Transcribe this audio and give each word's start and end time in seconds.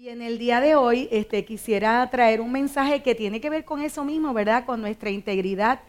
Y 0.00 0.10
en 0.10 0.22
el 0.22 0.38
día 0.38 0.60
de 0.60 0.76
hoy 0.76 1.08
este, 1.10 1.44
quisiera 1.44 2.08
traer 2.08 2.40
un 2.40 2.52
mensaje 2.52 3.02
que 3.02 3.16
tiene 3.16 3.40
que 3.40 3.50
ver 3.50 3.64
con 3.64 3.82
eso 3.82 4.04
mismo, 4.04 4.32
¿verdad? 4.32 4.64
Con 4.64 4.80
nuestra 4.80 5.10
integridad, 5.10 5.80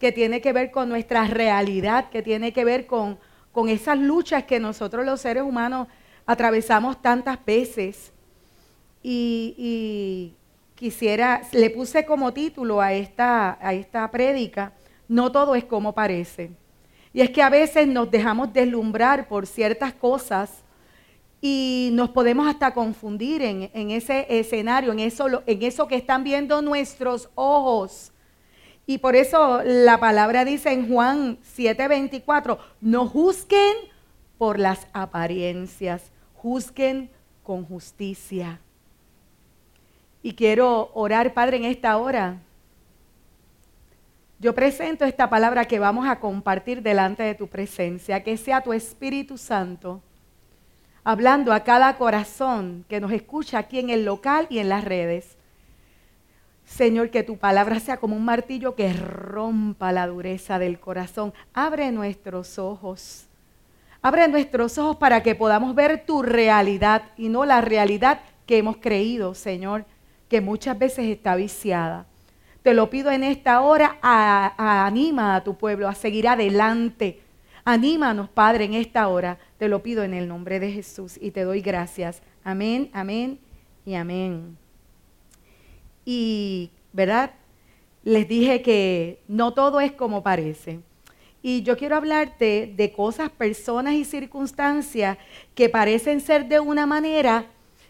que 0.00 0.10
tiene 0.10 0.40
que 0.40 0.54
ver 0.54 0.70
con 0.70 0.88
nuestra 0.88 1.26
realidad, 1.26 2.08
que 2.08 2.22
tiene 2.22 2.54
que 2.54 2.64
ver 2.64 2.86
con, 2.86 3.18
con 3.52 3.68
esas 3.68 3.98
luchas 3.98 4.44
que 4.44 4.58
nosotros 4.58 5.04
los 5.04 5.20
seres 5.20 5.42
humanos 5.42 5.86
atravesamos 6.24 7.02
tantas 7.02 7.44
veces. 7.44 8.10
Y, 9.02 10.32
quisiera, 10.74 11.42
le 11.52 11.68
puse 11.68 12.06
como 12.06 12.32
título 12.32 12.80
a 12.80 12.94
esta, 12.94 13.58
a 13.60 13.74
esta 13.74 14.10
prédica, 14.10 14.72
no 15.08 15.30
todo 15.30 15.54
es 15.54 15.64
como 15.64 15.92
parece. 15.92 16.52
Y 17.12 17.20
es 17.20 17.28
que 17.28 17.42
a 17.42 17.50
veces 17.50 17.86
nos 17.86 18.10
dejamos 18.10 18.50
deslumbrar 18.50 19.28
por 19.28 19.46
ciertas 19.46 19.92
cosas 19.92 20.64
y 21.40 21.90
nos 21.92 22.10
podemos 22.10 22.48
hasta 22.48 22.74
confundir 22.74 23.42
en, 23.42 23.90
ese 23.90 24.26
escenario, 24.28 24.92
en 24.92 25.00
eso, 25.00 25.42
en 25.46 25.62
eso 25.62 25.86
que 25.86 25.96
están 25.96 26.24
viendo 26.24 26.62
nuestros 26.62 27.30
ojos. 27.34 28.12
Y 28.86 28.98
por 28.98 29.14
eso 29.14 29.62
la 29.64 30.00
palabra 30.00 30.44
dice 30.44 30.72
en 30.72 30.88
Juan 30.88 31.38
7:24, 31.56 32.58
no 32.80 33.06
juzguen 33.06 33.76
por 34.36 34.58
las 34.58 34.86
apariencias, 34.92 36.10
juzguen 36.34 37.10
con 37.44 37.64
justicia. 37.64 38.60
Y 40.22 40.34
quiero 40.34 40.90
orar, 40.94 41.34
Padre, 41.34 41.58
en 41.58 41.64
esta 41.66 41.96
hora. 41.98 42.42
Yo 44.40 44.54
presento 44.54 45.04
esta 45.04 45.28
palabra 45.28 45.64
que 45.64 45.78
vamos 45.78 46.08
a 46.08 46.20
compartir 46.20 46.82
delante 46.82 47.24
de 47.24 47.34
tu 47.34 47.48
presencia, 47.48 48.22
que 48.22 48.36
sea 48.36 48.62
tu 48.62 48.72
Espíritu 48.72 49.36
Santo 49.36 50.00
hablando 51.08 51.54
a 51.54 51.64
cada 51.64 51.96
corazón 51.96 52.84
que 52.86 53.00
nos 53.00 53.12
escucha 53.12 53.56
aquí 53.56 53.78
en 53.78 53.88
el 53.88 54.04
local 54.04 54.46
y 54.50 54.58
en 54.58 54.68
las 54.68 54.84
redes. 54.84 55.38
Señor, 56.66 57.08
que 57.08 57.22
tu 57.22 57.38
palabra 57.38 57.80
sea 57.80 57.96
como 57.96 58.14
un 58.14 58.26
martillo 58.26 58.74
que 58.74 58.92
rompa 58.92 59.90
la 59.90 60.06
dureza 60.06 60.58
del 60.58 60.78
corazón. 60.78 61.32
Abre 61.54 61.90
nuestros 61.92 62.58
ojos. 62.58 63.24
Abre 64.02 64.28
nuestros 64.28 64.76
ojos 64.76 64.96
para 64.98 65.22
que 65.22 65.34
podamos 65.34 65.74
ver 65.74 66.04
tu 66.04 66.20
realidad 66.20 67.04
y 67.16 67.30
no 67.30 67.46
la 67.46 67.62
realidad 67.62 68.20
que 68.44 68.58
hemos 68.58 68.76
creído, 68.76 69.34
Señor, 69.34 69.86
que 70.28 70.42
muchas 70.42 70.78
veces 70.78 71.06
está 71.06 71.36
viciada. 71.36 72.04
Te 72.62 72.74
lo 72.74 72.90
pido 72.90 73.10
en 73.10 73.24
esta 73.24 73.62
hora, 73.62 73.96
anima 74.02 75.36
a 75.36 75.42
tu 75.42 75.56
pueblo 75.56 75.88
a 75.88 75.94
seguir 75.94 76.28
adelante. 76.28 77.22
Anímanos, 77.64 78.28
Padre, 78.28 78.66
en 78.66 78.74
esta 78.74 79.08
hora 79.08 79.38
te 79.58 79.68
lo 79.68 79.82
pido 79.82 80.04
en 80.04 80.14
el 80.14 80.28
nombre 80.28 80.60
de 80.60 80.70
Jesús 80.70 81.18
y 81.20 81.32
te 81.32 81.42
doy 81.42 81.60
gracias. 81.60 82.22
Amén, 82.44 82.90
amén 82.92 83.38
y 83.84 83.94
amén. 83.94 84.56
Y, 86.04 86.70
¿verdad? 86.92 87.32
Les 88.04 88.26
dije 88.28 88.62
que 88.62 89.20
no 89.26 89.52
todo 89.52 89.80
es 89.80 89.92
como 89.92 90.22
parece. 90.22 90.80
Y 91.42 91.62
yo 91.62 91.76
quiero 91.76 91.96
hablarte 91.96 92.72
de 92.76 92.92
cosas, 92.92 93.30
personas 93.30 93.94
y 93.94 94.04
circunstancias 94.04 95.18
que 95.54 95.68
parecen 95.68 96.20
ser 96.20 96.46
de 96.46 96.60
una 96.60 96.86
manera 96.86 97.46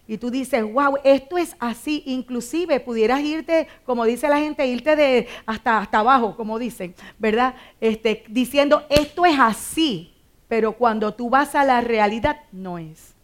y 0.06 0.16
tú 0.16 0.30
dices, 0.30 0.64
wow, 0.64 0.96
esto 1.04 1.36
es 1.36 1.54
así. 1.60 2.02
Inclusive 2.06 2.80
pudieras 2.80 3.20
irte, 3.20 3.68
como 3.84 4.06
dice 4.06 4.26
la 4.28 4.38
gente, 4.38 4.66
irte 4.66 4.96
de 4.96 5.28
hasta, 5.44 5.78
hasta 5.78 5.98
abajo, 5.98 6.34
como 6.34 6.58
dicen, 6.58 6.94
¿verdad? 7.18 7.54
Este, 7.78 8.24
diciendo, 8.28 8.86
esto 8.88 9.26
es 9.26 9.38
así 9.38 10.17
pero 10.48 10.72
cuando 10.72 11.14
tú 11.14 11.30
vas 11.30 11.54
a 11.54 11.64
la 11.64 11.80
realidad 11.80 12.40
no 12.50 12.78
es. 12.78 13.14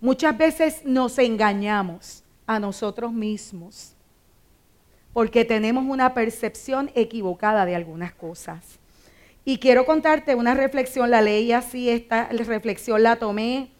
Muchas 0.00 0.38
veces 0.38 0.84
nos 0.84 1.18
engañamos 1.18 2.22
a 2.46 2.58
nosotros 2.58 3.12
mismos 3.12 3.94
porque 5.12 5.44
tenemos 5.44 5.84
una 5.84 6.14
percepción 6.14 6.90
equivocada 6.94 7.66
de 7.66 7.74
algunas 7.74 8.14
cosas. 8.14 8.78
Y 9.44 9.58
quiero 9.58 9.84
contarte 9.84 10.34
una 10.34 10.54
reflexión, 10.54 11.10
la 11.10 11.22
leí 11.22 11.52
así, 11.52 11.88
esta 11.90 12.28
reflexión 12.28 13.02
la 13.02 13.16
tomé 13.16 13.70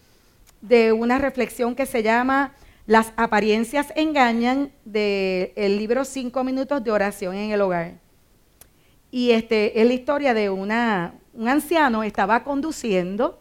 de 0.60 0.92
una 0.92 1.18
reflexión 1.18 1.74
que 1.74 1.86
se 1.86 2.02
llama 2.02 2.54
Las 2.86 3.12
apariencias 3.16 3.92
engañan 3.94 4.72
del 4.84 5.78
libro 5.78 6.04
Cinco 6.04 6.42
minutos 6.42 6.82
de 6.82 6.90
oración 6.90 7.34
en 7.36 7.52
el 7.52 7.60
hogar. 7.60 7.94
Y 9.10 9.30
este 9.30 9.80
es 9.80 9.86
la 9.86 9.92
historia 9.92 10.34
de 10.34 10.50
una, 10.50 11.14
un 11.38 11.48
anciano 11.48 12.02
estaba 12.02 12.42
conduciendo 12.42 13.38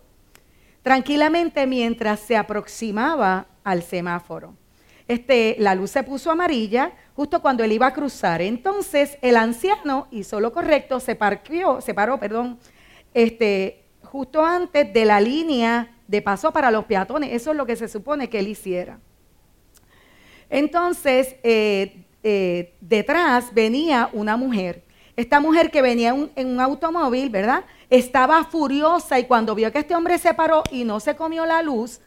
tranquilamente 0.84 1.66
mientras 1.66 2.20
se 2.20 2.38
aproximaba 2.38 3.48
al 3.64 3.82
semáforo. 3.82 4.54
Este, 5.08 5.56
la 5.58 5.74
luz 5.74 5.92
se 5.92 6.04
puso 6.04 6.30
amarilla 6.30 6.92
justo 7.16 7.42
cuando 7.42 7.64
él 7.64 7.72
iba 7.72 7.88
a 7.88 7.94
cruzar. 7.94 8.44
Entonces 8.44 9.18
el 9.24 9.36
anciano 9.36 10.08
hizo 10.12 10.40
lo 10.40 10.54
correcto, 10.54 11.00
se, 11.00 11.16
parqueó, 11.16 11.82
se 11.82 11.96
paró, 11.96 12.20
perdón, 12.20 12.60
este, 13.16 13.84
justo 14.04 14.46
antes 14.46 14.94
de 14.94 15.04
la 15.04 15.20
línea 15.20 15.96
de 16.08 16.22
paso 16.22 16.54
para 16.54 16.70
los 16.70 16.86
peatones. 16.86 17.32
Eso 17.34 17.50
es 17.50 17.58
lo 17.58 17.66
que 17.66 17.76
se 17.76 17.88
supone 17.88 18.30
que 18.30 18.38
él 18.38 18.48
hiciera. 18.48 19.00
Entonces, 20.52 21.36
eh, 21.42 22.06
eh, 22.22 22.76
detrás 22.80 23.52
venía 23.56 24.12
una 24.14 24.38
mujer. 24.38 24.87
Esta 25.18 25.42
mujer 25.42 25.72
que 25.72 25.82
venía 25.82 26.16
en 26.36 26.48
un 26.48 26.62
automóvil, 26.62 27.30
¿verdad? 27.30 27.66
estaba 27.90 28.44
furiosa 28.44 29.20
y 29.20 29.26
cuando 29.26 29.56
vio 29.56 29.72
que 29.72 29.80
este 29.80 29.96
hombre 29.96 30.18
se 30.18 30.34
paró 30.34 30.64
y 30.72 30.84
no 30.84 31.00
se 31.00 31.16
comió 31.16 31.46
la 31.46 31.62
luz, 31.62 32.02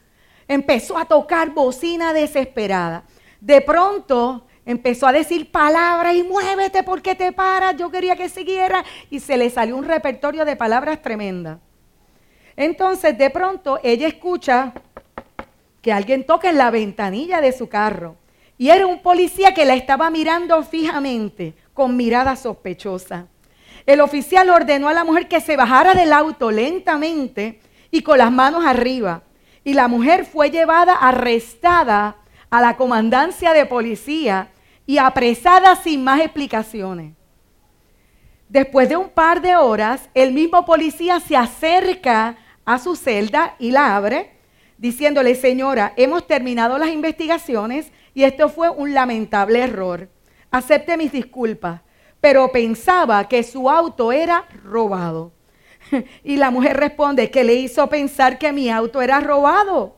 empezó 0.47 0.97
a 0.97 1.05
tocar 1.05 1.49
bocina 1.51 2.13
desesperada. 2.13 3.03
De 3.39 3.61
pronto 3.61 4.45
empezó 4.65 5.07
a 5.07 5.11
decir 5.11 5.51
palabras 5.51 6.15
y 6.15 6.23
muévete 6.23 6.83
porque 6.83 7.15
te 7.15 7.31
paras, 7.31 7.75
yo 7.77 7.89
quería 7.89 8.15
que 8.15 8.29
siguiera 8.29 8.83
y 9.09 9.19
se 9.19 9.37
le 9.37 9.49
salió 9.49 9.75
un 9.75 9.85
repertorio 9.85 10.45
de 10.45 10.55
palabras 10.55 11.01
tremenda. 11.01 11.59
Entonces 12.55 13.17
de 13.17 13.29
pronto 13.29 13.79
ella 13.81 14.07
escucha 14.07 14.73
que 15.81 15.91
alguien 15.91 16.25
toca 16.25 16.49
en 16.49 16.57
la 16.57 16.69
ventanilla 16.69 17.41
de 17.41 17.51
su 17.53 17.67
carro 17.67 18.17
y 18.57 18.69
era 18.69 18.85
un 18.85 19.01
policía 19.01 19.55
que 19.55 19.65
la 19.65 19.73
estaba 19.73 20.11
mirando 20.11 20.61
fijamente 20.61 21.55
con 21.73 21.95
mirada 21.95 22.35
sospechosa. 22.35 23.27
El 23.85 24.01
oficial 24.01 24.49
ordenó 24.49 24.89
a 24.89 24.93
la 24.93 25.03
mujer 25.03 25.27
que 25.27 25.41
se 25.41 25.57
bajara 25.57 25.93
del 25.93 26.13
auto 26.13 26.51
lentamente 26.51 27.59
y 27.89 28.01
con 28.01 28.17
las 28.17 28.31
manos 28.31 28.65
arriba. 28.65 29.23
Y 29.63 29.73
la 29.73 29.87
mujer 29.87 30.25
fue 30.25 30.49
llevada 30.49 30.93
arrestada 30.93 32.17
a 32.49 32.61
la 32.61 32.77
comandancia 32.77 33.53
de 33.53 33.65
policía 33.65 34.49
y 34.85 34.97
apresada 34.97 35.75
sin 35.75 36.03
más 36.03 36.19
explicaciones. 36.21 37.13
Después 38.49 38.89
de 38.89 38.97
un 38.97 39.09
par 39.09 39.41
de 39.41 39.55
horas, 39.55 40.09
el 40.13 40.33
mismo 40.33 40.65
policía 40.65 41.19
se 41.21 41.37
acerca 41.37 42.37
a 42.65 42.79
su 42.79 42.95
celda 42.95 43.55
y 43.59 43.71
la 43.71 43.95
abre, 43.95 44.31
diciéndole, 44.77 45.35
señora, 45.35 45.93
hemos 45.95 46.27
terminado 46.27 46.77
las 46.77 46.89
investigaciones 46.89 47.91
y 48.13 48.23
esto 48.23 48.49
fue 48.49 48.69
un 48.69 48.93
lamentable 48.93 49.61
error. 49.61 50.09
Acepte 50.51 50.97
mis 50.97 51.11
disculpas 51.11 51.81
pero 52.21 52.51
pensaba 52.51 53.27
que 53.27 53.43
su 53.43 53.69
auto 53.69 54.11
era 54.11 54.45
robado. 54.63 55.33
Y 56.23 56.37
la 56.37 56.51
mujer 56.51 56.77
responde, 56.77 57.31
que 57.31 57.43
le 57.43 57.55
hizo 57.55 57.87
pensar 57.87 58.37
que 58.37 58.53
mi 58.53 58.69
auto 58.69 59.01
era 59.01 59.19
robado? 59.19 59.97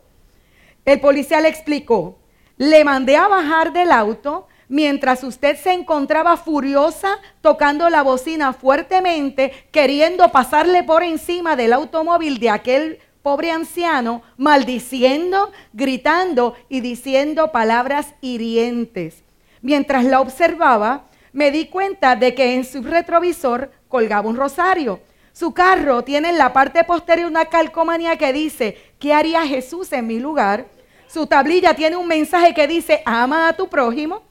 El 0.86 1.00
policía 1.02 1.42
le 1.42 1.50
explicó, 1.50 2.18
le 2.58 2.84
mandé 2.84 3.18
a 3.18 3.28
bajar 3.28 3.74
del 3.74 3.92
auto 3.92 4.48
mientras 4.70 5.24
usted 5.24 5.58
se 5.58 5.74
encontraba 5.74 6.38
furiosa 6.38 7.20
tocando 7.42 7.90
la 7.90 8.02
bocina 8.02 8.54
fuertemente, 8.54 9.52
queriendo 9.72 10.32
pasarle 10.32 10.84
por 10.84 11.04
encima 11.04 11.56
del 11.56 11.74
automóvil 11.74 12.40
de 12.40 12.50
aquel 12.50 13.00
pobre 13.22 13.52
anciano, 13.52 14.24
maldiciendo, 14.38 15.52
gritando 15.74 16.56
y 16.70 16.80
diciendo 16.80 17.52
palabras 17.52 18.16
hirientes. 18.22 19.23
Mientras 19.64 20.04
la 20.04 20.20
observaba, 20.20 21.06
me 21.32 21.50
di 21.50 21.68
cuenta 21.68 22.18
de 22.18 22.36
que 22.36 22.54
en 22.54 22.66
su 22.66 22.84
retrovisor 22.84 23.72
colgaba 23.88 24.28
un 24.28 24.36
rosario. 24.36 25.00
Su 25.32 25.54
carro 25.54 26.04
tiene 26.04 26.30
en 26.30 26.38
la 26.38 26.52
parte 26.52 26.84
posterior 26.84 27.30
una 27.30 27.46
calcomanía 27.46 28.18
que 28.18 28.34
dice, 28.34 28.78
¿qué 29.00 29.14
haría 29.14 29.48
Jesús 29.48 29.94
en 29.94 30.06
mi 30.06 30.20
lugar? 30.20 30.66
Su 31.08 31.28
tablilla 31.28 31.74
tiene 31.76 31.96
un 31.96 32.10
mensaje 32.10 32.54
que 32.54 32.68
dice, 32.68 33.04
ama 33.06 33.48
a 33.48 33.54
tu 33.54 33.70
prójimo. 33.70 34.24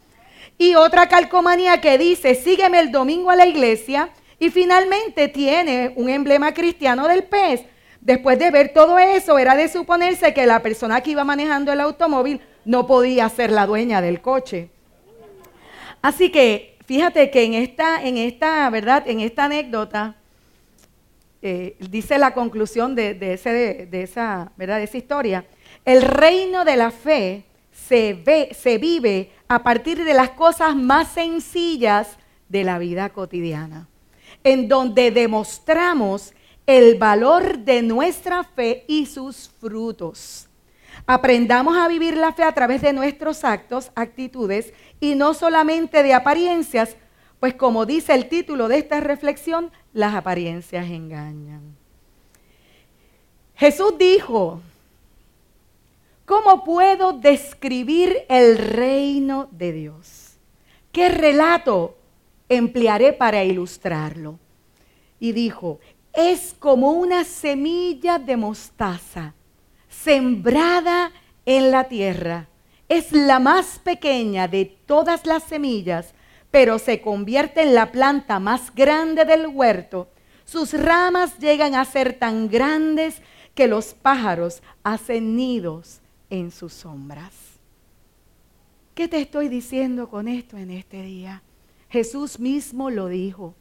Y 0.59 0.75
otra 0.75 1.09
calcomanía 1.09 1.81
que 1.81 1.97
dice, 1.97 2.35
sígueme 2.35 2.79
el 2.79 2.93
domingo 2.93 3.31
a 3.31 3.37
la 3.37 3.47
iglesia. 3.47 4.11
Y 4.39 4.51
finalmente 4.51 5.29
tiene 5.29 5.95
un 5.97 6.11
emblema 6.11 6.53
cristiano 6.53 7.09
del 7.09 7.25
pez. 7.25 7.63
Después 8.03 8.39
de 8.39 8.51
ver 8.51 8.75
todo 8.75 8.99
eso, 8.99 9.39
era 9.39 9.57
de 9.57 9.69
suponerse 9.69 10.35
que 10.35 10.45
la 10.45 10.61
persona 10.61 11.01
que 11.01 11.13
iba 11.13 11.25
manejando 11.25 11.73
el 11.73 11.81
automóvil 11.81 12.43
no 12.67 12.87
podía 12.87 13.31
ser 13.31 13.51
la 13.51 13.67
dueña 13.67 14.03
del 14.03 14.21
coche. 14.21 14.69
Así 16.03 16.31
que 16.31 16.77
fíjate 16.85 17.31
que 17.31 17.45
en 17.45 17.55
esta, 17.55 18.03
en 18.03 18.19
esta, 18.19 18.69
¿verdad? 18.71 19.05
En 19.07 19.21
esta 19.21 19.45
anécdota, 19.45 20.17
eh, 21.41 21.77
dice 21.79 22.19
la 22.19 22.35
conclusión 22.35 22.95
de, 22.95 23.17
ese, 23.21 23.87
de, 23.87 24.03
esa, 24.03 24.53
¿verdad? 24.57 24.83
esa 24.83 24.99
historia, 24.99 25.45
el 25.85 26.03
reino 26.03 26.65
de 26.65 26.77
la 26.77 26.91
fe 26.91 27.45
se, 27.73 28.15
ve, 28.15 28.51
se 28.53 28.79
vive 28.79 29.31
a 29.49 29.63
partir 29.63 30.05
de 30.05 30.15
las 30.15 30.31
cosas 30.31 30.77
más 30.77 31.09
sencillas 31.09 32.17
de 32.49 32.65
la 32.65 32.79
vida 32.79 33.09
cotidiana, 33.11 33.89
en 34.45 34.69
donde 34.69 35.11
demostramos 35.11 36.35
el 36.67 36.97
valor 36.97 37.59
de 37.59 37.83
nuestra 37.83 38.45
fe 38.45 38.85
y 38.87 39.07
sus 39.07 39.51
frutos. 39.61 40.49
Aprendamos 41.07 41.77
a 41.77 41.89
vivir 41.89 42.17
la 42.17 42.33
fe 42.33 42.45
a 42.45 42.53
través 42.53 42.83
de 42.83 42.93
nuestros 42.93 43.45
actos, 43.45 43.91
actitudes 43.95 44.73
y 45.01 45.15
no 45.15 45.35
solamente 45.35 46.03
de 46.03 46.15
apariencias, 46.15 46.97
pues 47.41 47.55
como 47.55 47.87
dice 47.87 48.15
el 48.15 48.29
título 48.29 48.69
de 48.69 48.79
esta 48.79 49.01
reflexión, 49.01 49.73
las 49.93 50.15
apariencias 50.15 50.87
engañan. 50.87 51.77
Jesús 53.57 53.95
dijo, 53.99 54.61
¿cómo 56.25 56.65
puedo 56.65 57.13
describir 57.13 58.19
el 58.29 58.59
reino 58.59 59.49
de 59.51 59.73
Dios? 59.73 60.37
¿Qué 60.93 61.09
relato 61.09 61.97
emplearé 62.49 63.13
para 63.13 63.45
ilustrarlo? 63.45 64.39
Y 65.19 65.33
dijo, 65.33 65.81
es 66.13 66.55
como 66.59 66.93
una 66.93 67.25
semilla 67.25 68.19
de 68.19 68.37
mostaza 68.37 69.35
sembrada 70.03 71.13
en 71.47 71.71
la 71.71 71.85
tierra. 71.85 72.49
Es 72.89 73.13
la 73.13 73.39
más 73.39 73.79
pequeña 73.79 74.49
de 74.49 74.65
todas 74.65 75.27
las 75.27 75.45
semillas, 75.45 76.15
pero 76.51 76.79
se 76.79 77.01
convierte 77.01 77.63
en 77.63 77.75
la 77.75 77.93
planta 77.93 78.39
más 78.39 78.75
grande 78.75 79.25
del 79.25 79.47
huerto. 79.47 80.09
Sus 80.45 80.75
ramas 80.75 81.39
llegan 81.39 81.75
a 81.75 81.85
ser 81.85 82.19
tan 82.19 82.49
grandes 82.49 83.23
que 83.55 83.69
los 83.69 83.95
pájaros 83.95 84.63
hacen 84.83 85.37
nidos 85.37 86.01
en 86.31 86.51
sus 86.51 86.73
sombras. 86.73 87.33
¿Qué 88.95 89.09
te 89.09 89.21
estoy 89.21 89.49
diciendo 89.49 90.11
con 90.11 90.29
esto 90.29 90.59
en 90.59 90.71
este 90.71 91.03
día? 91.03 91.43
Jesús 91.89 92.39
mismo 92.39 92.91
lo 92.91 93.09
dijo. 93.09 93.55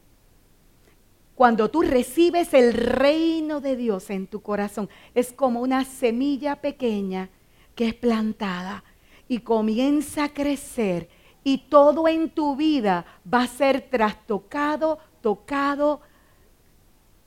Cuando 1.42 1.72
tú 1.72 1.82
recibes 1.82 2.54
el 2.54 2.72
reino 2.72 3.60
de 3.60 3.74
Dios 3.74 4.10
en 4.10 4.28
tu 4.28 4.42
corazón, 4.42 4.88
es 5.12 5.32
como 5.32 5.60
una 5.60 5.84
semilla 5.84 6.60
pequeña 6.60 7.30
que 7.74 7.88
es 7.88 7.94
plantada 7.94 8.84
y 9.26 9.40
comienza 9.40 10.22
a 10.22 10.28
crecer 10.28 11.08
y 11.42 11.58
todo 11.68 12.06
en 12.06 12.30
tu 12.30 12.54
vida 12.54 13.04
va 13.26 13.42
a 13.42 13.48
ser 13.48 13.80
trastocado, 13.90 15.00
tocado 15.20 16.00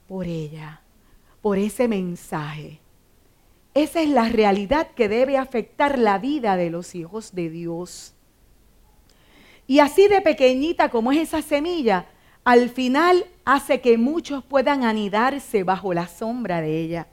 por 0.08 0.28
ella 0.28 0.82
por 1.42 1.58
ese 1.58 1.90
mensaje. 1.90 2.80
Esa 3.74 4.00
es 4.00 4.08
la 4.08 4.30
realidad 4.30 4.92
que 4.92 5.10
debe 5.10 5.38
afectar 5.38 6.00
la 6.00 6.20
vida 6.20 6.56
de 6.56 6.70
los 6.70 6.96
hijos 6.96 7.36
de 7.36 7.50
Dios. 7.50 8.14
Y 9.68 9.80
así 9.80 10.08
de 10.08 10.22
pequeñita 10.22 10.88
como 10.88 11.12
es 11.12 11.18
esa 11.18 11.42
semilla, 11.42 12.06
al 12.46 12.70
final 12.70 13.26
hace 13.44 13.82
que 13.82 13.98
muchos 13.98 14.44
puedan 14.44 14.84
anidarse 14.84 15.64
bajo 15.64 15.94
la 15.94 16.08
sombra 16.08 16.62
de 16.62 16.80
ella. 16.80 17.08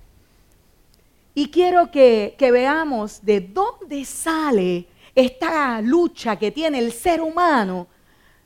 Y 1.35 1.49
quiero 1.49 1.91
que, 1.91 2.37
que, 2.39 2.53
veamos 2.53 3.25
de 3.25 3.41
dónde 3.41 4.05
sale 4.05 4.87
esta 5.15 5.81
lucha 5.81 6.37
que 6.37 6.51
tiene 6.51 6.79
el 6.79 6.93
ser 6.93 7.23
humano 7.23 7.87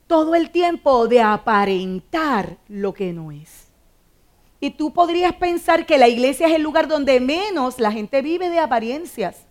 todo 0.07 0.33
el 0.33 0.49
tiempo 0.49 1.09
de 1.09 1.21
aparentar 1.21 2.57
lo 2.69 2.93
que 2.93 3.11
no 3.11 3.33
es. 3.33 3.67
Y 4.61 4.71
tú 4.71 4.93
podrías 4.93 5.33
pensar 5.33 5.85
que 5.85 5.97
la 5.97 6.07
iglesia 6.07 6.47
es 6.47 6.55
el 6.55 6.63
lugar 6.63 6.87
donde 6.87 7.19
menos 7.19 7.79
la 7.79 7.91
gente 7.91 8.21
vive 8.21 8.49
de 8.49 8.59
apariencias. 8.59 9.45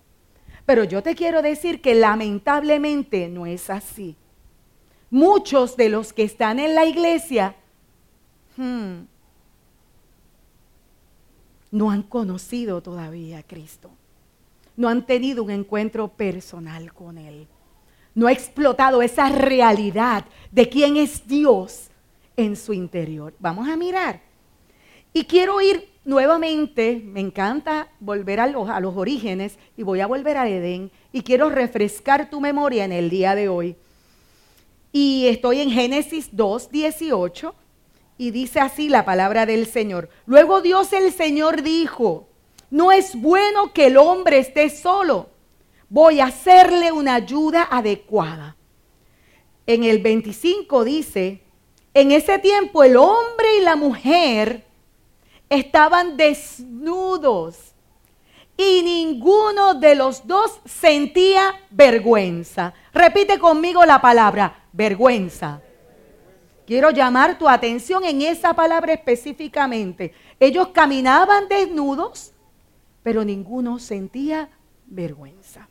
Pero 0.65 0.85
yo 0.85 1.03
te 1.03 1.15
quiero 1.15 1.43
decir 1.43 1.83
que 1.83 1.95
lamentablemente 1.95 3.29
no 3.29 3.45
es 3.45 3.69
así. 3.69 4.17
Muchos 5.11 5.77
de 5.77 5.89
los 5.89 6.13
que 6.13 6.25
están 6.25 6.59
en 6.59 6.75
la 6.75 6.85
iglesia 6.85 7.55
hmm, 8.57 9.03
no 11.71 11.91
han 11.91 12.03
conocido 12.03 12.83
todavía 12.83 13.39
a 13.39 13.43
Cristo. 13.43 13.91
No 14.77 14.89
han 14.89 15.07
tenido 15.07 15.45
un 15.45 15.51
encuentro 15.51 16.09
personal 16.09 16.93
con 16.93 17.19
Él. 17.19 17.47
No 18.15 18.27
ha 18.27 18.33
explotado 18.33 19.03
esa 19.03 19.29
realidad 19.29 20.25
de 20.51 20.69
quién 20.69 20.97
es 20.97 21.27
Dios 21.27 21.89
en 22.37 22.57
su 22.57 22.73
interior. 22.73 23.35
Vamos 23.39 23.69
a 23.69 23.77
mirar 23.77 24.21
y 25.17 25.25
quiero 25.25 25.63
ir 25.63 25.89
nuevamente, 26.05 27.03
me 27.03 27.21
encanta 27.21 27.89
volver 28.01 28.39
a 28.39 28.47
los, 28.47 28.69
a 28.69 28.81
los 28.81 28.95
orígenes 28.99 29.59
y 29.75 29.83
voy 29.83 30.01
a 30.01 30.07
volver 30.07 30.37
a 30.37 30.47
Edén 30.47 30.91
y 31.11 31.23
quiero 31.23 31.49
refrescar 31.49 32.29
tu 32.29 32.39
memoria 32.39 32.85
en 32.85 32.93
el 32.93 33.09
día 33.09 33.35
de 33.35 33.49
hoy. 33.49 33.77
Y 34.99 35.27
estoy 35.27 35.61
en 35.61 35.71
Génesis 35.71 36.31
2, 36.33 36.71
18 36.71 37.55
y 38.17 38.31
dice 38.31 38.61
así 38.61 38.89
la 38.89 39.05
palabra 39.05 39.45
del 39.45 39.67
Señor. 39.67 40.09
Luego 40.25 40.63
Dios 40.63 40.91
el 40.95 41.13
Señor 41.13 41.61
dijo, 41.61 42.29
no 42.71 42.93
es 42.93 43.15
bueno 43.15 43.75
que 43.75 43.89
el 43.89 43.99
hombre 43.99 44.39
esté 44.39 44.71
solo, 44.71 45.29
voy 45.91 46.21
a 46.21 46.29
hacerle 46.29 46.93
una 46.93 47.15
ayuda 47.15 47.69
adecuada. 47.71 48.57
En 49.67 49.85
el 49.85 49.99
25 49.99 50.85
dice, 50.85 51.43
en 51.93 52.11
ese 52.11 52.39
tiempo 52.39 52.83
el 52.83 52.97
hombre 52.97 53.59
y 53.61 53.65
la 53.65 53.77
mujer 53.77 54.65
estaban 55.51 56.17
desnudos 56.17 57.75
y 58.57 58.83
ninguno 58.83 59.75
de 59.75 59.95
los 59.95 60.27
dos 60.27 60.61
sentía 60.65 61.55
vergüenza. 61.71 62.75
Repite 62.93 63.39
conmigo 63.39 63.85
la 63.85 64.01
palabra, 64.01 64.65
vergüenza. 64.73 65.61
Quiero 66.67 66.91
llamar 66.91 67.39
tu 67.39 67.49
atención 67.49 68.05
en 68.05 68.23
esa 68.23 68.55
palabra 68.55 68.93
específicamente. 68.93 70.13
Ellos 70.41 70.69
caminaban 70.69 71.49
desnudos, 71.49 72.33
pero 73.03 73.25
ninguno 73.25 73.79
sentía 73.79 74.49
vergüenza. 74.87 75.69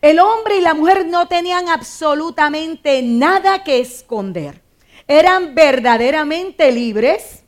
El 0.00 0.20
hombre 0.20 0.58
y 0.58 0.60
la 0.60 0.74
mujer 0.74 1.06
no 1.06 1.26
tenían 1.26 1.68
absolutamente 1.68 3.02
nada 3.02 3.64
que 3.64 3.80
esconder. 3.80 4.62
Eran 5.08 5.54
verdaderamente 5.54 6.70
libres 6.70 7.40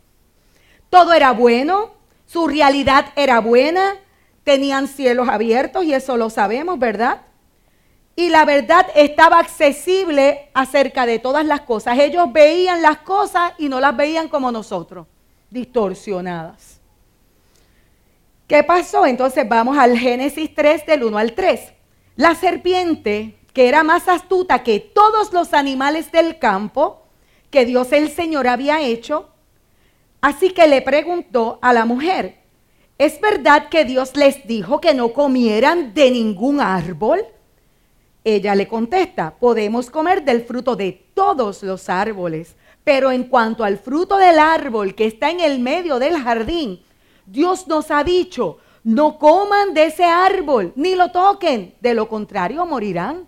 todo 0.92 1.14
era 1.14 1.32
bueno, 1.32 1.94
su 2.32 2.48
realidad 2.48 3.12
era 3.14 3.40
buena, 3.40 3.96
tenían 4.42 4.88
cielos 4.88 5.28
abiertos 5.28 5.84
y 5.84 5.92
eso 5.92 6.16
lo 6.16 6.30
sabemos, 6.30 6.78
¿verdad? 6.78 7.20
Y 8.16 8.30
la 8.30 8.46
verdad 8.46 8.86
estaba 8.94 9.38
accesible 9.38 10.48
acerca 10.54 11.04
de 11.04 11.18
todas 11.18 11.44
las 11.44 11.60
cosas. 11.62 11.98
Ellos 11.98 12.32
veían 12.32 12.80
las 12.80 12.98
cosas 12.98 13.52
y 13.58 13.68
no 13.68 13.80
las 13.80 13.94
veían 13.94 14.28
como 14.28 14.50
nosotros, 14.50 15.06
distorsionadas. 15.50 16.80
¿Qué 18.46 18.62
pasó? 18.62 19.04
Entonces 19.04 19.46
vamos 19.46 19.76
al 19.76 19.98
Génesis 19.98 20.54
3 20.54 20.86
del 20.86 21.04
1 21.04 21.18
al 21.18 21.34
3. 21.34 21.60
La 22.16 22.34
serpiente, 22.34 23.38
que 23.52 23.68
era 23.68 23.82
más 23.84 24.08
astuta 24.08 24.62
que 24.62 24.80
todos 24.80 25.34
los 25.34 25.52
animales 25.52 26.10
del 26.10 26.38
campo 26.38 27.02
que 27.50 27.66
Dios 27.66 27.92
el 27.92 28.10
Señor 28.10 28.48
había 28.48 28.80
hecho, 28.80 29.31
Así 30.22 30.50
que 30.50 30.68
le 30.68 30.82
preguntó 30.82 31.58
a 31.60 31.72
la 31.72 31.84
mujer, 31.84 32.38
¿es 32.96 33.20
verdad 33.20 33.68
que 33.68 33.84
Dios 33.84 34.16
les 34.16 34.46
dijo 34.46 34.80
que 34.80 34.94
no 34.94 35.12
comieran 35.12 35.92
de 35.94 36.12
ningún 36.12 36.60
árbol? 36.60 37.24
Ella 38.22 38.54
le 38.54 38.68
contesta, 38.68 39.34
podemos 39.34 39.90
comer 39.90 40.24
del 40.24 40.44
fruto 40.44 40.76
de 40.76 40.92
todos 41.12 41.64
los 41.64 41.88
árboles, 41.88 42.54
pero 42.84 43.10
en 43.10 43.24
cuanto 43.24 43.64
al 43.64 43.78
fruto 43.78 44.16
del 44.16 44.38
árbol 44.38 44.94
que 44.94 45.06
está 45.06 45.28
en 45.28 45.40
el 45.40 45.58
medio 45.58 45.98
del 45.98 46.16
jardín, 46.16 46.80
Dios 47.26 47.66
nos 47.66 47.90
ha 47.90 48.04
dicho, 48.04 48.58
no 48.84 49.18
coman 49.18 49.74
de 49.74 49.86
ese 49.86 50.04
árbol, 50.04 50.72
ni 50.76 50.94
lo 50.94 51.10
toquen, 51.10 51.74
de 51.80 51.94
lo 51.94 52.08
contrario 52.08 52.64
morirán. 52.64 53.26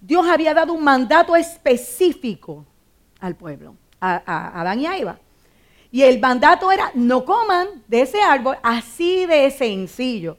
Dios 0.00 0.26
había 0.26 0.54
dado 0.54 0.72
un 0.72 0.84
mandato 0.84 1.36
específico 1.36 2.64
al 3.20 3.36
pueblo, 3.36 3.76
a, 4.00 4.60
Adán 4.60 4.80
y 4.80 4.86
a 4.86 4.96
Eva. 4.96 5.18
Y 5.94 6.02
el 6.02 6.18
mandato 6.18 6.72
era, 6.72 6.90
no 6.94 7.24
coman 7.24 7.68
de 7.86 8.00
ese 8.00 8.20
árbol, 8.20 8.56
así 8.64 9.26
de 9.26 9.48
sencillo. 9.52 10.38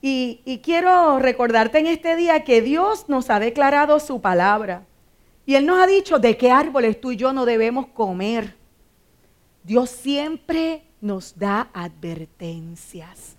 Y, 0.00 0.40
y, 0.44 0.58
quiero 0.58 1.18
recordarte 1.18 1.80
en 1.80 1.88
este 1.88 2.14
día 2.14 2.44
que 2.44 2.62
Dios 2.62 3.08
nos 3.08 3.28
ha 3.28 3.40
declarado 3.40 3.98
su 3.98 4.20
palabra. 4.20 4.86
Y 5.46 5.56
Él 5.56 5.66
nos 5.66 5.82
ha 5.82 5.88
dicho 5.88 6.20
de 6.20 6.36
qué 6.36 6.52
árboles 6.52 7.00
tú 7.00 7.10
y 7.10 7.16
yo 7.16 7.32
no 7.32 7.44
debemos 7.44 7.88
comer. 7.88 8.54
Dios 9.64 9.90
siempre 9.90 10.84
nos 11.00 11.36
da 11.36 11.68
advertencias. 11.74 13.34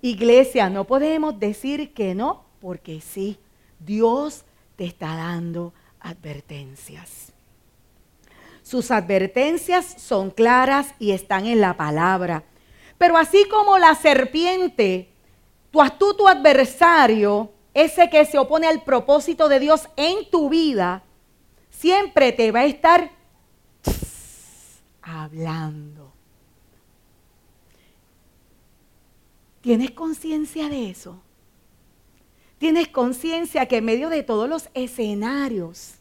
Iglesia, 0.00 0.70
no 0.70 0.86
podemos 0.86 1.38
decir 1.38 1.92
que 1.92 2.14
no, 2.14 2.44
porque 2.62 3.02
sí, 3.02 3.36
Dios 3.78 4.46
te 4.76 4.86
está 4.86 5.16
dando 5.16 5.74
advertencias. 6.00 7.29
Sus 8.70 8.92
advertencias 8.92 9.96
son 9.98 10.30
claras 10.30 10.94
y 11.00 11.10
están 11.10 11.44
en 11.46 11.60
la 11.60 11.76
palabra. 11.76 12.44
Pero 12.98 13.16
así 13.16 13.44
como 13.48 13.78
la 13.78 13.96
serpiente 13.96 15.08
tu 15.72 15.82
astuto 15.82 16.28
adversario, 16.28 17.50
ese 17.74 18.08
que 18.08 18.24
se 18.24 18.38
opone 18.38 18.68
al 18.68 18.84
propósito 18.84 19.48
de 19.48 19.58
Dios 19.58 19.88
en 19.96 20.30
tu 20.30 20.48
vida, 20.48 21.02
siempre 21.68 22.30
te 22.30 22.52
va 22.52 22.60
a 22.60 22.66
estar 22.66 23.10
hablando. 25.02 26.12
¿Tienes 29.62 29.90
conciencia 29.90 30.68
de 30.68 30.90
eso? 30.90 31.20
¿Tienes 32.58 32.86
conciencia 32.86 33.66
que 33.66 33.78
en 33.78 33.84
medio 33.84 34.08
de 34.10 34.22
todos 34.22 34.48
los 34.48 34.68
escenarios, 34.74 35.94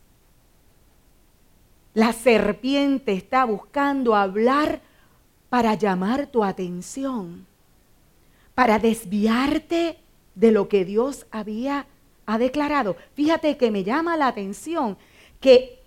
la 1.94 2.14
serpiente 2.14 3.14
está 3.14 3.46
buscando 3.46 4.16
hablar 4.16 4.82
para 5.50 5.74
llamar 5.74 6.28
tu 6.28 6.44
atención, 6.44 7.48
para 8.56 8.80
desviarte 8.80 9.98
de 10.36 10.52
lo 10.52 10.70
que 10.70 10.86
Dios 10.86 11.26
había 11.32 11.88
ha 12.30 12.38
declarado. 12.38 12.96
Fíjate 13.16 13.58
que 13.58 13.72
me 13.72 13.84
llama 13.84 14.16
la 14.16 14.28
atención 14.28 14.98
que 15.40 15.80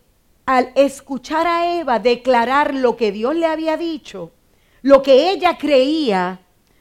al 0.44 0.72
escuchar 0.74 1.46
a 1.46 1.78
Eva 1.78 2.00
declarar 2.00 2.74
lo 2.74 2.96
que 2.96 3.12
Dios 3.12 3.36
le 3.36 3.46
había 3.46 3.76
dicho, 3.76 4.32
lo 4.82 5.02
que 5.02 5.30
ella 5.30 5.56
creía, 5.56 6.40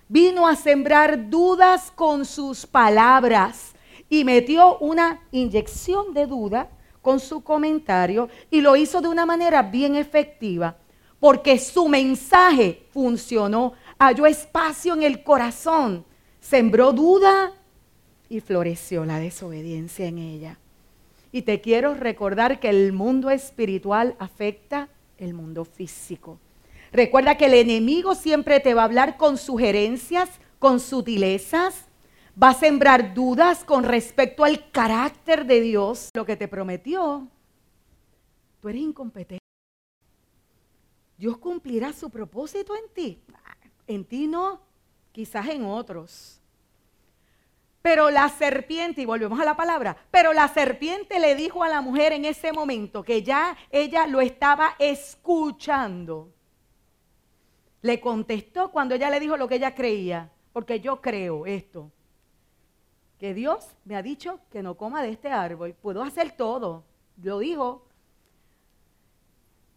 vino 0.09 0.47
a 0.47 0.55
sembrar 0.55 1.29
dudas 1.29 1.91
con 1.91 2.25
sus 2.25 2.65
palabras 2.65 3.73
y 4.09 4.23
metió 4.23 4.79
una 4.79 5.21
inyección 5.31 6.11
de 6.15 6.25
duda 6.25 6.69
con 7.01 7.19
su 7.19 7.41
comentario 7.41 8.29
y 8.49 8.61
lo 8.61 8.75
hizo 8.75 9.01
de 9.01 9.07
una 9.07 9.25
manera 9.25 9.61
bien 9.63 9.95
efectiva 9.95 10.77
porque 11.21 11.59
su 11.59 11.87
mensaje 11.87 12.81
funcionó, 12.91 13.73
halló 13.99 14.25
espacio 14.25 14.95
en 14.95 15.03
el 15.03 15.23
corazón, 15.23 16.03
sembró 16.41 16.93
duda 16.93 17.53
y 18.27 18.39
floreció 18.39 19.05
la 19.05 19.19
desobediencia 19.19 20.07
en 20.07 20.17
ella. 20.17 20.57
Y 21.31 21.43
te 21.43 21.61
quiero 21.61 21.93
recordar 21.93 22.59
que 22.59 22.69
el 22.69 22.91
mundo 22.91 23.29
espiritual 23.29 24.15
afecta 24.17 24.89
el 25.19 25.35
mundo 25.35 25.63
físico. 25.63 26.39
Recuerda 26.91 27.37
que 27.37 27.45
el 27.45 27.53
enemigo 27.53 28.15
siempre 28.15 28.59
te 28.59 28.73
va 28.73 28.81
a 28.81 28.85
hablar 28.85 29.15
con 29.17 29.37
sugerencias, 29.37 30.27
con 30.57 30.79
sutilezas, 30.79 31.85
va 32.41 32.49
a 32.49 32.53
sembrar 32.53 33.13
dudas 33.13 33.63
con 33.63 33.83
respecto 33.83 34.43
al 34.43 34.69
carácter 34.71 35.45
de 35.45 35.61
Dios, 35.61 36.09
lo 36.13 36.25
que 36.25 36.37
te 36.37 36.47
prometió. 36.47 37.27
Tú 38.59 38.69
eres 38.69 38.81
incompetente. 38.81 39.41
Dios 41.17 41.37
cumplirá 41.37 41.93
su 41.93 42.09
propósito 42.09 42.75
en 42.75 42.93
ti. 42.93 43.23
En 43.87 44.05
ti 44.05 44.27
no, 44.27 44.61
quizás 45.11 45.47
en 45.49 45.65
otros. 45.65 46.41
Pero 47.81 48.11
la 48.11 48.29
serpiente, 48.29 49.01
y 49.01 49.05
volvemos 49.05 49.39
a 49.39 49.45
la 49.45 49.55
palabra, 49.55 49.97
pero 50.11 50.33
la 50.33 50.47
serpiente 50.47 51.19
le 51.19 51.35
dijo 51.35 51.63
a 51.63 51.69
la 51.69 51.81
mujer 51.81 52.13
en 52.13 52.25
ese 52.25 52.53
momento 52.53 53.03
que 53.03 53.23
ya 53.23 53.57
ella 53.71 54.05
lo 54.05 54.21
estaba 54.21 54.75
escuchando. 54.77 56.31
Le 57.81 57.99
contestó 57.99 58.71
cuando 58.71 58.93
ella 58.93 59.09
le 59.09 59.19
dijo 59.19 59.35
lo 59.37 59.47
que 59.47 59.55
ella 59.55 59.73
creía, 59.73 60.31
porque 60.53 60.79
yo 60.79 61.01
creo 61.01 61.47
esto, 61.47 61.91
que 63.21 63.35
Dios 63.35 63.67
me 63.85 63.95
ha 63.95 64.01
dicho 64.01 64.39
que 64.49 64.63
no 64.63 64.75
coma 64.75 65.03
de 65.03 65.09
este 65.09 65.29
árbol, 65.29 65.75
puedo 65.79 66.01
hacer 66.01 66.31
todo, 66.31 66.83
lo 67.21 67.37
dijo, 67.37 67.85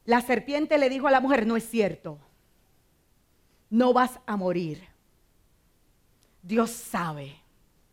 la 0.07 0.23
serpiente 0.23 0.79
le 0.79 0.89
dijo 0.89 1.09
a 1.09 1.11
la 1.11 1.21
mujer, 1.21 1.47
no 1.47 1.55
es 1.55 1.69
cierto, 1.69 2.19
no 3.69 3.93
vas 3.93 4.19
a 4.25 4.39
morir. 4.39 4.83
Dios 6.43 6.71
sabe 6.71 7.37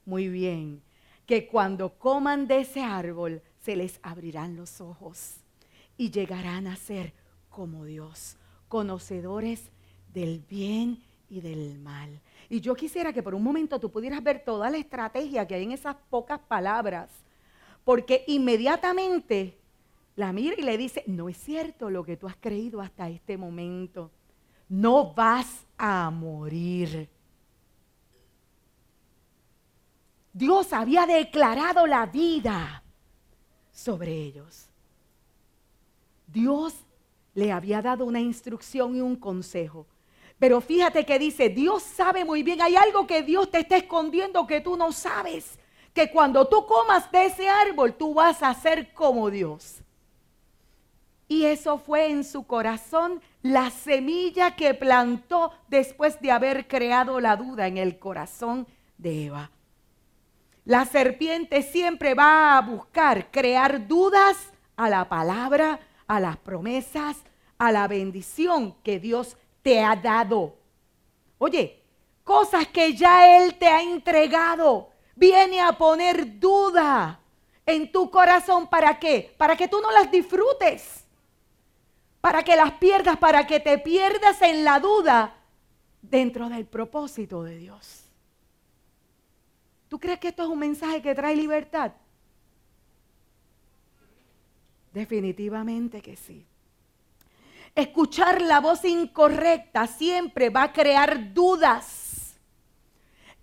muy 0.05 0.29
bien 0.29 0.81
que 1.25 1.47
cuando 1.47 1.99
coman 1.99 2.47
de 2.47 2.61
ese 2.61 2.81
árbol 2.81 3.41
se 3.59 3.75
les 3.75 3.99
abrirán 4.03 4.55
los 4.55 4.79
ojos 4.79 5.41
y 5.97 6.11
llegarán 6.11 6.65
a 6.65 6.77
ser 6.77 7.11
como 7.49 7.83
Dios, 7.83 8.37
conocedores 8.69 9.69
del 10.13 10.39
bien 10.39 11.03
y 11.29 11.41
del 11.41 11.77
mal. 11.77 12.21
Y 12.51 12.59
yo 12.59 12.75
quisiera 12.75 13.13
que 13.13 13.23
por 13.23 13.33
un 13.33 13.43
momento 13.43 13.79
tú 13.79 13.89
pudieras 13.89 14.21
ver 14.21 14.43
toda 14.43 14.69
la 14.69 14.75
estrategia 14.75 15.47
que 15.47 15.55
hay 15.55 15.63
en 15.63 15.71
esas 15.71 15.95
pocas 16.09 16.37
palabras, 16.37 17.09
porque 17.85 18.25
inmediatamente 18.27 19.57
la 20.17 20.33
mira 20.33 20.55
y 20.57 20.61
le 20.61 20.77
dice, 20.77 21.05
no 21.07 21.29
es 21.29 21.37
cierto 21.37 21.89
lo 21.89 22.03
que 22.03 22.17
tú 22.17 22.27
has 22.27 22.35
creído 22.35 22.81
hasta 22.81 23.07
este 23.07 23.37
momento. 23.37 24.11
No 24.67 25.13
vas 25.13 25.65
a 25.77 26.09
morir. 26.09 27.09
Dios 30.33 30.73
había 30.73 31.05
declarado 31.05 31.87
la 31.87 32.05
vida 32.05 32.83
sobre 33.71 34.11
ellos. 34.11 34.67
Dios 36.27 36.75
le 37.33 37.53
había 37.53 37.81
dado 37.81 38.03
una 38.03 38.19
instrucción 38.19 38.97
y 38.97 38.99
un 38.99 39.15
consejo. 39.15 39.87
Pero 40.41 40.59
fíjate 40.59 41.05
que 41.05 41.19
dice, 41.19 41.49
Dios 41.49 41.83
sabe 41.83 42.25
muy 42.25 42.41
bien, 42.41 42.63
hay 42.63 42.75
algo 42.75 43.05
que 43.05 43.21
Dios 43.21 43.51
te 43.51 43.59
está 43.59 43.77
escondiendo 43.77 44.47
que 44.47 44.59
tú 44.59 44.75
no 44.75 44.91
sabes. 44.91 45.59
Que 45.93 46.09
cuando 46.09 46.47
tú 46.47 46.65
comas 46.65 47.11
de 47.11 47.27
ese 47.27 47.47
árbol, 47.47 47.93
tú 47.93 48.15
vas 48.15 48.41
a 48.41 48.51
ser 48.55 48.91
como 48.95 49.29
Dios. 49.29 49.83
Y 51.27 51.45
eso 51.45 51.77
fue 51.77 52.09
en 52.09 52.23
su 52.23 52.47
corazón 52.47 53.21
la 53.43 53.69
semilla 53.69 54.55
que 54.55 54.73
plantó 54.73 55.51
después 55.67 56.19
de 56.21 56.31
haber 56.31 56.67
creado 56.67 57.19
la 57.19 57.35
duda 57.35 57.67
en 57.67 57.77
el 57.77 57.99
corazón 57.99 58.65
de 58.97 59.27
Eva. 59.27 59.51
La 60.65 60.85
serpiente 60.85 61.61
siempre 61.61 62.15
va 62.15 62.57
a 62.57 62.61
buscar 62.61 63.29
crear 63.29 63.87
dudas 63.87 64.51
a 64.75 64.89
la 64.89 65.07
palabra, 65.07 65.79
a 66.07 66.19
las 66.19 66.37
promesas, 66.37 67.17
a 67.59 67.71
la 67.71 67.87
bendición 67.87 68.73
que 68.81 68.99
Dios 68.99 69.37
te 69.61 69.81
ha 69.81 69.95
dado. 69.95 70.55
Oye, 71.37 71.81
cosas 72.23 72.67
que 72.67 72.93
ya 72.93 73.37
Él 73.37 73.55
te 73.55 73.67
ha 73.67 73.81
entregado. 73.81 74.89
Viene 75.15 75.61
a 75.61 75.73
poner 75.73 76.39
duda 76.39 77.19
en 77.65 77.91
tu 77.91 78.09
corazón. 78.09 78.67
¿Para 78.67 78.99
qué? 78.99 79.33
Para 79.37 79.55
que 79.55 79.67
tú 79.67 79.79
no 79.81 79.91
las 79.91 80.11
disfrutes 80.11 81.01
para 82.21 82.43
que 82.43 82.55
las 82.55 82.73
pierdas, 82.73 83.17
para 83.17 83.45
que 83.47 83.59
te 83.59 83.79
pierdas 83.79 84.41
en 84.43 84.63
la 84.63 84.79
duda 84.79 85.35
dentro 86.01 86.47
del 86.49 86.65
propósito 86.65 87.43
de 87.43 87.57
Dios. 87.57 88.05
¿Tú 89.89 89.99
crees 89.99 90.19
que 90.19 90.29
esto 90.29 90.43
es 90.43 90.49
un 90.49 90.59
mensaje 90.59 91.01
que 91.01 91.15
trae 91.15 91.35
libertad? 91.35 91.91
Definitivamente 94.93 96.01
que 96.01 96.15
sí. 96.15 96.45
Escuchar 97.75 98.41
la 98.41 98.59
voz 98.59 98.83
incorrecta 98.83 99.87
siempre 99.87 100.49
va 100.49 100.63
a 100.63 100.73
crear 100.73 101.33
dudas 101.33 102.37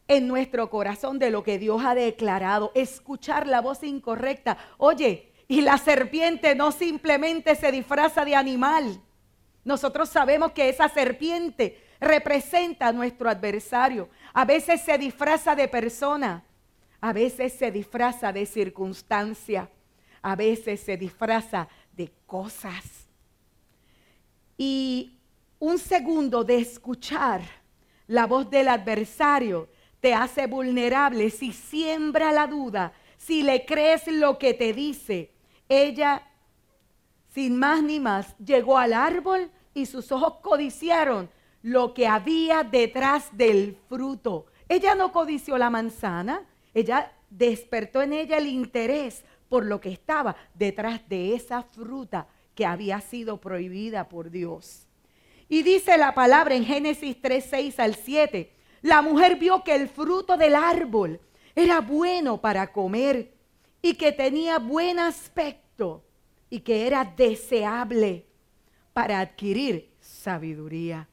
en 0.07 0.29
nuestro 0.29 0.69
corazón 0.71 1.19
de 1.19 1.31
lo 1.31 1.43
que 1.43 1.59
Dios 1.59 1.83
ha 1.85 1.95
declarado. 1.95 2.73
Escuchar 2.75 3.47
la 3.47 3.61
voz 3.61 3.83
incorrecta. 3.83 4.59
Oye, 4.77 5.33
y 5.49 5.63
la 5.63 5.79
serpiente 5.79 6.55
no 6.55 6.73
simplemente 6.73 7.55
se 7.57 7.73
disfraza 7.73 8.25
de 8.25 8.35
animal. 8.35 9.01
Nosotros 9.65 10.11
sabemos 10.11 10.53
que 10.53 10.69
esa 10.69 10.89
serpiente 10.89 11.83
representa 12.01 12.89
a 12.89 12.93
nuestro 12.93 13.31
adversario. 13.31 14.11
A 14.35 14.45
veces 14.45 14.83
se 14.83 14.99
disfraza 14.99 15.55
de 15.55 15.69
persona, 15.69 16.45
a 17.01 17.13
veces 17.13 17.55
se 17.55 17.71
disfraza 17.71 18.33
de 18.33 18.47
circunstancia, 18.47 19.71
a 20.21 20.37
veces 20.37 20.81
se 20.81 20.97
disfraza 20.97 21.69
de 21.93 22.13
cosas. 22.27 23.08
Y 24.59 25.17
un 25.61 25.79
segundo 25.79 26.43
de 26.43 26.59
escuchar 26.59 27.41
la 28.09 28.27
voz 28.27 28.51
del 28.51 28.69
adversario 28.69 29.69
te 30.01 30.15
hace 30.15 30.49
vulnerable 30.49 31.31
si 31.31 31.53
siembra 31.53 32.33
la 32.33 32.49
duda, 32.49 32.93
si 33.17 33.43
le 33.43 33.65
crees 33.65 34.09
lo 34.09 34.39
que 34.39 34.55
te 34.55 34.73
dice, 34.73 35.33
ella, 35.69 36.27
sin 37.29 37.57
más 37.57 37.83
ni 37.83 38.01
más, 38.01 38.37
llegó 38.39 38.79
al 38.79 38.93
árbol 38.93 39.51
y 39.75 39.87
sus 39.87 40.11
ojos 40.11 40.35
codiciaron 40.43 41.31
lo 41.63 41.95
que 41.95 42.09
había 42.09 42.65
detrás 42.65 43.37
del 43.37 43.77
fruto. 43.89 44.47
Ella 44.69 44.95
no 44.95 45.13
codició 45.13 45.57
la 45.57 45.71
manzana, 45.71 46.47
ella 46.75 47.13
despertó 47.31 48.03
en 48.03 48.13
ella 48.13 48.39
el 48.39 48.49
interés 48.49 49.25
por 49.49 49.65
lo 49.65 49.81
que 49.81 49.91
estaba 49.91 50.37
detrás 50.55 51.09
de 51.09 51.35
esa 51.35 51.63
fruta 51.63 52.27
que 52.59 52.67
había 52.67 53.01
sido 53.01 53.41
prohibida 53.41 54.09
por 54.09 54.33
Dios. 54.33 54.89
Y 55.49 55.63
dice 55.63 55.97
la 55.97 56.13
palabra 56.13 56.57
en 56.57 56.65
Génesis 56.65 57.17
3, 57.23 57.47
6 57.49 57.79
al 57.79 57.95
7, 57.95 58.53
la 58.83 59.01
mujer 59.01 59.37
vio 59.37 59.63
que 59.63 59.77
el 59.77 59.89
fruto 59.89 60.37
del 60.37 60.57
árbol 60.57 61.21
era 61.55 61.81
bueno 61.81 62.41
para 62.41 62.73
comer 62.73 63.33
y 63.81 63.95
que 63.95 64.11
tenía 64.11 64.59
buen 64.59 64.99
aspecto 64.99 66.03
y 66.51 66.59
que 66.59 66.89
era 66.89 67.05
deseable 67.05 68.27
para 68.93 69.21
adquirir 69.21 69.93
sabiduría. 70.01 71.09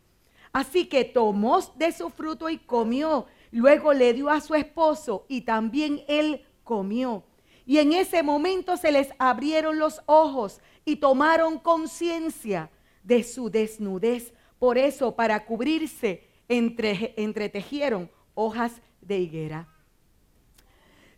Así 0.52 0.88
que 0.88 1.04
tomó 1.04 1.62
de 1.76 1.92
su 1.92 2.10
fruto 2.10 2.50
y 2.50 2.58
comió, 2.58 3.28
Luego 3.52 3.94
le 3.94 4.14
dio 4.14 4.32
a 4.32 4.42
su 4.42 4.56
esposo 4.56 5.28
y 5.30 5.42
también 5.42 6.02
él 6.08 6.44
comió. 6.64 7.24
Y 7.66 7.80
en 7.80 7.94
ese 7.94 8.24
momento 8.24 8.78
se 8.78 8.92
les 8.92 9.10
abrieron 9.18 9.80
los 9.80 10.02
ojos 10.06 10.62
y 10.86 10.98
tomaron 10.98 11.60
conciencia 11.60 12.70
de 13.04 13.24
su 13.24 13.50
desnudez. 13.50 14.34
Por 14.60 14.78
eso, 14.78 15.16
para 15.16 15.46
cubrirse, 15.46 16.28
entre, 16.48 17.14
entretejieron 17.18 18.10
hojas 18.36 18.74
de 19.02 19.20
higuera. 19.20 19.68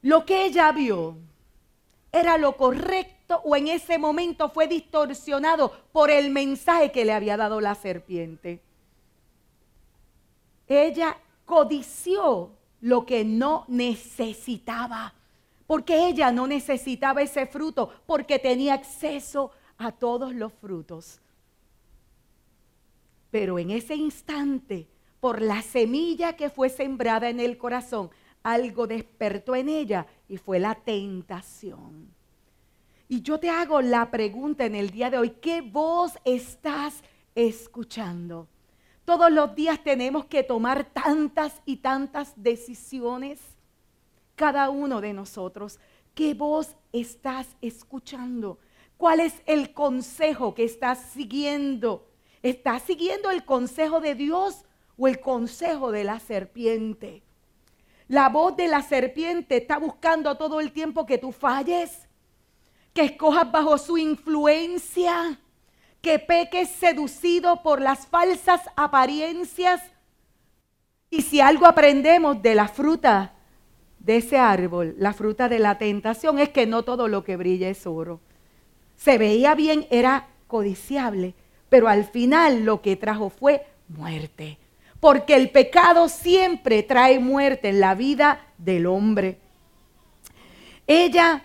Lo 0.01 0.25
que 0.25 0.46
ella 0.46 0.72
vio 0.72 1.18
era 2.12 2.38
lo 2.38 2.56
correcto 2.56 3.42
o 3.44 3.56
en 3.56 3.68
ese 3.68 3.98
momento 3.98 4.50
fue 4.50 4.68
distorsionado 4.68 5.72
por 5.92 6.10
el 6.10 6.30
mensaje 6.32 6.92
que 6.92 7.06
le 7.06 7.13
había 7.13 7.36
dado 7.36 7.60
la 7.60 7.75
serpiente. 7.75 8.62
Ella 10.68 11.18
codició 11.46 12.51
lo 12.82 13.06
que 13.06 13.25
no 13.25 13.66
necesitaba, 13.68 15.13
porque 15.68 16.08
ella 16.08 16.32
no 16.32 16.48
necesitaba 16.48 17.22
ese 17.22 17.46
fruto, 17.46 17.92
porque 18.06 18.40
tenía 18.40 18.74
acceso 18.74 19.52
a 19.78 19.92
todos 19.92 20.34
los 20.34 20.54
frutos. 20.54 21.22
Pero 23.30 23.60
en 23.60 23.72
ese 23.72 23.96
instante, 23.96 24.88
por 25.20 25.42
la 25.42 25.62
semilla 25.62 26.38
que 26.38 26.50
fue 26.50 26.70
sembrada 26.70 27.30
en 27.30 27.40
el 27.40 27.58
corazón, 27.58 28.10
algo 28.44 28.88
despertó 28.88 29.56
en 29.56 29.68
ella 29.68 30.08
y 30.30 30.38
fue 30.38 30.58
la 30.60 30.76
tentación. 30.76 32.16
Y 33.10 33.22
yo 33.22 33.40
te 33.40 33.50
hago 33.50 33.82
la 33.82 34.10
pregunta 34.10 34.66
en 34.66 34.76
el 34.76 34.90
día 34.90 35.10
de 35.10 35.18
hoy, 35.18 35.32
¿qué 35.32 35.62
voz 35.62 36.14
estás 36.24 37.04
escuchando? 37.36 38.48
Todos 39.06 39.32
los 39.32 39.56
días 39.56 39.82
tenemos 39.84 40.26
que 40.26 40.44
tomar 40.44 40.86
tantas 40.86 41.62
y 41.66 41.78
tantas 41.78 42.34
decisiones, 42.36 43.40
cada 44.38 44.70
uno 44.70 45.01
de 45.01 45.12
nosotros. 45.12 45.79
¿Qué 46.13 46.34
voz 46.34 46.77
estás 46.94 47.48
escuchando? 47.60 48.60
¿Cuál 48.96 49.20
es 49.20 49.41
el 49.46 49.74
consejo 49.74 50.53
que 50.53 50.63
estás 50.63 51.00
siguiendo? 51.00 52.08
¿Estás 52.41 52.84
siguiendo 52.84 53.29
el 53.29 53.44
consejo 53.44 54.00
de 54.00 54.15
Dios 54.15 54.63
o 54.98 55.08
el 55.08 55.20
consejo 55.20 55.91
de 55.91 56.06
la 56.06 56.20
serpiente? 56.20 57.24
La 58.08 58.29
voz 58.29 58.56
de 58.56 58.67
la 58.67 58.84
serpiente 58.84 59.58
está 59.58 59.79
buscando 59.79 60.38
todo 60.38 60.62
el 60.62 60.72
tiempo 60.72 61.06
que 61.06 61.17
tú 61.17 61.32
falles, 61.32 62.08
que 62.94 63.03
escojas 63.03 63.51
bajo 63.51 63.77
su 63.77 63.98
influencia, 63.98 65.39
que 66.01 66.20
peques 66.20 66.70
seducido 66.70 67.63
por 67.63 67.82
las 67.82 68.08
falsas 68.08 68.62
apariencias. 68.75 69.82
Y 71.10 71.24
si 71.24 71.41
algo 71.41 71.65
aprendemos 71.65 72.41
de 72.41 72.56
la 72.56 72.67
fruta 72.67 73.37
de 74.08 74.18
ese 74.18 74.40
árbol, 74.40 74.96
la 74.98 75.14
fruta 75.14 75.48
de 75.50 75.60
la 75.60 75.78
tentación, 75.78 76.40
es 76.40 76.50
que 76.50 76.66
no 76.66 76.82
todo 76.82 77.08
lo 77.08 77.24
que 77.24 77.38
brilla 77.38 77.70
es 77.70 77.86
oro. 77.86 78.20
Se 78.96 79.20
veía 79.20 79.54
bien, 79.54 79.86
era 79.92 80.30
codiciable, 80.48 81.36
pero 81.70 81.88
al 81.88 82.06
final 82.06 82.66
lo 82.66 82.82
que 82.82 82.96
trajo 82.96 83.30
fue 83.30 83.68
muerte 83.88 84.58
porque 85.00 85.36
el 85.36 85.52
pecado 85.52 86.10
siempre 86.10 86.84
trae 86.84 87.20
muerte 87.20 87.70
en 87.70 87.80
la 87.80 87.96
vida 87.96 88.42
del 88.58 88.88
hombre. 88.88 89.40
Ella, 90.88 91.44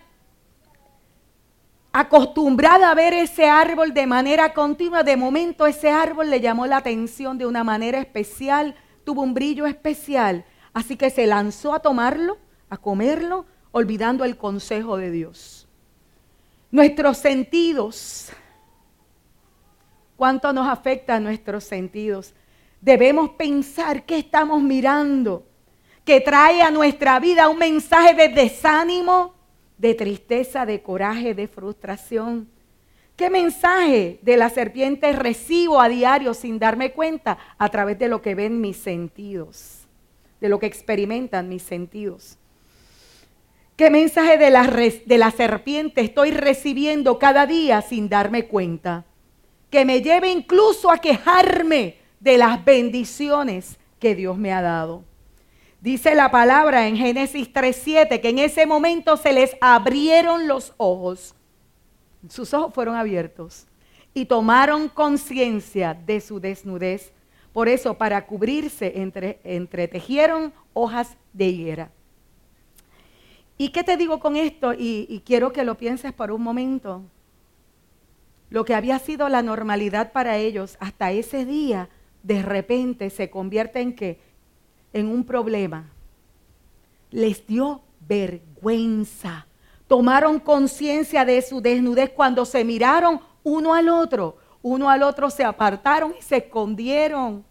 acostumbrada 1.92 2.90
a 2.90 2.95
ver 2.95 3.12
ese 3.12 3.49
árbol 3.49 3.92
de 3.92 4.07
manera 4.07 4.54
continua, 4.54 5.02
de 5.02 5.16
momento 5.16 5.66
ese 5.66 5.90
árbol 5.90 6.31
le 6.31 6.40
llamó 6.40 6.66
la 6.66 6.78
atención 6.78 7.37
de 7.37 7.47
una 7.47 7.64
manera 7.64 7.99
especial, 7.99 8.75
tuvo 9.04 9.23
un 9.23 9.35
brillo 9.35 9.66
especial, 9.66 10.45
así 10.73 10.97
que 10.97 11.11
se 11.11 11.26
lanzó 11.26 11.75
a 11.75 11.81
tomarlo, 11.81 12.38
a 12.73 12.76
comerlo, 12.79 13.45
olvidando 13.71 14.25
el 14.25 14.37
consejo 14.37 14.97
de 14.97 15.11
Dios. 15.11 15.67
Nuestros 16.71 17.19
sentidos, 17.19 18.31
¿cuánto 20.16 20.53
nos 20.53 20.68
afecta 20.68 21.16
a 21.16 21.20
nuestros 21.20 21.64
sentidos? 21.64 22.35
debemos 22.83 23.31
pensar 23.31 24.05
qué 24.05 24.18
estamos 24.18 24.61
mirando, 24.61 25.46
que 26.05 26.20
trae 26.20 26.61
a 26.61 26.70
nuestra 26.70 27.18
vida 27.20 27.49
un 27.49 27.59
mensaje 27.59 28.12
de 28.14 28.29
desánimo, 28.29 29.35
de 29.79 29.94
tristeza, 29.94 30.66
de 30.66 30.83
coraje, 30.83 31.33
de 31.33 31.46
frustración. 31.46 32.49
¿Qué 33.14 33.31
mensaje 33.31 34.18
de 34.20 34.37
la 34.37 34.51
serpiente 34.51 35.12
recibo 35.12 35.81
a 35.81 35.88
diario 35.88 36.35
sin 36.35 36.59
darme 36.59 36.92
cuenta 36.92 37.38
a 37.57 37.68
través 37.68 37.99
de 37.99 38.09
lo 38.09 38.20
que 38.20 38.35
ven 38.35 38.61
mis 38.61 38.77
sentidos, 38.79 39.87
de 40.40 40.49
lo 40.49 40.59
que 40.59 40.66
experimentan 40.66 41.49
mis 41.49 41.62
sentidos? 41.62 42.37
¿Qué 43.76 43.88
mensaje 43.90 44.37
de 44.37 44.50
la, 44.50 44.66
de 44.66 45.18
la 45.18 45.30
serpiente 45.30 46.02
estoy 46.02 46.30
recibiendo 46.30 47.18
cada 47.18 47.46
día 47.46 47.80
sin 47.80 48.08
darme 48.08 48.46
cuenta? 48.46 49.04
Que 49.70 49.85
me 49.85 50.02
lleve 50.02 50.30
incluso 50.30 50.90
a 50.90 50.98
quejarme 50.98 51.96
de 52.20 52.37
las 52.37 52.62
bendiciones 52.64 53.78
que 53.98 54.14
Dios 54.14 54.37
me 54.37 54.52
ha 54.52 54.61
dado. 54.61 55.04
Dice 55.80 56.14
la 56.14 56.30
palabra 56.30 56.87
en 56.87 56.96
Génesis 56.96 57.52
3.7 57.52 58.20
que 58.20 58.28
en 58.28 58.38
ese 58.38 58.66
momento 58.66 59.16
se 59.16 59.32
les 59.32 59.56
abrieron 59.61 60.46
los 60.46 60.74
ojos. 60.76 61.35
Sus 62.28 62.54
ojos 62.54 62.72
fueron 62.74 62.94
abiertos 62.94 63.66
y 64.14 64.26
tomaron 64.26 64.88
conciencia 64.88 65.94
de 65.94 66.20
su 66.20 66.38
desnudez. 66.38 67.12
Por 67.52 67.68
eso, 67.68 67.94
para 67.94 68.26
cubrirse, 68.26 69.00
entre, 69.00 69.40
entretejieron 69.42 70.52
hojas 70.72 71.16
de 71.32 71.46
higuera. 71.46 71.90
¿Y 73.62 73.68
qué 73.68 73.85
te 73.85 73.96
digo 73.96 74.18
con 74.18 74.35
esto? 74.35 74.72
Y, 74.77 75.22
quiero 75.25 75.53
que 75.53 75.62
lo 75.62 75.77
pienses 75.77 76.12
por 76.12 76.33
un 76.33 76.42
momento. 76.42 77.05
Lo 78.51 78.64
que 78.64 78.75
había 78.75 78.98
sido 78.98 79.29
la 79.29 79.40
normalidad 79.40 80.11
para 80.11 80.37
ellos 80.37 80.77
hasta 80.81 81.12
ese 81.12 81.44
día 81.46 81.88
de 82.25 82.42
repente 82.42 83.09
se 83.09 83.31
convierte 83.31 83.81
en 83.81 83.94
qué? 83.94 84.18
En 84.92 85.07
un 85.07 85.22
problema. 85.22 85.92
Les 87.12 87.46
dio 87.46 87.83
vergüenza. 88.01 89.46
Tomaron 89.87 90.40
conciencia 90.40 91.25
de 91.25 91.40
su 91.40 91.61
desnudez 91.61 92.11
cuando 92.11 92.44
se 92.44 92.64
miraron 92.64 93.20
uno 93.44 93.75
al 93.75 93.88
otro. 93.90 94.38
Uno 94.61 94.90
al 94.90 95.05
otro 95.05 95.31
se 95.31 95.44
apartaron 95.44 96.16
y 96.18 96.22
se 96.22 96.38
escondieron. 96.38 97.44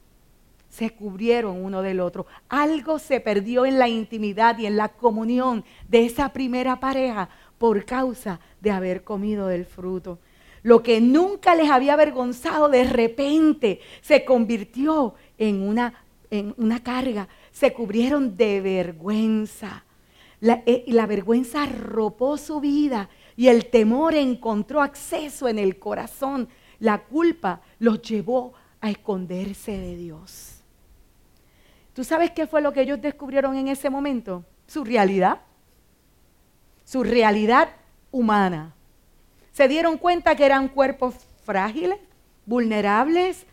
Se 0.72 0.92
cubrieron 0.92 1.64
uno 1.64 1.82
del 1.82 2.00
otro. 2.00 2.26
Algo 2.48 2.98
se 2.98 3.20
perdió 3.20 3.66
en 3.66 3.78
la 3.78 3.90
intimidad 3.90 4.58
y 4.58 4.66
en 4.66 4.78
la 4.78 4.88
comunión 4.88 5.66
de 5.90 6.06
esa 6.06 6.32
primera 6.32 6.80
pareja 6.80 7.30
por 7.58 7.84
causa 7.84 8.40
de 8.62 8.72
haber 8.72 9.04
comido 9.04 9.48
del 9.48 9.66
fruto. 9.66 10.20
Lo 10.64 10.82
que 10.82 11.02
nunca 11.02 11.56
les 11.56 11.70
había 11.70 11.94
avergonzado 11.94 12.70
de 12.70 12.86
repente 12.86 13.82
se 14.02 14.24
convirtió 14.24 15.16
en 15.38 15.62
una, 15.62 15.94
en 16.30 16.54
una 16.58 16.82
carga. 16.82 17.28
Se 17.52 17.74
cubrieron 17.74 18.38
de 18.38 18.62
vergüenza. 18.62 19.84
La, 20.40 20.64
eh, 20.66 20.86
la 20.88 21.06
vergüenza 21.06 21.64
arropó 21.64 22.38
su 22.38 22.62
vida 22.62 23.10
y 23.36 23.50
el 23.50 23.66
temor 23.66 24.16
encontró 24.16 24.82
acceso 24.82 25.50
en 25.50 25.60
el 25.60 25.78
corazón. 25.80 26.48
La 26.80 27.04
culpa 27.04 27.62
los 27.80 28.02
llevó 28.02 28.54
a 28.80 28.90
esconderse 28.90 29.78
de 29.78 29.96
Dios. 29.98 30.51
¿Tú 31.94 32.04
sabes 32.04 32.32
qué 32.32 32.48
fue 32.48 32.62
lo 32.62 32.74
que 32.74 32.82
ellos 32.82 33.02
descubrieron 33.02 33.56
en 33.56 33.68
ese 33.68 33.90
momento? 33.90 34.46
Su 34.68 34.84
realidad. 34.84 35.42
Su 36.84 37.04
realidad 37.04 37.70
humana 38.12 38.76
se 39.52 39.68
dieron 39.68 39.98
cuenta 39.98 40.36
que 40.36 40.46
eran 40.46 40.70
cuerpos 40.70 41.16
frágiles, 41.44 42.00
vulnerables. 42.46 43.46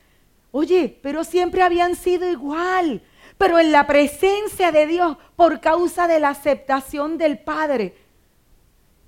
Oye, 0.53 0.99
pero 1.03 1.25
siempre 1.25 1.63
habían 1.63 1.97
sido 1.97 2.31
igual. 2.31 3.03
Pero 3.37 3.59
en 3.59 3.73
la 3.73 3.87
presencia 3.87 4.73
de 4.73 4.87
Dios, 4.87 5.17
por 5.37 5.61
causa 5.61 6.09
de 6.09 6.21
la 6.21 6.31
aceptación 6.31 7.19
del 7.19 7.39
Padre 7.39 7.97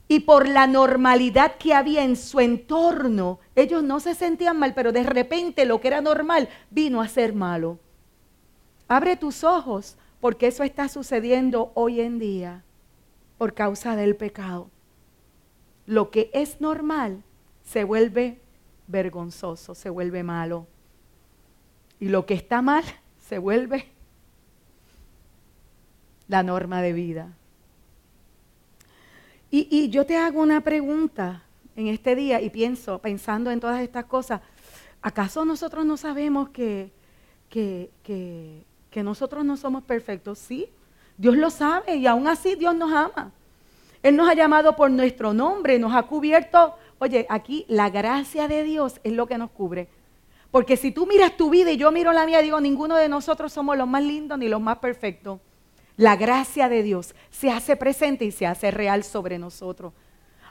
y 0.09 0.21
por 0.21 0.49
la 0.49 0.67
normalidad 0.67 1.57
que 1.57 1.75
había 1.75 2.05
en 2.05 2.17
su 2.17 2.41
entorno, 2.41 3.39
ellos 3.55 3.83
no 3.83 4.01
se 4.01 4.15
sentían 4.15 4.59
mal, 4.59 4.75
pero 4.75 4.93
de 4.93 5.05
repente 5.05 5.65
lo 5.65 5.81
que 5.81 5.89
era 5.89 6.01
normal 6.01 6.49
vino 6.71 7.01
a 7.01 7.09
ser 7.09 7.33
malo. 7.33 7.79
Abre 8.91 9.17
tus 9.17 9.43
ojos, 9.43 9.97
porque 10.21 10.49
eso 10.49 10.65
está 10.65 10.89
sucediendo 10.89 11.73
hoy 11.75 12.03
en 12.03 12.19
día 12.19 12.63
por 13.39 13.55
causa 13.55 13.97
del 13.97 14.17
pecado 14.17 14.69
lo 15.91 16.13
que 16.13 16.31
es 16.33 16.61
normal 16.61 17.25
se 17.65 17.83
vuelve 17.83 18.41
vergonzoso, 18.87 19.75
se 19.75 19.91
vuelve 19.91 20.23
malo. 20.23 20.69
Y 21.99 22.11
lo 22.11 22.27
que 22.27 22.35
está 22.35 22.63
mal 22.63 22.85
se 23.19 23.39
vuelve 23.39 23.87
la 26.29 26.45
norma 26.45 26.81
de 26.81 26.93
vida. 26.93 27.37
Y, 29.53 29.91
yo 29.91 30.07
te 30.07 30.17
hago 30.17 30.41
una 30.41 30.61
pregunta 30.61 31.43
en 31.75 31.89
este 31.89 32.15
día 32.15 32.41
y 32.41 32.51
pienso, 32.51 33.01
pensando 33.01 33.51
en 33.51 33.59
todas 33.59 33.81
estas 33.81 34.05
cosas, 34.05 34.43
¿acaso 35.03 35.45
nosotros 35.45 35.85
no 35.85 35.97
sabemos 35.97 36.51
que, 36.51 36.93
que, 37.49 37.91
que 38.05 38.65
nosotros 38.97 39.45
no 39.45 39.57
somos 39.57 39.85
perfectos, 39.85 40.39
sí. 40.39 40.69
Dios 41.17 41.37
lo 41.37 41.51
sabe 41.51 41.97
y 41.97 42.07
aún 42.07 42.27
así 42.27 42.57
Dios 42.57 42.75
nos 42.75 42.93
ama. 42.93 43.33
Él 44.03 44.17
nos 44.17 44.29
ha 44.29 44.35
llamado 44.35 44.75
por 44.77 44.91
nuestro 44.91 45.33
nombre, 45.33 45.79
nos 45.79 45.95
ha 45.95 46.03
cubierto. 46.05 46.75
Oye, 46.99 47.27
aquí 47.29 47.65
la 47.69 47.91
gracia 47.91 48.49
de 48.49 48.65
Dios 48.65 49.01
es 49.05 49.13
lo 49.13 49.27
que 49.27 49.39
nos 49.39 49.51
cubre. 49.51 49.89
Porque 50.51 50.77
si 50.77 50.91
tú 50.91 51.07
miras 51.07 51.37
tu 51.37 51.51
vida 51.51 51.71
y 51.71 51.77
yo 51.77 51.93
miro 51.93 52.13
la 52.13 52.27
mía, 52.27 52.43
digo, 52.43 52.61
ninguno 52.61 52.97
de 52.97 53.09
nosotros 53.09 53.53
somos 53.53 53.77
los 53.77 53.87
más 53.87 54.03
lindos 54.03 54.39
ni 54.39 54.49
los 54.49 54.61
más 54.61 54.79
perfectos. 54.79 55.41
La 55.97 56.17
gracia 56.17 56.69
de 56.69 56.83
Dios 56.83 57.15
se 57.31 57.51
hace 57.51 57.77
presente 57.77 58.25
y 58.25 58.33
se 58.33 58.47
hace 58.47 58.71
real 58.71 59.05
sobre 59.05 59.39
nosotros. 59.39 59.93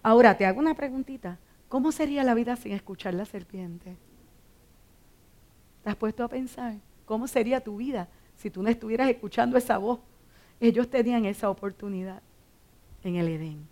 Ahora, 0.01 0.37
te 0.37 0.45
hago 0.45 0.59
una 0.59 0.75
preguntita. 0.75 1.39
¿Cómo 1.67 1.91
sería 1.91 2.23
la 2.23 2.33
vida 2.33 2.55
sin 2.55 2.71
escuchar 2.71 3.13
la 3.13 3.25
serpiente? 3.25 3.97
¿Te 5.83 5.89
has 5.89 5.95
puesto 5.95 6.23
a 6.23 6.27
pensar? 6.27 6.75
¿Cómo 7.05 7.27
sería 7.27 7.61
tu 7.61 7.77
vida 7.77 8.07
si 8.39 8.49
tú 8.49 8.63
no 8.63 8.69
estuvieras 8.69 9.09
escuchando 9.09 9.57
esa 9.57 9.77
voz? 9.77 9.99
Ellos 10.61 10.89
tenían 10.89 11.25
esa 11.25 11.49
oportunidad 11.49 12.21
en 13.03 13.17
el 13.17 13.27
Edén. 13.27 13.67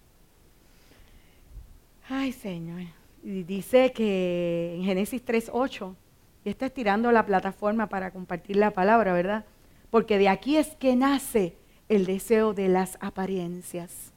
Ay, 2.10 2.34
Señor. 2.34 2.82
Y 3.24 3.44
dice 3.44 3.92
que 3.94 4.76
en 4.76 4.84
Génesis 4.84 5.26
3.8, 5.26 5.96
y 6.44 6.50
está 6.50 6.66
estirando 6.66 7.12
la 7.12 7.26
plataforma 7.26 7.88
para 7.88 8.12
compartir 8.12 8.58
la 8.58 8.72
palabra, 8.72 9.14
¿verdad? 9.14 9.46
Porque 9.90 10.18
de 10.18 10.30
aquí 10.30 10.58
es 10.58 10.76
que 10.76 10.96
nace 10.96 11.56
el 11.88 12.06
deseo 12.06 12.54
de 12.54 12.68
las 12.68 12.98
apariencias. 13.00 14.12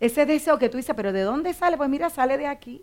Ese 0.00 0.26
deseo 0.26 0.58
que 0.58 0.68
tú 0.68 0.76
dices, 0.76 0.94
pero 0.96 1.12
¿de 1.12 1.22
dónde 1.22 1.54
sale? 1.54 1.76
Pues 1.76 1.88
mira, 1.88 2.10
sale 2.10 2.36
de 2.36 2.48
aquí. 2.48 2.82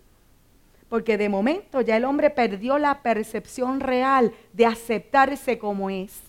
Porque 0.90 1.16
de 1.16 1.30
momento 1.30 1.80
ya 1.80 1.96
el 1.96 2.04
hombre 2.04 2.28
perdió 2.28 2.76
la 2.78 3.00
percepción 3.00 3.80
real 3.80 4.34
de 4.52 4.66
aceptarse 4.66 5.58
como 5.58 5.88
es. 5.88 6.20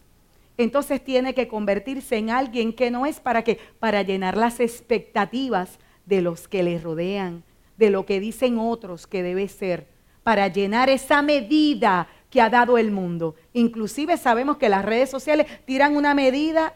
Entonces 0.57 1.03
tiene 1.03 1.33
que 1.33 1.49
convertirse 1.49 2.17
en 2.17 2.29
alguien 2.29 2.71
que 2.71 2.91
no 2.91 3.05
es 3.05 3.19
para 3.19 3.43
qué, 3.43 3.59
para 3.79 4.03
llenar 4.03 4.37
las 4.37 4.61
expectativas 4.61 5.79
de 6.05 6.21
los 6.21 6.47
que 6.47 6.63
le 6.63 6.79
rodean, 6.79 7.43
de 7.77 7.89
lo 7.89 8.05
que 8.05 8.19
dicen 8.19 8.59
otros 8.59 9.07
que 9.07 9.23
debe 9.23 9.47
ser, 9.47 9.87
para 10.23 10.47
llenar 10.47 10.89
esa 10.89 11.21
medida 11.21 12.07
que 12.29 12.41
ha 12.41 12.49
dado 12.49 12.77
el 12.77 12.91
mundo. 12.91 13.35
Inclusive 13.53 14.17
sabemos 14.17 14.57
que 14.57 14.69
las 14.69 14.85
redes 14.85 15.09
sociales 15.09 15.47
tiran 15.65 15.95
una 15.95 16.13
medida. 16.13 16.75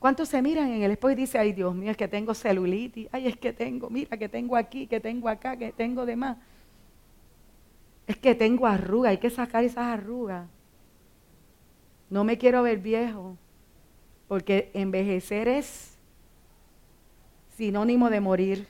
¿Cuántos 0.00 0.30
se 0.30 0.40
miran 0.40 0.72
en 0.72 0.82
el 0.82 0.92
espejo 0.92 1.10
y 1.10 1.14
dicen, 1.14 1.42
ay 1.42 1.52
Dios 1.52 1.74
mío, 1.74 1.90
es 1.90 1.96
que 1.96 2.08
tengo 2.08 2.32
celulitis, 2.34 3.06
ay 3.12 3.28
es 3.28 3.36
que 3.36 3.52
tengo, 3.52 3.90
mira 3.90 4.16
que 4.16 4.30
tengo 4.30 4.56
aquí, 4.56 4.86
que 4.86 4.98
tengo 4.98 5.28
acá, 5.28 5.58
que 5.58 5.72
tengo 5.72 6.06
demás? 6.06 6.38
Es 8.06 8.16
que 8.16 8.34
tengo 8.34 8.66
arrugas, 8.66 9.10
hay 9.10 9.18
que 9.18 9.28
sacar 9.28 9.62
esas 9.62 9.84
arrugas. 9.84 10.48
No 12.08 12.24
me 12.24 12.38
quiero 12.38 12.62
ver 12.62 12.78
viejo, 12.78 13.36
porque 14.26 14.70
envejecer 14.72 15.48
es 15.48 15.98
sinónimo 17.58 18.08
de 18.08 18.20
morir. 18.20 18.66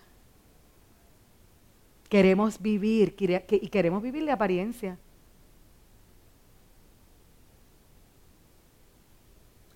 Queremos 2.08 2.60
vivir 2.60 3.14
y 3.50 3.68
queremos 3.68 4.02
vivir 4.02 4.24
de 4.24 4.32
apariencia. 4.32 4.98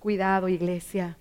Cuidado, 0.00 0.48
iglesia. 0.48 1.16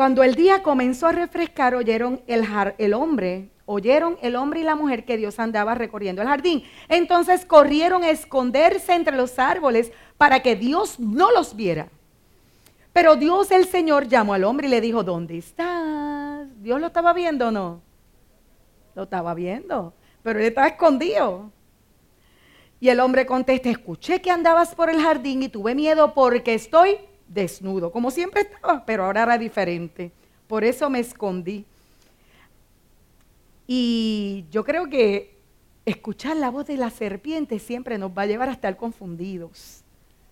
Cuando 0.00 0.22
el 0.22 0.34
día 0.34 0.62
comenzó 0.62 1.08
a 1.08 1.12
refrescar, 1.12 1.74
oyeron 1.74 2.22
el, 2.26 2.48
el, 2.78 2.94
hombre, 2.94 3.50
oyeron 3.66 4.16
el 4.22 4.34
hombre 4.34 4.60
y 4.60 4.62
la 4.62 4.74
mujer 4.74 5.04
que 5.04 5.18
Dios 5.18 5.38
andaba 5.38 5.74
recorriendo 5.74 6.22
el 6.22 6.28
jardín. 6.28 6.64
Entonces 6.88 7.44
corrieron 7.44 8.02
a 8.02 8.08
esconderse 8.08 8.94
entre 8.94 9.14
los 9.14 9.38
árboles 9.38 9.92
para 10.16 10.40
que 10.40 10.56
Dios 10.56 10.98
no 10.98 11.30
los 11.32 11.54
viera. 11.54 11.90
Pero 12.94 13.16
Dios 13.16 13.50
el 13.50 13.66
Señor 13.66 14.08
llamó 14.08 14.32
al 14.32 14.44
hombre 14.44 14.68
y 14.68 14.70
le 14.70 14.80
dijo, 14.80 15.04
¿dónde 15.04 15.36
estás? 15.36 16.48
¿Dios 16.62 16.80
lo 16.80 16.86
estaba 16.86 17.12
viendo 17.12 17.48
o 17.48 17.50
no? 17.50 17.82
Lo 18.94 19.02
estaba 19.02 19.34
viendo, 19.34 19.92
pero 20.22 20.38
él 20.38 20.46
estaba 20.46 20.68
escondido. 20.68 21.52
Y 22.80 22.88
el 22.88 23.00
hombre 23.00 23.26
contesta, 23.26 23.68
escuché 23.68 24.22
que 24.22 24.30
andabas 24.30 24.74
por 24.74 24.88
el 24.88 25.02
jardín 25.02 25.42
y 25.42 25.50
tuve 25.50 25.74
miedo 25.74 26.14
porque 26.14 26.54
estoy 26.54 26.96
desnudo, 27.30 27.90
como 27.90 28.10
siempre 28.10 28.42
estaba, 28.42 28.84
pero 28.84 29.04
ahora 29.04 29.22
era 29.22 29.38
diferente. 29.38 30.10
Por 30.46 30.64
eso 30.64 30.90
me 30.90 30.98
escondí. 30.98 31.64
Y 33.66 34.44
yo 34.50 34.64
creo 34.64 34.88
que 34.88 35.38
escuchar 35.86 36.36
la 36.36 36.50
voz 36.50 36.66
de 36.66 36.76
la 36.76 36.90
serpiente 36.90 37.58
siempre 37.58 37.98
nos 37.98 38.10
va 38.10 38.22
a 38.22 38.26
llevar 38.26 38.48
a 38.48 38.52
estar 38.52 38.76
confundidos 38.76 39.82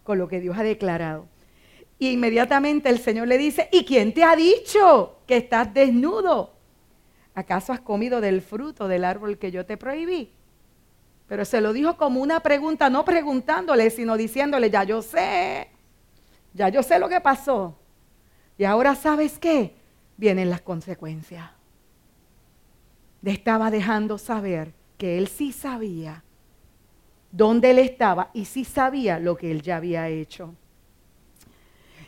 con 0.03 0.19
lo 0.19 0.29
que 0.29 0.41
Dios 0.41 0.59
ha 0.59 0.63
declarado. 0.63 1.27
Y 2.01 2.11
inmediatamente 2.11 2.89
el 2.89 2.99
Señor 2.99 3.29
le 3.29 3.39
dice, 3.39 3.69
¿y 3.73 3.85
quién 3.85 4.13
te 4.13 4.25
ha 4.25 4.35
dicho 4.37 5.19
que 5.27 5.37
estás 5.37 5.73
desnudo? 5.73 6.53
¿Acaso 7.35 7.73
has 7.73 7.81
comido 7.81 8.21
del 8.21 8.41
fruto 8.41 8.89
del 8.89 9.05
árbol 9.05 9.39
que 9.39 9.51
yo 9.51 9.65
te 9.65 9.77
prohibí? 9.77 10.31
Pero 11.29 11.45
se 11.45 11.61
lo 11.61 11.73
dijo 11.73 11.97
como 11.97 12.21
una 12.21 12.41
pregunta, 12.41 12.91
no 12.91 13.05
preguntándole, 13.05 13.91
sino 13.91 14.17
diciéndole, 14.17 14.71
ya 14.71 14.83
yo 14.85 15.03
sé, 15.03 15.69
ya 16.55 16.69
yo 16.69 16.83
sé 16.83 16.99
lo 16.99 17.09
que 17.09 17.21
pasó. 17.21 17.77
Y 18.57 18.65
ahora 18.65 18.95
sabes 18.95 19.39
qué? 19.39 19.75
Vienen 20.17 20.51
las 20.51 20.61
consecuencias. 20.61 21.51
Le 23.23 23.31
estaba 23.31 23.71
dejando 23.71 24.19
saber 24.19 24.73
que 24.97 25.19
él 25.19 25.29
sí 25.29 25.53
sabía 25.53 26.25
dónde 27.31 27.71
él 27.71 27.79
estaba 27.79 28.31
y 28.35 28.47
sí 28.47 28.65
sabía 28.65 29.19
lo 29.19 29.37
que 29.37 29.51
él 29.51 29.63
ya 29.63 29.77
había 29.77 30.09
hecho. 30.09 30.55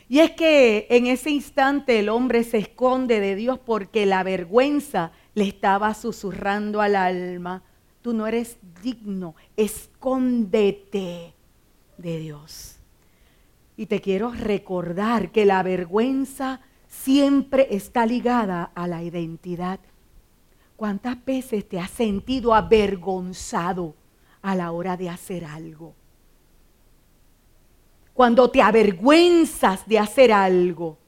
Y 0.09 0.19
es 0.19 0.31
que 0.31 0.87
en 0.89 1.07
ese 1.07 1.29
instante 1.29 1.99
el 1.99 2.09
hombre 2.09 2.43
se 2.43 2.57
esconde 2.57 3.21
de 3.21 3.35
Dios 3.35 3.59
porque 3.59 4.05
la 4.05 4.23
vergüenza 4.23 5.13
le 5.35 5.47
estaba 5.47 5.93
susurrando 5.93 6.81
al 6.81 6.97
alma, 6.97 7.63
tú 8.01 8.13
no 8.13 8.27
eres 8.27 8.57
digno, 8.83 9.35
escóndete 9.55 11.33
de 11.97 12.19
Dios. 12.19 12.80
Y 13.81 13.87
te 13.87 13.99
quiero 13.99 14.29
recordar 14.29 15.31
que 15.31 15.43
la 15.43 15.63
vergüenza 15.63 16.61
siempre 16.87 17.67
está 17.71 18.05
ligada 18.05 18.71
a 18.75 18.85
la 18.85 19.01
identidad. 19.01 19.79
¿Cuántas 20.75 21.25
veces 21.25 21.67
te 21.67 21.79
has 21.79 21.89
sentido 21.89 22.53
avergonzado 22.53 23.95
a 24.43 24.53
la 24.53 24.71
hora 24.71 24.97
de 24.97 25.09
hacer 25.09 25.45
algo? 25.45 25.95
Cuando 28.13 28.51
te 28.51 28.61
avergüenzas 28.61 29.87
de 29.87 29.97
hacer 29.97 30.31
algo, 30.31 30.99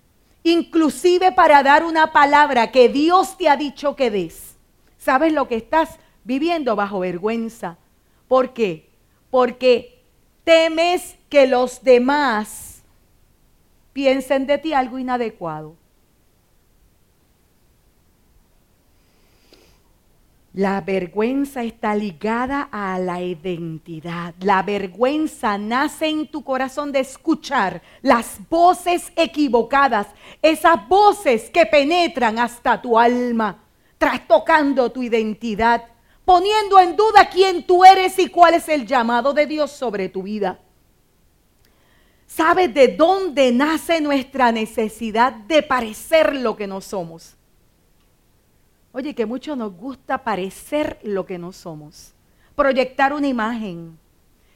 inclusive 0.42 1.32
para 1.32 1.62
dar 1.62 1.86
una 1.86 2.12
palabra 2.12 2.72
que 2.72 2.90
Dios 2.90 3.38
te 3.38 3.50
ha 3.50 3.56
dicho 3.56 3.96
que 3.96 4.10
des. 4.10 4.56
¿Sabes 4.98 5.32
lo 5.32 5.48
que 5.48 5.58
estás 5.58 6.00
viviendo 6.24 6.76
bajo 6.76 7.02
vergüenza? 7.02 7.78
¿Por 8.28 8.52
qué? 8.52 8.90
Porque 9.30 10.02
temes 10.44 11.18
que 11.34 11.48
los 11.48 11.84
demás 11.84 12.84
piensen 13.92 14.46
de 14.46 14.60
ti 14.60 14.72
algo 14.72 15.00
inadecuado. 15.00 15.76
La 20.54 20.80
vergüenza 20.82 21.64
está 21.64 21.96
ligada 21.96 22.70
a 22.72 23.00
la 23.00 23.20
identidad. 23.20 24.36
La 24.42 24.62
vergüenza 24.62 25.58
nace 25.58 26.08
en 26.08 26.28
tu 26.28 26.44
corazón 26.44 26.92
de 26.92 27.00
escuchar 27.00 27.82
las 28.04 28.40
voces 28.48 29.12
equivocadas, 29.16 30.06
esas 30.40 30.88
voces 30.88 31.50
que 31.50 31.66
penetran 31.66 32.38
hasta 32.38 32.80
tu 32.80 33.00
alma, 33.00 33.58
trastocando 33.98 34.92
tu 34.92 35.02
identidad 35.02 35.86
poniendo 36.26 36.80
en 36.80 36.96
duda 36.96 37.28
quién 37.30 37.66
tú 37.66 37.84
eres 37.84 38.18
y 38.20 38.28
cuál 38.28 38.54
es 38.54 38.70
el 38.70 38.86
llamado 38.86 39.34
de 39.34 39.48
Dios 39.48 39.72
sobre 39.72 40.08
tu 40.08 40.22
vida. 40.22 40.60
¿Sabes 42.36 42.74
de 42.74 42.88
dónde 42.88 43.52
nace 43.52 44.02
nuestra 44.02 44.52
necesidad 44.52 45.34
de 45.34 45.62
parecer 45.62 46.36
lo 46.36 46.56
que 46.56 46.66
no 46.66 46.82
somos? 46.82 47.36
Oye, 48.92 49.14
que 49.14 49.28
mucho 49.28 49.56
nos 49.56 49.72
gusta 49.78 50.24
parecer 50.24 50.98
lo 51.04 51.28
que 51.28 51.38
no 51.38 51.52
somos. 51.52 52.16
Proyectar 52.56 53.14
una 53.14 53.28
imagen. 53.28 54.00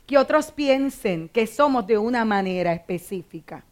Que 0.08 0.18
otros 0.18 0.52
piensen 0.52 1.30
que 1.30 1.46
somos 1.46 1.86
de 1.86 2.00
una 2.00 2.26
manera 2.26 2.74
específica. 2.74 3.63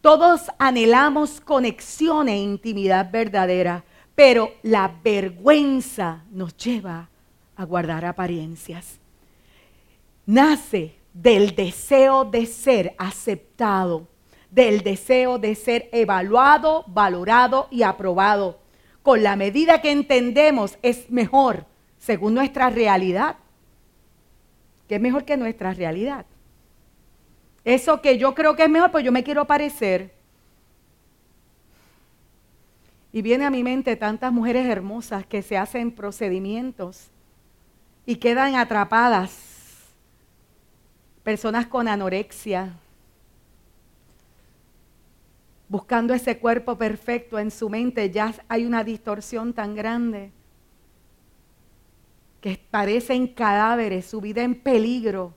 Todos 0.00 0.50
anhelamos 0.58 1.42
conexión 1.42 2.30
e 2.30 2.38
intimidad 2.38 3.10
verdadera. 3.10 3.84
Pero 4.14 4.54
la 4.62 4.90
vergüenza 5.04 6.24
nos 6.30 6.56
lleva 6.56 7.10
a 7.54 7.64
guardar 7.64 8.06
apariencias. 8.06 8.98
Nace 10.24 11.03
del 11.14 11.54
deseo 11.54 12.24
de 12.24 12.44
ser 12.44 12.94
aceptado, 12.98 14.08
del 14.50 14.82
deseo 14.82 15.38
de 15.38 15.54
ser 15.54 15.88
evaluado, 15.92 16.84
valorado 16.88 17.68
y 17.70 17.82
aprobado. 17.82 18.58
Con 19.02 19.22
la 19.22 19.36
medida 19.36 19.80
que 19.80 19.92
entendemos 19.92 20.76
es 20.82 21.08
mejor 21.10 21.66
según 21.98 22.34
nuestra 22.34 22.68
realidad. 22.68 23.36
¿Qué 24.88 24.96
es 24.96 25.00
mejor 25.00 25.24
que 25.24 25.36
nuestra 25.36 25.72
realidad? 25.72 26.26
Eso 27.64 28.02
que 28.02 28.18
yo 28.18 28.34
creo 28.34 28.56
que 28.56 28.64
es 28.64 28.70
mejor, 28.70 28.90
pues 28.90 29.04
yo 29.04 29.12
me 29.12 29.24
quiero 29.24 29.46
parecer. 29.46 30.14
Y 33.12 33.22
viene 33.22 33.44
a 33.44 33.50
mi 33.50 33.62
mente 33.62 33.96
tantas 33.96 34.32
mujeres 34.32 34.66
hermosas 34.66 35.24
que 35.24 35.40
se 35.40 35.56
hacen 35.56 35.92
procedimientos 35.92 37.10
y 38.04 38.16
quedan 38.16 38.56
atrapadas. 38.56 39.43
Personas 41.24 41.66
con 41.66 41.88
anorexia, 41.88 42.74
buscando 45.68 46.12
ese 46.12 46.38
cuerpo 46.38 46.76
perfecto 46.76 47.38
en 47.38 47.50
su 47.50 47.70
mente, 47.70 48.10
ya 48.10 48.34
hay 48.46 48.66
una 48.66 48.84
distorsión 48.84 49.54
tan 49.54 49.74
grande 49.74 50.30
que 52.42 52.60
parecen 52.70 53.26
cadáveres, 53.26 54.04
su 54.04 54.20
vida 54.20 54.42
en 54.42 54.54
peligro, 54.54 55.32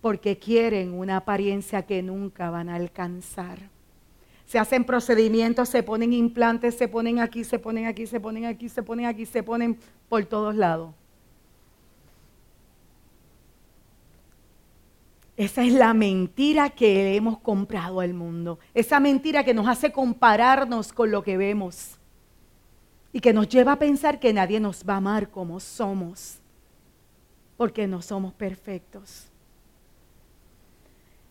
porque 0.00 0.38
quieren 0.38 0.94
una 0.94 1.18
apariencia 1.18 1.82
que 1.82 2.02
nunca 2.02 2.48
van 2.48 2.70
a 2.70 2.76
alcanzar. 2.76 3.58
Se 4.46 4.58
hacen 4.58 4.84
procedimientos, 4.84 5.68
se 5.68 5.82
ponen 5.82 6.14
implantes, 6.14 6.76
se 6.76 6.88
ponen 6.88 7.18
aquí, 7.18 7.44
se 7.44 7.58
ponen 7.58 7.84
aquí, 7.84 8.06
se 8.06 8.18
ponen 8.18 8.46
aquí, 8.46 8.70
se 8.70 8.82
ponen 8.82 9.04
aquí, 9.04 9.26
se 9.26 9.42
ponen 9.42 9.78
por 10.08 10.24
todos 10.24 10.56
lados. 10.56 10.94
Esa 15.40 15.64
es 15.64 15.72
la 15.72 15.94
mentira 15.94 16.68
que 16.68 17.16
hemos 17.16 17.38
comprado 17.38 18.00
al 18.00 18.12
mundo. 18.12 18.58
Esa 18.74 19.00
mentira 19.00 19.42
que 19.42 19.54
nos 19.54 19.66
hace 19.68 19.90
compararnos 19.90 20.92
con 20.92 21.10
lo 21.10 21.22
que 21.22 21.38
vemos 21.38 21.98
y 23.10 23.20
que 23.20 23.32
nos 23.32 23.48
lleva 23.48 23.72
a 23.72 23.78
pensar 23.78 24.20
que 24.20 24.34
nadie 24.34 24.60
nos 24.60 24.84
va 24.86 24.92
a 24.92 24.96
amar 24.98 25.30
como 25.30 25.58
somos, 25.58 26.40
porque 27.56 27.86
no 27.86 28.02
somos 28.02 28.34
perfectos. 28.34 29.28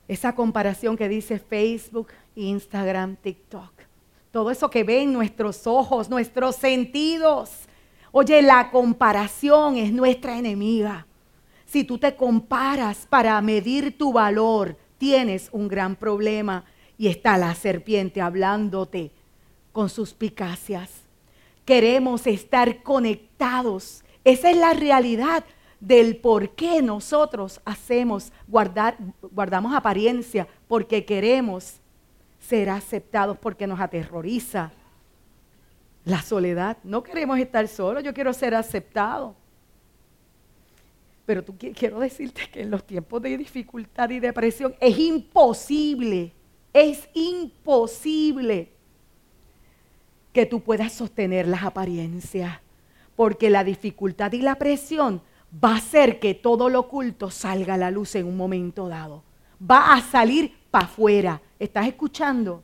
Esa 0.08 0.34
comparación 0.34 0.98
que 0.98 1.08
dice 1.08 1.38
Facebook, 1.38 2.08
Instagram, 2.34 3.16
TikTok, 3.16 3.74
todo 4.32 4.50
eso 4.50 4.72
que 4.72 4.84
ven 4.84 5.14
nuestros 5.14 5.68
ojos, 5.68 6.10
nuestros 6.10 6.56
sentidos. 6.56 7.52
Oye, 8.12 8.42
la 8.42 8.72
comparación 8.72 9.78
es 9.78 9.94
nuestra 9.94 10.36
enemiga. 10.36 11.06
Si 11.70 11.84
tú 11.84 11.98
te 11.98 12.16
comparas 12.16 13.06
para 13.08 13.40
medir 13.42 13.98
tu 13.98 14.12
valor, 14.12 14.78
tienes 14.98 15.50
un 15.52 15.68
gran 15.68 15.96
problema 15.96 16.66
y 16.98 17.08
está 17.08 17.38
la 17.38 17.54
serpiente 17.56 18.22
hablándote 18.22 19.12
con 19.72 19.90
sus 19.90 20.14
picacias 20.14 21.10
queremos 21.70 22.26
estar 22.26 22.82
conectados. 22.82 24.04
Esa 24.24 24.50
es 24.50 24.58
la 24.58 24.74
realidad 24.74 25.44
del 25.80 26.18
por 26.18 26.56
qué 26.56 26.82
nosotros 26.82 27.62
hacemos, 27.64 28.34
guardar, 28.48 28.98
guardamos 29.22 29.76
apariencia, 29.76 30.48
porque 30.68 31.06
queremos 31.06 31.80
ser 32.40 32.72
aceptados, 32.72 33.38
porque 33.38 33.68
nos 33.68 33.80
aterroriza 33.80 34.72
la 36.06 36.24
soledad. 36.24 36.78
No 36.84 37.04
queremos 37.04 37.38
estar 37.38 37.68
solos, 37.68 38.02
yo 38.02 38.16
quiero 38.16 38.34
ser 38.34 38.56
aceptado. 38.56 39.36
Pero 41.30 41.44
tú, 41.44 41.56
quiero 41.56 42.00
decirte 42.00 42.50
que 42.52 42.64
en 42.64 42.72
los 42.72 42.84
tiempos 42.88 43.22
de 43.22 43.38
dificultad 43.38 44.10
y 44.10 44.20
depresión 44.20 44.74
es 44.80 44.98
imposible, 44.98 46.34
es 46.74 47.08
imposible 47.14 48.72
que 50.34 50.48
tú 50.48 50.62
puedas 50.62 50.92
sostener 50.92 51.48
las 51.48 51.62
apariencias, 51.62 52.60
porque 53.16 53.52
la 53.52 53.64
dificultad 53.64 54.32
y 54.32 54.42
la 54.42 54.56
presión 54.56 55.22
va 55.64 55.74
a 55.74 55.78
hacer 55.78 56.20
que 56.20 56.34
todo 56.34 56.68
lo 56.68 56.80
oculto 56.80 57.30
salga 57.30 57.76
a 57.76 57.78
la 57.78 57.92
luz 57.92 58.16
en 58.16 58.26
un 58.26 58.36
momento 58.36 58.88
dado. 58.88 59.24
Va 59.62 59.94
a 59.94 60.02
salir 60.02 60.52
para 60.72 60.86
afuera. 60.86 61.44
¿Estás 61.60 61.86
escuchando? 61.86 62.64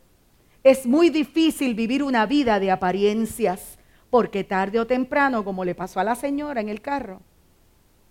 Es 0.63 0.87
muy 0.87 1.11
difícil 1.11 1.75
vivir 1.75 2.01
una 2.01 2.25
vida 2.25 2.59
de 2.59 2.71
apariencias, 2.71 3.77
porque 4.09 4.43
tarde 4.43 4.79
o 4.79 4.87
temprano, 4.87 5.43
como 5.45 5.63
le 5.63 5.75
pasó 5.75 5.99
a 5.99 6.03
la 6.03 6.15
señora 6.15 6.61
en 6.61 6.69
el 6.69 6.81
carro, 6.81 7.21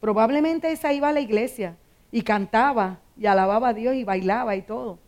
probablemente 0.05 0.71
esa 0.71 0.93
iba 0.93 1.09
a 1.09 1.13
la 1.13 1.21
iglesia 1.21 1.79
y 2.13 2.21
cantaba 2.21 2.99
y 3.17 3.25
alababa 3.25 3.71
a 3.71 3.73
Dios 3.73 3.95
y 3.95 4.05
bailaba 4.05 4.55
y 4.55 4.61
todo. 4.61 4.99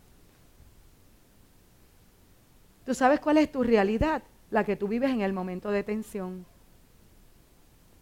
¿Tú 2.83 2.95
sabes 2.95 3.19
cuál 3.19 3.37
es 3.37 3.51
tu 3.51 3.61
realidad? 3.61 4.23
la 4.49 4.63
que 4.63 4.75
tú 4.75 4.87
vives 4.87 5.11
en 5.11 5.21
el 5.21 5.33
momento 5.33 5.69
de 5.69 5.83
tensión. 5.83 6.47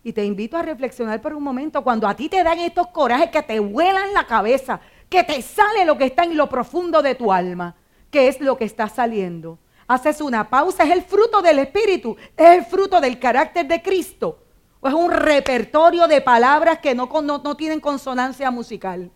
Y 0.05 0.13
te 0.13 0.23
invito 0.23 0.55
a 0.55 0.61
reflexionar 0.61 1.21
por 1.21 1.33
un 1.33 1.43
momento, 1.43 1.83
cuando 1.83 2.07
a 2.07 2.15
ti 2.15 2.29
te 2.29 2.41
dan 2.43 2.59
estos 2.59 2.87
corajes 2.87 3.29
que 3.29 3.41
te 3.41 3.59
vuelan 3.59 4.13
la 4.13 4.25
cabeza, 4.25 4.79
que 5.09 5.23
te 5.23 5.41
sale 5.41 5.83
lo 5.83 5.97
que 5.97 6.05
está 6.05 6.23
en 6.23 6.37
lo 6.37 6.47
profundo 6.47 7.01
de 7.01 7.15
tu 7.15 7.33
alma, 7.33 7.75
¿qué 8.09 8.29
es 8.29 8.39
lo 8.39 8.57
que 8.57 8.63
está 8.63 8.87
saliendo? 8.87 9.59
Haces 9.85 10.21
una 10.21 10.49
pausa, 10.49 10.85
es 10.85 10.91
el 10.91 11.01
fruto 11.01 11.41
del 11.41 11.59
Espíritu, 11.59 12.15
es 12.37 12.49
el 12.59 12.63
fruto 12.63 13.01
del 13.01 13.19
carácter 13.19 13.67
de 13.67 13.81
Cristo. 13.81 14.44
O 14.85 14.87
es 14.87 14.93
un 14.93 15.09
repertorio 15.09 16.07
de 16.07 16.21
palabras 16.21 16.77
que 16.77 16.93
no, 16.93 17.09
no, 17.23 17.39
no 17.39 17.57
tienen 17.57 17.79
consonancia 17.79 18.51
musical. 18.51 19.09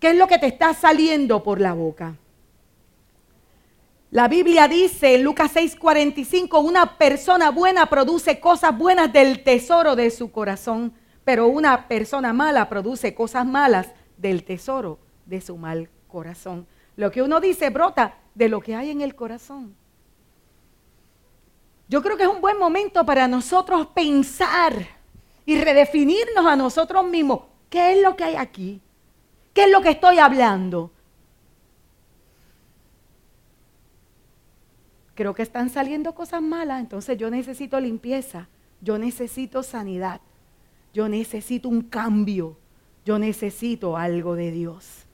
¿Qué 0.00 0.08
es 0.12 0.16
lo 0.16 0.26
que 0.26 0.38
te 0.38 0.46
está 0.46 0.72
saliendo 0.72 1.42
por 1.42 1.60
la 1.60 1.74
boca? 1.74 2.16
La 4.10 4.26
Biblia 4.26 4.66
dice 4.66 5.16
en 5.16 5.24
Lucas 5.24 5.54
6:45, 5.54 6.58
una 6.58 6.96
persona 6.96 7.50
buena 7.50 7.84
produce 7.90 8.40
cosas 8.40 8.78
buenas 8.78 9.12
del 9.12 9.44
tesoro 9.44 9.94
de 9.94 10.08
su 10.08 10.32
corazón, 10.32 10.94
pero 11.22 11.46
una 11.46 11.86
persona 11.86 12.32
mala 12.32 12.70
produce 12.70 13.14
cosas 13.14 13.44
malas 13.44 13.88
del 14.16 14.42
tesoro 14.42 14.98
de 15.26 15.42
su 15.42 15.58
mal 15.58 15.90
corazón. 16.06 16.66
Lo 16.96 17.10
que 17.10 17.20
uno 17.20 17.40
dice 17.40 17.68
brota 17.68 18.14
de 18.34 18.48
lo 18.48 18.62
que 18.62 18.74
hay 18.74 18.90
en 18.90 19.02
el 19.02 19.14
corazón. 19.14 19.76
Yo 21.88 22.02
creo 22.02 22.16
que 22.16 22.24
es 22.24 22.28
un 22.28 22.40
buen 22.40 22.58
momento 22.58 23.04
para 23.04 23.26
nosotros 23.28 23.86
pensar 23.88 24.86
y 25.46 25.58
redefinirnos 25.58 26.46
a 26.46 26.56
nosotros 26.56 27.06
mismos. 27.06 27.40
¿Qué 27.70 27.92
es 27.92 28.02
lo 28.02 28.16
que 28.16 28.24
hay 28.24 28.36
aquí? 28.36 28.80
¿Qué 29.54 29.64
es 29.64 29.70
lo 29.70 29.80
que 29.80 29.90
estoy 29.90 30.18
hablando? 30.18 30.92
creo 35.18 35.34
que 35.34 35.42
están 35.42 35.68
saliendo 35.68 36.14
cosas 36.14 36.40
malas, 36.40 36.78
entonces 36.78 37.18
yo 37.18 37.28
necesito 37.28 37.80
limpieza, 37.80 38.46
yo 38.80 38.98
necesito 38.98 39.64
sanidad, 39.64 40.20
yo 40.94 41.08
necesito 41.08 41.68
un 41.68 41.82
cambio, 41.82 42.56
yo 43.04 43.18
necesito 43.18 43.96
algo 43.96 44.36
de 44.36 44.52
Dios. 44.52 45.06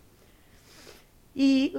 Y 1.35 1.79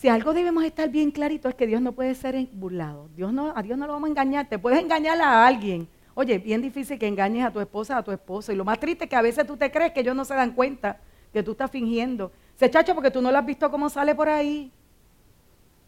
si 0.00 0.08
algo 0.08 0.32
debemos 0.32 0.64
estar 0.64 0.88
bien 0.88 1.10
clarito 1.10 1.50
es 1.50 1.54
que 1.54 1.66
Dios 1.66 1.82
no 1.82 1.92
puede 1.92 2.14
ser 2.14 2.34
burlado. 2.52 3.10
Dios 3.14 3.34
no, 3.34 3.52
a 3.54 3.62
Dios 3.62 3.76
no 3.76 3.86
lo 3.86 3.92
vamos 3.92 4.06
a 4.06 4.10
engañar. 4.12 4.48
Te 4.48 4.58
puedes 4.58 4.80
engañar 4.80 5.20
a 5.20 5.46
alguien. 5.46 5.86
Oye, 6.14 6.38
bien 6.38 6.62
difícil 6.62 6.98
que 6.98 7.06
engañes 7.06 7.44
a 7.44 7.52
tu 7.52 7.60
esposa, 7.60 7.98
a 7.98 8.02
tu 8.02 8.10
esposo. 8.10 8.50
Y 8.50 8.56
lo 8.56 8.64
más 8.64 8.80
triste 8.80 9.04
es 9.04 9.10
que 9.10 9.16
a 9.16 9.20
veces 9.20 9.46
tú 9.46 9.58
te 9.58 9.70
crees 9.70 9.92
que 9.92 10.00
ellos 10.00 10.16
no 10.16 10.24
se 10.24 10.34
dan 10.34 10.52
cuenta 10.52 10.98
que 11.34 11.42
tú 11.42 11.50
estás 11.50 11.70
fingiendo. 11.70 12.32
Se 12.56 12.70
chacho 12.70 12.94
porque 12.94 13.10
tú 13.10 13.20
no 13.20 13.30
lo 13.30 13.36
has 13.36 13.44
visto 13.44 13.70
cómo 13.70 13.90
sale 13.90 14.14
por 14.14 14.30
ahí. 14.30 14.72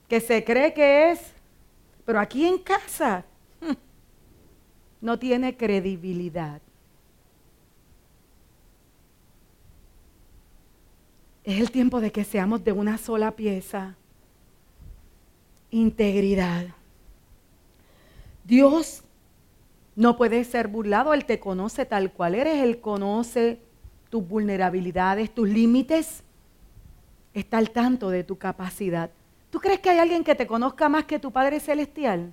Que 0.08 0.20
se 0.20 0.44
cree 0.44 0.74
que 0.74 1.12
es 1.12 1.32
pero 2.04 2.20
aquí 2.20 2.44
en 2.44 2.58
casa 2.58 3.24
no 5.00 5.18
tiene 5.18 5.56
credibilidad. 5.56 6.60
Es 11.44 11.58
el 11.58 11.70
tiempo 11.70 12.00
de 12.00 12.12
que 12.12 12.24
seamos 12.24 12.62
de 12.62 12.72
una 12.72 12.98
sola 12.98 13.32
pieza. 13.32 13.96
Integridad. 15.72 16.66
Dios 18.44 19.02
no 19.96 20.16
puede 20.16 20.44
ser 20.44 20.68
burlado, 20.68 21.14
Él 21.14 21.24
te 21.24 21.40
conoce 21.40 21.84
tal 21.84 22.12
cual 22.12 22.34
eres, 22.34 22.62
Él 22.62 22.80
conoce 22.80 23.58
tus 24.10 24.26
vulnerabilidades, 24.28 25.34
tus 25.34 25.48
límites, 25.48 26.22
está 27.34 27.58
al 27.58 27.70
tanto 27.70 28.10
de 28.10 28.22
tu 28.22 28.36
capacidad. 28.36 29.10
¿Tú 29.50 29.60
crees 29.60 29.80
que 29.80 29.90
hay 29.90 29.98
alguien 29.98 30.24
que 30.24 30.34
te 30.34 30.46
conozca 30.46 30.88
más 30.88 31.04
que 31.04 31.18
tu 31.18 31.32
Padre 31.32 31.58
Celestial? 31.58 32.32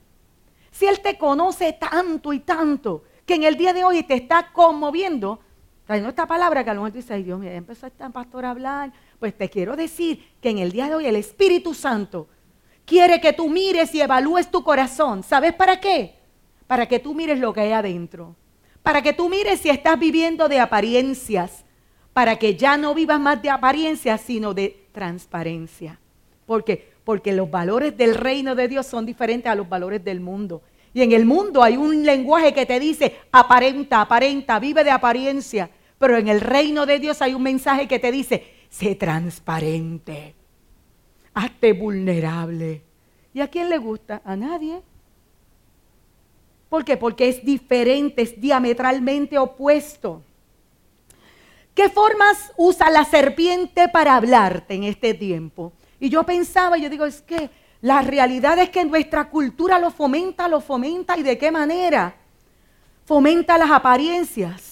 Si 0.71 0.85
Él 0.85 0.99
te 0.99 1.17
conoce 1.17 1.73
tanto 1.73 2.33
y 2.33 2.39
tanto, 2.39 3.03
que 3.25 3.35
en 3.35 3.43
el 3.43 3.55
día 3.55 3.73
de 3.73 3.83
hoy 3.85 4.03
te 4.03 4.15
está 4.15 4.51
conmoviendo, 4.51 5.39
trayendo 5.85 6.09
esta 6.09 6.27
palabra 6.27 6.63
que 6.63 6.71
a 6.71 6.73
lo 6.73 6.81
mejor 6.81 6.91
tú 6.91 6.97
dices, 6.97 7.11
ay 7.11 7.23
Dios 7.23 7.39
mío, 7.39 7.51
empezó 7.51 7.87
esta 7.87 8.09
pastor 8.09 8.43
a 8.43 8.51
hablar. 8.51 8.91
Pues 9.19 9.37
te 9.37 9.49
quiero 9.49 9.75
decir 9.75 10.27
que 10.41 10.49
en 10.49 10.57
el 10.57 10.71
día 10.71 10.89
de 10.89 10.95
hoy 10.95 11.05
el 11.05 11.15
Espíritu 11.15 11.73
Santo 11.73 12.27
quiere 12.89 13.21
que 13.21 13.31
tú 13.31 13.47
mires 13.47 13.93
y 13.93 14.01
evalúes 14.01 14.49
tu 14.49 14.63
corazón. 14.63 15.23
¿Sabes 15.23 15.53
para 15.53 15.79
qué? 15.79 16.15
Para 16.67 16.87
que 16.87 16.99
tú 16.99 17.13
mires 17.13 17.39
lo 17.39 17.53
que 17.53 17.61
hay 17.61 17.71
adentro. 17.71 18.35
Para 18.83 19.01
que 19.01 19.13
tú 19.13 19.29
mires 19.29 19.59
si 19.61 19.69
estás 19.69 19.99
viviendo 19.99 20.49
de 20.49 20.59
apariencias. 20.59 21.63
Para 22.11 22.37
que 22.37 22.55
ya 22.55 22.75
no 22.75 22.95
vivas 22.95 23.19
más 23.19 23.41
de 23.41 23.51
apariencias, 23.51 24.21
sino 24.21 24.53
de 24.53 24.87
transparencia. 24.91 25.99
Porque 26.45 26.89
porque 27.09 27.33
los 27.33 27.49
valores 27.49 27.97
del 27.97 28.13
reino 28.13 28.53
de 28.53 28.67
Dios 28.67 28.85
son 28.85 29.03
diferentes 29.03 29.51
a 29.51 29.55
los 29.55 29.67
valores 29.67 30.03
del 30.03 30.19
mundo. 30.19 30.61
Y 30.93 31.01
en 31.01 31.11
el 31.11 31.25
mundo 31.25 31.63
hay 31.63 31.75
un 31.75 32.05
lenguaje 32.05 32.53
que 32.53 32.67
te 32.67 32.79
dice, 32.79 33.15
aparenta, 33.31 34.01
aparenta, 34.01 34.59
vive 34.59 34.83
de 34.83 34.91
apariencia. 34.91 35.71
Pero 35.97 36.17
en 36.17 36.27
el 36.27 36.39
reino 36.39 36.85
de 36.85 36.99
Dios 36.99 37.23
hay 37.23 37.33
un 37.33 37.41
mensaje 37.41 37.87
que 37.87 37.97
te 37.97 38.11
dice, 38.11 38.53
sé 38.69 38.93
transparente, 38.93 40.35
hazte 41.39 41.73
vulnerable. 41.73 42.81
¿Y 43.33 43.41
a 43.41 43.47
quién 43.47 43.69
le 43.69 43.77
gusta? 43.77 44.21
A 44.25 44.35
nadie. 44.35 44.81
¿Por 46.69 46.85
qué? 46.85 46.97
Porque 46.97 47.29
es 47.29 47.43
diferente, 47.43 48.21
es 48.21 48.39
diametralmente 48.39 49.37
opuesto. 49.37 50.21
¿Qué 51.73 51.89
formas 51.89 52.51
usa 52.57 52.89
la 52.89 53.05
serpiente 53.05 53.87
para 53.87 54.15
hablarte 54.15 54.73
en 54.73 54.83
este 54.83 55.13
tiempo? 55.13 55.71
Y 55.99 56.09
yo 56.09 56.23
pensaba, 56.23 56.77
yo 56.77 56.89
digo, 56.89 57.05
es 57.05 57.21
que 57.21 57.49
la 57.81 58.01
realidad 58.01 58.59
es 58.59 58.69
que 58.69 58.83
nuestra 58.83 59.29
cultura 59.29 59.79
lo 59.79 59.89
fomenta, 59.91 60.47
lo 60.47 60.59
fomenta 60.59 61.17
y 61.17 61.23
de 61.23 61.37
qué 61.37 61.51
manera. 61.51 62.15
Fomenta 63.05 63.57
las 63.57 63.71
apariencias. 63.71 64.68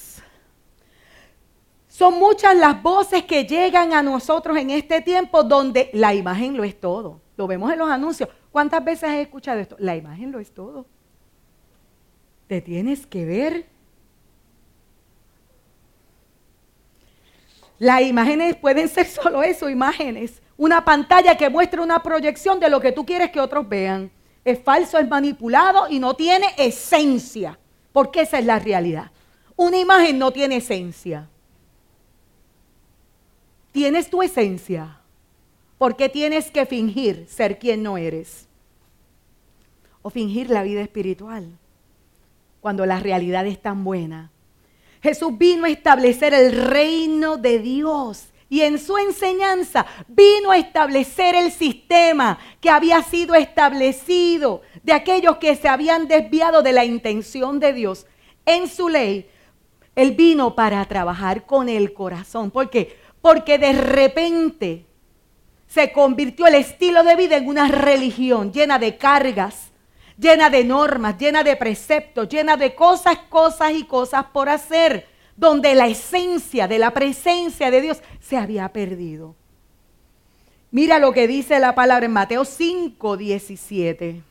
Son 1.98 2.20
muchas 2.20 2.56
las 2.56 2.84
voces 2.84 3.24
que 3.24 3.46
llegan 3.46 3.92
a 3.92 4.04
nosotros 4.04 4.56
en 4.56 4.70
este 4.70 5.02
tiempo 5.02 5.42
donde 5.42 5.90
la 5.94 6.14
imagen 6.14 6.56
lo 6.56 6.64
es 6.64 6.80
todo. 6.80 7.22
Lo 7.36 7.48
vemos 7.48 7.74
en 7.74 7.80
los 7.80 7.90
anuncios. 7.90 8.30
¿Cuántas 8.52 8.86
veces 8.86 9.10
has 9.10 9.16
escuchado 9.16 9.60
esto? 9.60 9.76
La 9.80 9.96
imagen 9.96 10.32
lo 10.32 10.40
es 10.40 10.52
todo. 10.52 10.86
Te 12.46 12.62
tienes 12.62 13.08
que 13.08 13.26
ver. 13.26 13.66
Las 17.80 18.04
imágenes 18.04 18.56
pueden 18.58 18.90
ser 18.90 19.08
solo 19.08 19.42
eso, 19.42 19.68
imágenes. 19.68 20.40
Una 20.56 20.86
pantalla 20.86 21.36
que 21.36 21.50
muestra 21.50 21.82
una 21.82 22.04
proyección 22.04 22.60
de 22.60 22.70
lo 22.70 22.80
que 22.80 22.92
tú 22.92 23.08
quieres 23.08 23.32
que 23.32 23.40
otros 23.40 23.68
vean. 23.68 24.12
Es 24.46 24.62
falso, 24.62 25.00
es 25.00 25.10
manipulado 25.10 25.88
y 25.90 25.98
no 25.98 26.16
tiene 26.16 26.46
esencia. 26.60 27.58
Porque 27.92 28.22
esa 28.22 28.38
es 28.38 28.46
la 28.46 28.60
realidad. 28.60 29.10
Una 29.56 29.80
imagen 29.80 30.20
no 30.20 30.30
tiene 30.30 30.58
esencia. 30.58 31.28
Tienes 33.78 34.10
tu 34.10 34.24
esencia. 34.24 35.02
¿Por 35.78 35.96
qué 35.96 36.10
tienes 36.10 36.50
que 36.50 36.66
fingir 36.66 37.28
ser 37.30 37.60
quien 37.60 37.84
no 37.84 37.96
eres? 37.96 38.48
O 40.02 40.10
fingir 40.10 40.50
la 40.50 40.64
vida 40.64 40.82
espiritual 40.82 41.60
cuando 42.60 42.88
la 42.88 43.00
realidad 43.00 43.46
es 43.46 43.62
tan 43.62 43.84
buena. 43.84 44.32
Jesús 45.04 45.38
vino 45.38 45.66
a 45.66 45.70
establecer 45.70 46.34
el 46.34 46.54
reino 46.54 47.38
de 47.38 47.60
Dios 47.60 48.30
y 48.50 48.62
en 48.62 48.80
su 48.80 48.98
enseñanza 48.98 49.86
vino 50.08 50.50
a 50.50 50.58
establecer 50.58 51.36
el 51.36 51.52
sistema 51.52 52.40
que 52.60 52.72
había 52.72 53.04
sido 53.04 53.36
establecido 53.36 54.64
de 54.82 54.94
aquellos 54.94 55.38
que 55.38 55.56
se 55.56 55.68
habían 55.68 56.08
desviado 56.08 56.64
de 56.64 56.74
la 56.74 56.84
intención 56.84 57.60
de 57.60 57.74
Dios 57.74 58.08
en 58.44 58.68
su 58.68 58.90
ley. 58.90 59.30
Él 59.96 60.14
vino 60.14 60.56
para 60.56 60.84
trabajar 60.86 61.46
con 61.46 61.70
el 61.70 61.94
corazón. 61.94 62.50
¿Por 62.50 62.72
qué? 62.72 63.06
Porque 63.22 63.58
de 63.58 63.74
repente 63.74 64.86
se 65.68 65.92
convirtió 65.92 66.48
el 66.48 66.56
estilo 66.56 67.04
de 67.04 67.16
vida 67.16 67.38
en 67.38 67.48
una 67.48 67.68
religión 67.68 68.52
llena 68.52 68.80
de 68.80 68.98
cargas, 68.98 69.72
llena 70.18 70.50
de 70.50 70.64
normas, 70.64 71.18
llena 71.18 71.44
de 71.44 71.56
preceptos, 71.56 72.30
llena 72.30 72.58
de 72.58 72.74
cosas, 72.74 73.18
cosas 73.30 73.74
y 73.74 73.84
cosas 73.84 74.26
por 74.34 74.50
hacer, 74.50 75.08
donde 75.36 75.76
la 75.76 75.88
esencia 75.88 76.68
de 76.68 76.80
la 76.80 76.92
presencia 76.92 77.70
de 77.70 77.82
Dios 77.82 78.02
se 78.20 78.38
había 78.38 78.70
perdido. 78.70 79.36
Mira 80.72 81.00
lo 81.00 81.14
que 81.14 81.28
dice 81.28 81.60
la 81.60 81.76
palabra 81.76 82.06
en 82.06 82.12
Mateo 82.12 82.44
5, 82.44 83.18
17. 83.18 84.24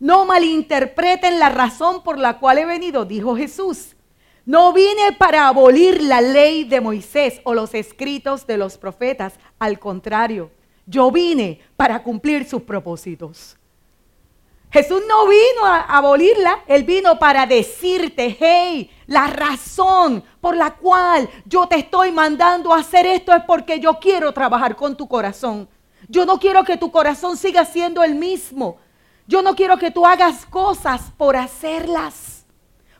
No 0.00 0.24
malinterpreten 0.24 1.38
la 1.38 1.48
razón 1.48 2.02
por 2.02 2.18
la 2.18 2.38
cual 2.38 2.58
he 2.58 2.64
venido, 2.64 3.04
dijo 3.04 3.36
Jesús. 3.36 3.94
No 4.44 4.72
vine 4.72 5.12
para 5.18 5.46
abolir 5.46 6.02
la 6.02 6.20
ley 6.20 6.64
de 6.64 6.80
Moisés 6.80 7.40
o 7.44 7.54
los 7.54 7.74
escritos 7.74 8.46
de 8.46 8.56
los 8.56 8.76
profetas. 8.76 9.34
Al 9.58 9.78
contrario, 9.78 10.50
yo 10.86 11.12
vine 11.12 11.60
para 11.76 12.02
cumplir 12.02 12.48
sus 12.48 12.62
propósitos. 12.62 13.56
Jesús 14.72 15.02
no 15.06 15.28
vino 15.28 15.66
a 15.66 15.82
abolirla, 15.82 16.64
Él 16.66 16.84
vino 16.84 17.18
para 17.18 17.44
decirte, 17.44 18.34
hey, 18.40 18.90
la 19.06 19.26
razón 19.26 20.24
por 20.40 20.56
la 20.56 20.74
cual 20.76 21.28
yo 21.44 21.66
te 21.66 21.76
estoy 21.76 22.10
mandando 22.10 22.72
a 22.72 22.78
hacer 22.78 23.04
esto 23.04 23.34
es 23.34 23.44
porque 23.44 23.78
yo 23.78 24.00
quiero 24.00 24.32
trabajar 24.32 24.74
con 24.74 24.96
tu 24.96 25.06
corazón. 25.06 25.68
Yo 26.08 26.24
no 26.24 26.38
quiero 26.38 26.64
que 26.64 26.78
tu 26.78 26.90
corazón 26.90 27.36
siga 27.36 27.66
siendo 27.66 28.02
el 28.02 28.14
mismo. 28.14 28.78
Yo 29.26 29.42
no 29.42 29.54
quiero 29.54 29.76
que 29.76 29.90
tú 29.90 30.06
hagas 30.06 30.46
cosas 30.46 31.12
por 31.18 31.36
hacerlas. 31.36 32.31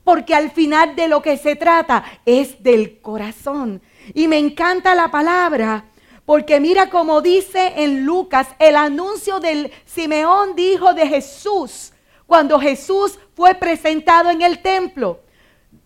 Porque 0.04 0.34
al 0.34 0.50
final 0.50 0.96
de 0.96 1.08
lo 1.08 1.22
que 1.22 1.36
se 1.36 1.56
trata 1.56 2.04
es 2.26 2.62
del 2.62 3.00
corazón. 3.00 3.82
Y 4.14 4.28
me 4.28 4.38
encanta 4.38 4.94
la 4.94 5.10
palabra 5.10 5.84
porque 6.24 6.60
mira 6.60 6.88
como 6.88 7.20
dice 7.20 7.72
en 7.76 8.04
Lucas, 8.04 8.48
el 8.58 8.76
anuncio 8.76 9.40
del 9.40 9.72
Simeón 9.84 10.54
dijo 10.54 10.94
de 10.94 11.08
Jesús, 11.08 11.92
cuando 12.26 12.60
Jesús 12.60 13.18
fue 13.34 13.54
presentado 13.54 14.30
en 14.30 14.42
el 14.42 14.62
templo. 14.62 15.20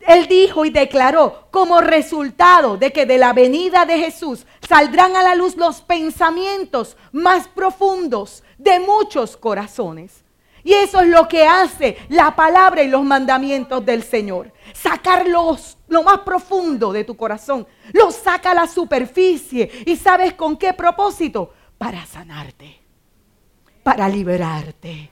Él 0.00 0.26
dijo 0.28 0.64
y 0.64 0.70
declaró 0.70 1.48
como 1.50 1.80
resultado 1.80 2.76
de 2.76 2.92
que 2.92 3.06
de 3.06 3.18
la 3.18 3.32
venida 3.32 3.86
de 3.86 3.98
Jesús 3.98 4.46
saldrán 4.68 5.16
a 5.16 5.22
la 5.22 5.34
luz 5.34 5.56
los 5.56 5.80
pensamientos 5.80 6.96
más 7.12 7.48
profundos 7.48 8.44
de 8.58 8.78
muchos 8.78 9.36
corazones. 9.36 10.25
Y 10.66 10.74
eso 10.74 11.00
es 11.00 11.06
lo 11.06 11.28
que 11.28 11.46
hace 11.46 11.96
la 12.08 12.34
palabra 12.34 12.82
y 12.82 12.88
los 12.88 13.04
mandamientos 13.04 13.86
del 13.86 14.02
Señor. 14.02 14.52
Sacar 14.74 15.24
lo 15.28 16.02
más 16.02 16.18
profundo 16.24 16.92
de 16.92 17.04
tu 17.04 17.16
corazón. 17.16 17.68
Lo 17.92 18.10
saca 18.10 18.50
a 18.50 18.54
la 18.54 18.66
superficie. 18.66 19.70
¿Y 19.86 19.94
sabes 19.94 20.32
con 20.32 20.56
qué 20.56 20.72
propósito? 20.72 21.52
Para 21.78 22.04
sanarte. 22.04 22.80
Para 23.84 24.08
liberarte. 24.08 25.08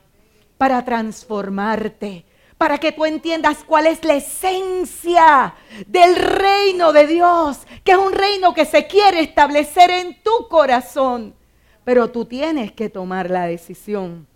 Para 0.59 0.85
transformarte. 0.85 2.27
Para 2.59 2.79
que 2.79 2.91
tú 2.91 3.05
entiendas 3.05 3.59
cuál 3.65 3.87
es 3.87 4.05
la 4.05 4.15
esencia 4.15 5.55
del 5.87 6.17
reino 6.17 6.93
de 6.93 7.07
Dios. 7.07 7.61
Que 7.85 7.93
es 7.93 7.99
un 7.99 8.13
reino 8.13 8.55
que 8.55 8.65
se 8.65 8.89
quiere 8.89 9.21
establecer 9.21 9.93
en 9.93 10.21
tu 10.21 10.49
corazón. 10.49 11.33
Pero 11.85 12.11
tú 12.11 12.25
tienes 12.25 12.73
que 12.73 12.89
tomar 12.89 13.31
la 13.31 13.47
decisión 13.47 14.27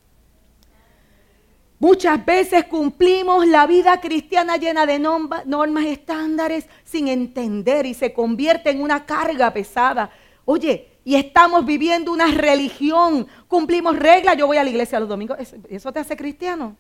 Muchas 1.81 2.25
veces 2.27 2.65
cumplimos 2.65 3.47
la 3.47 3.67
vida 3.67 4.01
cristiana 4.01 4.57
llena 4.57 4.85
de 4.85 4.99
normas 4.99 5.87
estándares 5.87 6.67
sin 6.83 7.07
entender 7.07 7.87
y 7.87 7.95
se 7.95 8.13
convierte 8.13 8.71
en 8.71 8.83
una 8.83 9.07
carga 9.07 9.53
pesada. 9.53 10.11
Oye, 10.45 10.99
y 11.05 11.15
estamos 11.15 11.65
viviendo 11.65 12.11
una 12.11 12.33
religión, 12.33 13.29
cumplimos 13.47 13.97
reglas, 13.97 14.37
yo 14.37 14.49
voy 14.49 14.57
a 14.57 14.65
la 14.65 14.71
iglesia 14.71 14.99
los 14.99 15.09
domingos, 15.09 15.39
¿eso 15.69 15.93
te 15.93 16.01
hace 16.01 16.17
cristiano? 16.17 16.77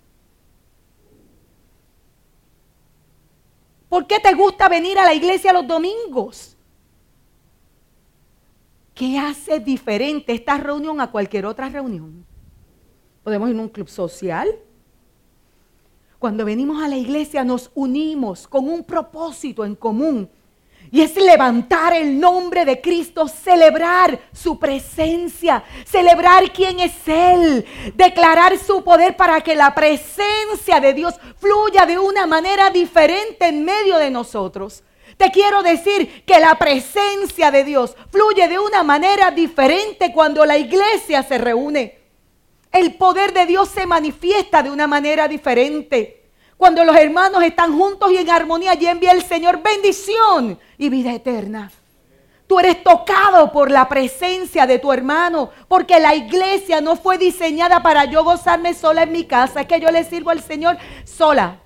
¿Por 3.88 4.06
qué 4.06 4.18
te 4.18 4.34
gusta 4.34 4.68
venir 4.68 4.98
a 4.98 5.04
la 5.04 5.14
iglesia 5.14 5.52
los 5.52 5.66
domingos? 5.66 6.56
¿Qué 8.94 9.16
hace 9.16 9.60
diferente 9.60 10.32
esta 10.34 10.58
reunión 10.58 11.00
a 11.00 11.10
cualquier 11.10 11.46
otra 11.46 11.68
reunión? 11.68 12.26
Podemos 13.22 13.48
ir 13.48 13.56
a 13.56 13.62
un 13.62 13.68
club 13.68 13.88
social, 13.88 14.58
cuando 16.18 16.44
venimos 16.44 16.82
a 16.82 16.88
la 16.88 16.96
iglesia 16.96 17.44
nos 17.44 17.70
unimos 17.74 18.48
con 18.48 18.68
un 18.68 18.84
propósito 18.84 19.64
en 19.64 19.76
común. 19.76 20.28
Y 20.90 21.02
es 21.02 21.14
levantar 21.16 21.92
el 21.92 22.18
nombre 22.18 22.64
de 22.64 22.80
Cristo, 22.80 23.28
celebrar 23.28 24.18
su 24.32 24.58
presencia, 24.58 25.62
celebrar 25.84 26.50
quién 26.50 26.80
es 26.80 26.94
Él, 27.06 27.66
declarar 27.94 28.56
su 28.58 28.82
poder 28.82 29.14
para 29.14 29.42
que 29.42 29.54
la 29.54 29.74
presencia 29.74 30.80
de 30.80 30.94
Dios 30.94 31.14
fluya 31.36 31.84
de 31.84 31.98
una 31.98 32.26
manera 32.26 32.70
diferente 32.70 33.48
en 33.48 33.64
medio 33.64 33.98
de 33.98 34.10
nosotros. 34.10 34.82
Te 35.18 35.30
quiero 35.30 35.62
decir 35.62 36.24
que 36.24 36.40
la 36.40 36.54
presencia 36.54 37.50
de 37.50 37.64
Dios 37.64 37.94
fluye 38.10 38.48
de 38.48 38.58
una 38.58 38.82
manera 38.82 39.30
diferente 39.30 40.12
cuando 40.12 40.46
la 40.46 40.56
iglesia 40.56 41.22
se 41.22 41.36
reúne. 41.36 41.97
El 42.70 42.94
poder 42.94 43.32
de 43.32 43.46
Dios 43.46 43.68
se 43.68 43.86
manifiesta 43.86 44.62
de 44.62 44.70
una 44.70 44.86
manera 44.86 45.28
diferente. 45.28 46.30
Cuando 46.56 46.84
los 46.84 46.96
hermanos 46.96 47.42
están 47.42 47.76
juntos 47.76 48.10
y 48.10 48.16
en 48.16 48.30
armonía, 48.30 48.72
allí 48.72 48.86
envía 48.86 49.12
el 49.12 49.22
Señor 49.22 49.62
bendición 49.62 50.58
y 50.76 50.88
vida 50.88 51.14
eterna. 51.14 51.70
Tú 52.48 52.58
eres 52.58 52.82
tocado 52.82 53.52
por 53.52 53.70
la 53.70 53.88
presencia 53.88 54.66
de 54.66 54.78
tu 54.78 54.90
hermano, 54.90 55.50
porque 55.68 56.00
la 56.00 56.14
iglesia 56.14 56.80
no 56.80 56.96
fue 56.96 57.18
diseñada 57.18 57.82
para 57.82 58.06
yo 58.06 58.24
gozarme 58.24 58.72
sola 58.74 59.02
en 59.02 59.12
mi 59.12 59.24
casa, 59.24 59.60
es 59.60 59.66
que 59.66 59.80
yo 59.80 59.90
le 59.90 60.02
sirvo 60.02 60.30
al 60.30 60.42
Señor 60.42 60.78
sola. 61.04 61.60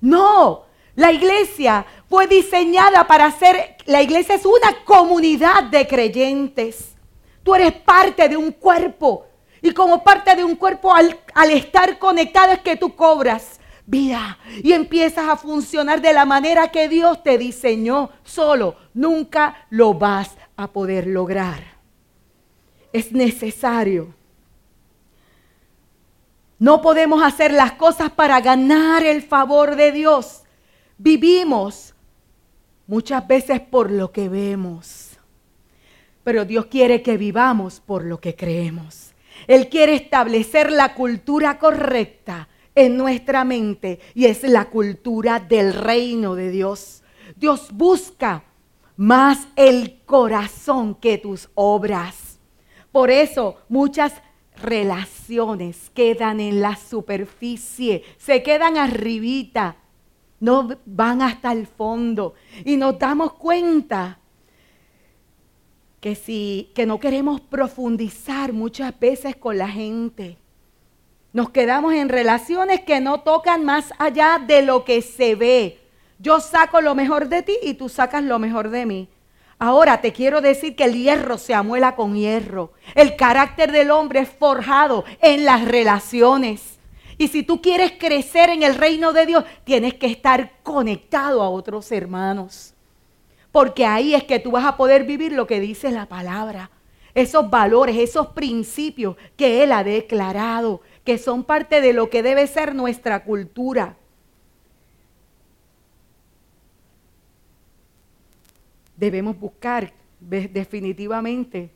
No, 0.00 0.64
la 0.94 1.10
iglesia 1.10 1.86
fue 2.08 2.26
diseñada 2.26 3.06
para 3.06 3.30
ser, 3.30 3.76
la 3.86 4.02
iglesia 4.02 4.34
es 4.34 4.44
una 4.44 4.84
comunidad 4.84 5.64
de 5.64 5.86
creyentes. 5.86 6.94
Tú 7.42 7.54
eres 7.54 7.72
parte 7.72 8.28
de 8.28 8.36
un 8.36 8.52
cuerpo. 8.52 9.26
Y 9.62 9.72
como 9.72 10.02
parte 10.02 10.34
de 10.34 10.44
un 10.44 10.56
cuerpo, 10.56 10.92
al, 10.94 11.50
estar 11.50 11.98
conectado 11.98 12.52
es 12.52 12.60
que 12.60 12.76
tú 12.76 12.94
cobras 12.94 13.60
vida 13.86 14.38
y 14.62 14.72
empiezas 14.72 15.28
a 15.28 15.36
funcionar 15.36 16.00
de 16.00 16.12
la 16.12 16.24
manera 16.24 16.68
que 16.68 16.88
Dios 16.88 17.22
te 17.22 17.36
diseñó. 17.36 18.10
Solo, 18.24 18.76
nunca 18.94 19.66
lo 19.70 19.94
vas 19.94 20.36
a 20.56 20.68
poder 20.68 21.06
lograr. 21.06 21.62
Es 22.92 23.12
necesario. 23.12 24.14
No 26.58 26.82
podemos 26.82 27.22
hacer 27.22 27.52
las 27.52 27.72
cosas 27.72 28.10
para 28.10 28.40
ganar 28.40 29.02
el 29.02 29.22
favor 29.22 29.76
de 29.76 29.92
Dios. 29.92 30.42
Vivimos 30.98 31.94
muchas 32.86 33.26
veces 33.26 33.60
por 33.60 33.90
lo 33.90 34.12
que 34.12 34.28
vemos. 34.28 35.10
Pero 36.22 36.44
Dios 36.44 36.66
quiere 36.66 37.02
que 37.02 37.16
vivamos 37.16 37.80
por 37.80 38.04
lo 38.04 38.20
que 38.20 38.36
creemos. 38.36 39.12
Él 39.46 39.68
quiere 39.68 39.94
establecer 39.94 40.70
la 40.70 40.94
cultura 40.94 41.58
correcta 41.58 42.48
en 42.74 42.96
nuestra 42.96 43.44
mente 43.44 44.00
y 44.14 44.26
es 44.26 44.42
la 44.42 44.66
cultura 44.66 45.40
del 45.40 45.74
reino 45.74 46.34
de 46.34 46.50
Dios. 46.50 47.02
Dios 47.36 47.68
busca 47.72 48.44
más 48.96 49.48
el 49.56 50.00
corazón 50.04 50.94
que 50.94 51.18
tus 51.18 51.48
obras. 51.54 52.38
Por 52.92 53.10
eso 53.10 53.56
muchas 53.68 54.14
relaciones 54.62 55.90
quedan 55.94 56.40
en 56.40 56.60
la 56.60 56.76
superficie, 56.76 58.04
se 58.18 58.42
quedan 58.42 58.76
arribita, 58.76 59.76
no 60.38 60.68
van 60.86 61.22
hasta 61.22 61.52
el 61.52 61.66
fondo 61.66 62.34
y 62.64 62.76
nos 62.76 62.98
damos 62.98 63.34
cuenta 63.34 64.19
que 66.00 66.14
si 66.14 66.70
que 66.74 66.86
no 66.86 66.98
queremos 66.98 67.40
profundizar 67.40 68.52
muchas 68.52 68.98
veces 68.98 69.36
con 69.36 69.58
la 69.58 69.68
gente. 69.68 70.38
Nos 71.32 71.50
quedamos 71.50 71.94
en 71.94 72.08
relaciones 72.08 72.80
que 72.80 73.00
no 73.00 73.20
tocan 73.20 73.64
más 73.64 73.92
allá 73.98 74.42
de 74.44 74.62
lo 74.62 74.84
que 74.84 75.02
se 75.02 75.34
ve. 75.36 75.78
Yo 76.18 76.40
saco 76.40 76.80
lo 76.80 76.94
mejor 76.94 77.28
de 77.28 77.42
ti 77.42 77.56
y 77.62 77.74
tú 77.74 77.88
sacas 77.88 78.24
lo 78.24 78.38
mejor 78.38 78.70
de 78.70 78.86
mí. 78.86 79.08
Ahora 79.58 80.00
te 80.00 80.12
quiero 80.12 80.40
decir 80.40 80.74
que 80.74 80.84
el 80.84 80.94
hierro 80.94 81.36
se 81.36 81.54
amuela 81.54 81.94
con 81.94 82.16
hierro. 82.16 82.72
El 82.94 83.14
carácter 83.14 83.70
del 83.72 83.90
hombre 83.90 84.20
es 84.20 84.28
forjado 84.28 85.04
en 85.20 85.44
las 85.44 85.66
relaciones. 85.66 86.78
Y 87.18 87.28
si 87.28 87.42
tú 87.42 87.60
quieres 87.60 87.92
crecer 87.92 88.48
en 88.48 88.62
el 88.62 88.74
reino 88.74 89.12
de 89.12 89.26
Dios, 89.26 89.44
tienes 89.64 89.94
que 89.94 90.06
estar 90.06 90.52
conectado 90.62 91.42
a 91.42 91.50
otros 91.50 91.92
hermanos. 91.92 92.74
Porque 93.52 93.84
ahí 93.84 94.14
es 94.14 94.24
que 94.24 94.38
tú 94.38 94.52
vas 94.52 94.64
a 94.64 94.76
poder 94.76 95.04
vivir 95.04 95.32
lo 95.32 95.46
que 95.46 95.60
dice 95.60 95.90
la 95.90 96.06
palabra. 96.06 96.70
Esos 97.14 97.50
valores, 97.50 97.96
esos 97.96 98.28
principios 98.28 99.16
que 99.36 99.62
Él 99.62 99.72
ha 99.72 99.82
declarado, 99.82 100.80
que 101.04 101.18
son 101.18 101.42
parte 101.42 101.80
de 101.80 101.92
lo 101.92 102.08
que 102.08 102.22
debe 102.22 102.46
ser 102.46 102.74
nuestra 102.74 103.24
cultura. 103.24 103.96
Debemos 108.96 109.38
buscar 109.38 109.92
definitivamente 110.20 111.70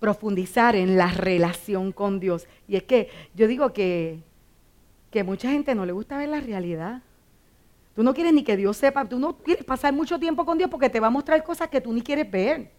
profundizar 0.00 0.76
en 0.76 0.96
la 0.96 1.08
relación 1.08 1.92
con 1.92 2.20
Dios. 2.20 2.46
Y 2.66 2.76
es 2.76 2.82
que 2.82 3.10
yo 3.34 3.46
digo 3.46 3.72
que, 3.72 4.20
que 5.10 5.24
mucha 5.24 5.50
gente 5.50 5.74
no 5.74 5.86
le 5.86 5.92
gusta 5.92 6.18
ver 6.18 6.28
la 6.28 6.40
realidad. 6.40 7.02
Tú 7.96 8.02
no 8.02 8.12
quieres 8.12 8.34
ni 8.34 8.44
que 8.44 8.58
Dios 8.58 8.76
sepa, 8.76 9.06
tú 9.06 9.18
no 9.18 9.38
quieres 9.38 9.64
pasar 9.64 9.90
mucho 9.94 10.20
tiempo 10.20 10.44
con 10.44 10.58
Dios 10.58 10.68
porque 10.68 10.90
te 10.90 11.00
va 11.00 11.06
a 11.06 11.10
mostrar 11.10 11.42
cosas 11.42 11.68
que 11.68 11.80
tú 11.80 11.94
ni 11.94 12.02
quieres 12.02 12.30
ver. 12.30 12.70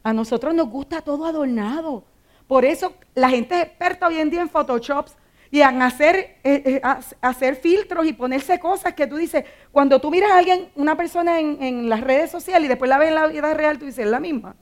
A 0.00 0.12
nosotros 0.12 0.54
nos 0.54 0.68
gusta 0.68 1.02
todo 1.02 1.26
adornado. 1.26 2.04
Por 2.46 2.64
eso 2.64 2.94
la 3.16 3.28
gente 3.28 3.56
es 3.56 3.64
experta 3.64 4.06
hoy 4.06 4.18
en 4.18 4.30
día 4.30 4.40
en 4.40 4.48
Photoshop 4.48 5.08
y 5.50 5.60
en 5.60 5.82
hacer, 5.82 6.38
eh, 6.44 6.62
eh, 6.64 6.80
hacer 7.20 7.56
filtros 7.56 8.06
y 8.06 8.12
ponerse 8.12 8.60
cosas 8.60 8.94
que 8.94 9.08
tú 9.08 9.16
dices, 9.16 9.44
cuando 9.72 10.00
tú 10.00 10.08
miras 10.08 10.30
a 10.30 10.38
alguien, 10.38 10.70
una 10.76 10.96
persona 10.96 11.40
en, 11.40 11.60
en 11.60 11.88
las 11.88 12.00
redes 12.00 12.30
sociales 12.30 12.66
y 12.66 12.68
después 12.68 12.88
la 12.88 12.98
ves 12.98 13.08
en 13.08 13.16
la 13.16 13.26
vida 13.26 13.52
real, 13.54 13.76
tú 13.76 13.86
dices, 13.86 14.04
es 14.04 14.10
la 14.10 14.20
misma. 14.20 14.54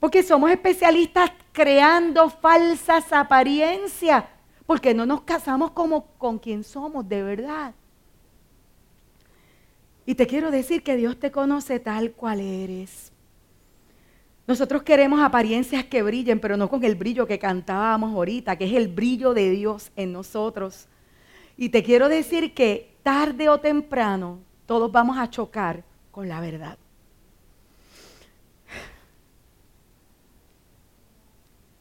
Porque 0.00 0.22
somos 0.22 0.50
especialistas 0.50 1.30
creando 1.52 2.30
falsas 2.30 3.12
apariencias 3.12 4.24
porque 4.72 4.94
no 4.94 5.04
nos 5.04 5.20
casamos 5.20 5.72
como 5.72 6.06
con 6.16 6.38
quien 6.38 6.64
somos 6.64 7.06
de 7.06 7.22
verdad. 7.22 7.74
Y 10.06 10.14
te 10.14 10.26
quiero 10.26 10.50
decir 10.50 10.82
que 10.82 10.96
Dios 10.96 11.20
te 11.20 11.30
conoce 11.30 11.78
tal 11.78 12.12
cual 12.12 12.40
eres. 12.40 13.12
Nosotros 14.46 14.82
queremos 14.82 15.20
apariencias 15.20 15.84
que 15.84 16.02
brillen, 16.02 16.40
pero 16.40 16.56
no 16.56 16.70
con 16.70 16.82
el 16.84 16.94
brillo 16.94 17.26
que 17.26 17.38
cantábamos 17.38 18.14
ahorita, 18.14 18.56
que 18.56 18.64
es 18.64 18.72
el 18.72 18.88
brillo 18.88 19.34
de 19.34 19.50
Dios 19.50 19.92
en 19.94 20.10
nosotros. 20.10 20.88
Y 21.58 21.68
te 21.68 21.82
quiero 21.82 22.08
decir 22.08 22.54
que 22.54 22.96
tarde 23.02 23.50
o 23.50 23.60
temprano 23.60 24.38
todos 24.64 24.90
vamos 24.90 25.18
a 25.18 25.28
chocar 25.28 25.84
con 26.10 26.30
la 26.30 26.40
verdad. 26.40 26.78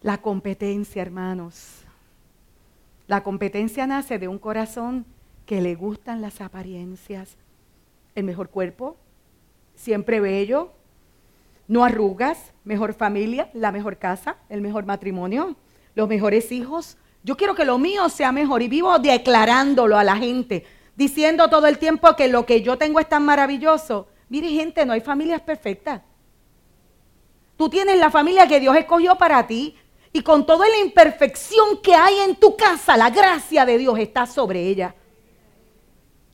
La 0.02 0.18
competencia, 0.18 1.02
hermanos. 1.02 1.81
La 3.12 3.24
competencia 3.24 3.86
nace 3.88 4.20
de 4.20 4.30
un 4.30 4.40
corazón 4.40 5.06
que 5.46 5.60
le 5.60 5.76
gustan 5.76 6.22
las 6.22 6.40
apariencias. 6.40 7.36
El 8.16 8.24
mejor 8.24 8.48
cuerpo, 8.50 8.96
siempre 9.76 10.22
bello, 10.22 10.72
no 11.68 11.84
arrugas, 11.84 12.54
mejor 12.64 12.94
familia, 12.94 13.50
la 13.54 13.74
mejor 13.74 13.98
casa, 13.98 14.38
el 14.48 14.62
mejor 14.62 14.86
matrimonio, 14.86 15.58
los 15.94 16.08
mejores 16.08 16.54
hijos. 16.54 16.96
Yo 17.22 17.36
quiero 17.36 17.54
que 17.54 17.66
lo 17.66 17.78
mío 17.78 18.08
sea 18.08 18.32
mejor 18.32 18.62
y 18.62 18.70
vivo 18.70 18.98
declarándolo 18.98 19.98
a 19.98 20.06
la 20.06 20.16
gente, 20.16 20.64
diciendo 20.96 21.50
todo 21.50 21.68
el 21.68 21.80
tiempo 21.80 22.16
que 22.16 22.30
lo 22.30 22.46
que 22.46 22.62
yo 22.62 22.78
tengo 22.78 23.02
es 23.02 23.10
tan 23.10 23.26
maravilloso. 23.26 24.08
Mire 24.30 24.48
gente, 24.52 24.86
no 24.86 24.94
hay 24.94 25.02
familias 25.02 25.42
perfectas. 25.42 26.02
Tú 27.58 27.68
tienes 27.68 28.00
la 28.00 28.10
familia 28.10 28.48
que 28.48 28.62
Dios 28.62 28.78
escogió 28.78 29.18
para 29.18 29.46
ti. 29.48 29.76
Y 30.14 30.22
con 30.22 30.46
toda 30.46 30.68
la 30.68 30.78
imperfección 30.80 31.82
que 31.82 31.96
hay 31.96 32.20
en 32.20 32.36
tu 32.36 32.56
casa, 32.58 32.98
la 32.98 33.10
gracia 33.10 33.66
de 33.66 33.78
Dios 33.78 33.98
está 33.98 34.26
sobre 34.26 34.68
ella. 34.68 34.94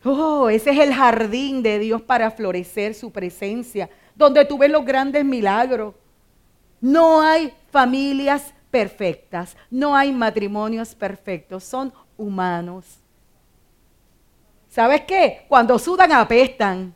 Oh, 0.03 0.49
ese 0.49 0.71
es 0.71 0.79
el 0.79 0.93
jardín 0.93 1.61
de 1.61 1.79
Dios 1.79 2.01
para 2.01 2.31
florecer 2.31 2.93
su 2.93 3.11
presencia, 3.11 3.89
donde 4.15 4.45
tú 4.45 4.57
ves 4.57 4.71
los 4.71 4.85
grandes 4.85 5.23
milagros. 5.23 5.93
No 6.79 7.21
hay 7.21 7.53
familias 7.71 8.53
perfectas, 8.71 9.57
no 9.69 9.95
hay 9.95 10.11
matrimonios 10.11 10.95
perfectos, 10.95 11.63
son 11.63 11.93
humanos. 12.15 12.85
¿Sabes 14.69 15.01
qué? 15.01 15.45
Cuando 15.47 15.79
sudan 15.79 16.11
apestan. 16.11 16.93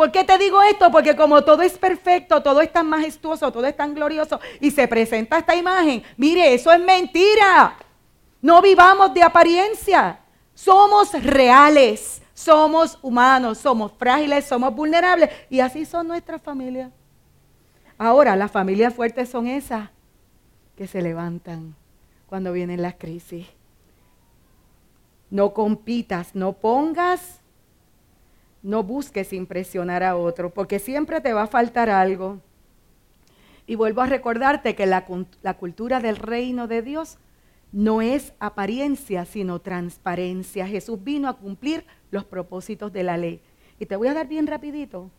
¿Por 0.00 0.10
qué 0.10 0.24
te 0.24 0.38
digo 0.38 0.62
esto? 0.62 0.90
Porque 0.90 1.14
como 1.14 1.44
todo 1.44 1.60
es 1.60 1.76
perfecto, 1.76 2.42
todo 2.42 2.62
es 2.62 2.72
tan 2.72 2.86
majestuoso, 2.86 3.52
todo 3.52 3.66
es 3.66 3.76
tan 3.76 3.94
glorioso 3.94 4.40
y 4.58 4.70
se 4.70 4.88
presenta 4.88 5.36
esta 5.36 5.54
imagen, 5.54 6.02
mire, 6.16 6.54
eso 6.54 6.72
es 6.72 6.80
mentira. 6.80 7.76
No 8.40 8.62
vivamos 8.62 9.12
de 9.12 9.22
apariencia. 9.22 10.20
Somos 10.54 11.12
reales, 11.22 12.22
somos 12.32 12.98
humanos, 13.02 13.58
somos 13.58 13.92
frágiles, 13.92 14.46
somos 14.46 14.74
vulnerables 14.74 15.28
y 15.50 15.60
así 15.60 15.84
son 15.84 16.08
nuestras 16.08 16.40
familias. 16.40 16.90
Ahora, 17.98 18.36
las 18.36 18.50
familias 18.50 18.94
fuertes 18.94 19.28
son 19.28 19.48
esas 19.48 19.90
que 20.76 20.86
se 20.86 21.02
levantan 21.02 21.74
cuando 22.26 22.54
vienen 22.54 22.80
las 22.80 22.94
crisis. 22.94 23.46
No 25.28 25.52
compitas, 25.52 26.34
no 26.34 26.54
pongas 26.54 27.39
no 28.62 28.82
busques 28.82 29.32
impresionar 29.32 30.02
a 30.02 30.16
otro, 30.16 30.50
porque 30.50 30.78
siempre 30.78 31.20
te 31.20 31.32
va 31.32 31.42
a 31.42 31.46
faltar 31.46 31.90
algo. 31.90 32.38
Y 33.66 33.74
vuelvo 33.74 34.02
a 34.02 34.06
recordarte 34.06 34.74
que 34.74 34.86
la, 34.86 35.04
la, 35.42 35.54
cultura 35.54 36.00
del 36.00 36.16
reino 36.16 36.66
de 36.66 36.82
Dios 36.82 37.18
no 37.72 38.02
es 38.02 38.32
apariencia, 38.40 39.24
sino 39.24 39.60
transparencia. 39.60 40.66
Jesús 40.66 41.02
vino 41.02 41.28
a 41.28 41.36
cumplir 41.36 41.84
los 42.10 42.24
propósitos 42.24 42.92
de 42.92 43.04
la 43.04 43.16
ley. 43.16 43.40
Y 43.78 43.86
te 43.86 43.96
voy 43.96 44.08
a 44.08 44.14
dar 44.14 44.26
bien 44.26 44.46
rapidito 44.46 45.10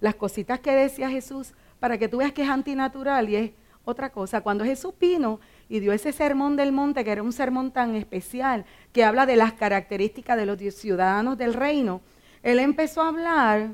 las 0.00 0.14
cositas 0.14 0.60
que 0.60 0.72
decía 0.72 1.08
Jesús 1.08 1.54
para 1.80 1.96
que 1.96 2.08
tú 2.08 2.18
veas 2.18 2.32
que 2.32 2.42
es 2.42 2.48
antinatural 2.48 3.28
y 3.30 3.36
es 3.36 3.50
otra 3.84 4.10
cosa. 4.10 4.42
Cuando 4.42 4.64
Jesús 4.64 4.94
vino 5.00 5.40
y 5.68 5.80
dio 5.80 5.92
ese 5.92 6.12
sermón 6.12 6.56
del 6.56 6.72
monte, 6.72 7.04
que 7.04 7.10
era 7.10 7.22
un 7.22 7.32
sermón 7.32 7.70
tan 7.70 7.94
especial, 7.94 8.64
que 8.92 9.04
habla 9.04 9.26
de 9.26 9.36
las 9.36 9.54
características 9.54 10.36
de 10.36 10.46
los 10.46 10.74
ciudadanos 10.74 11.38
del 11.38 11.54
reino, 11.54 12.00
él 12.44 12.58
empezó 12.58 13.00
a 13.00 13.08
hablar 13.08 13.70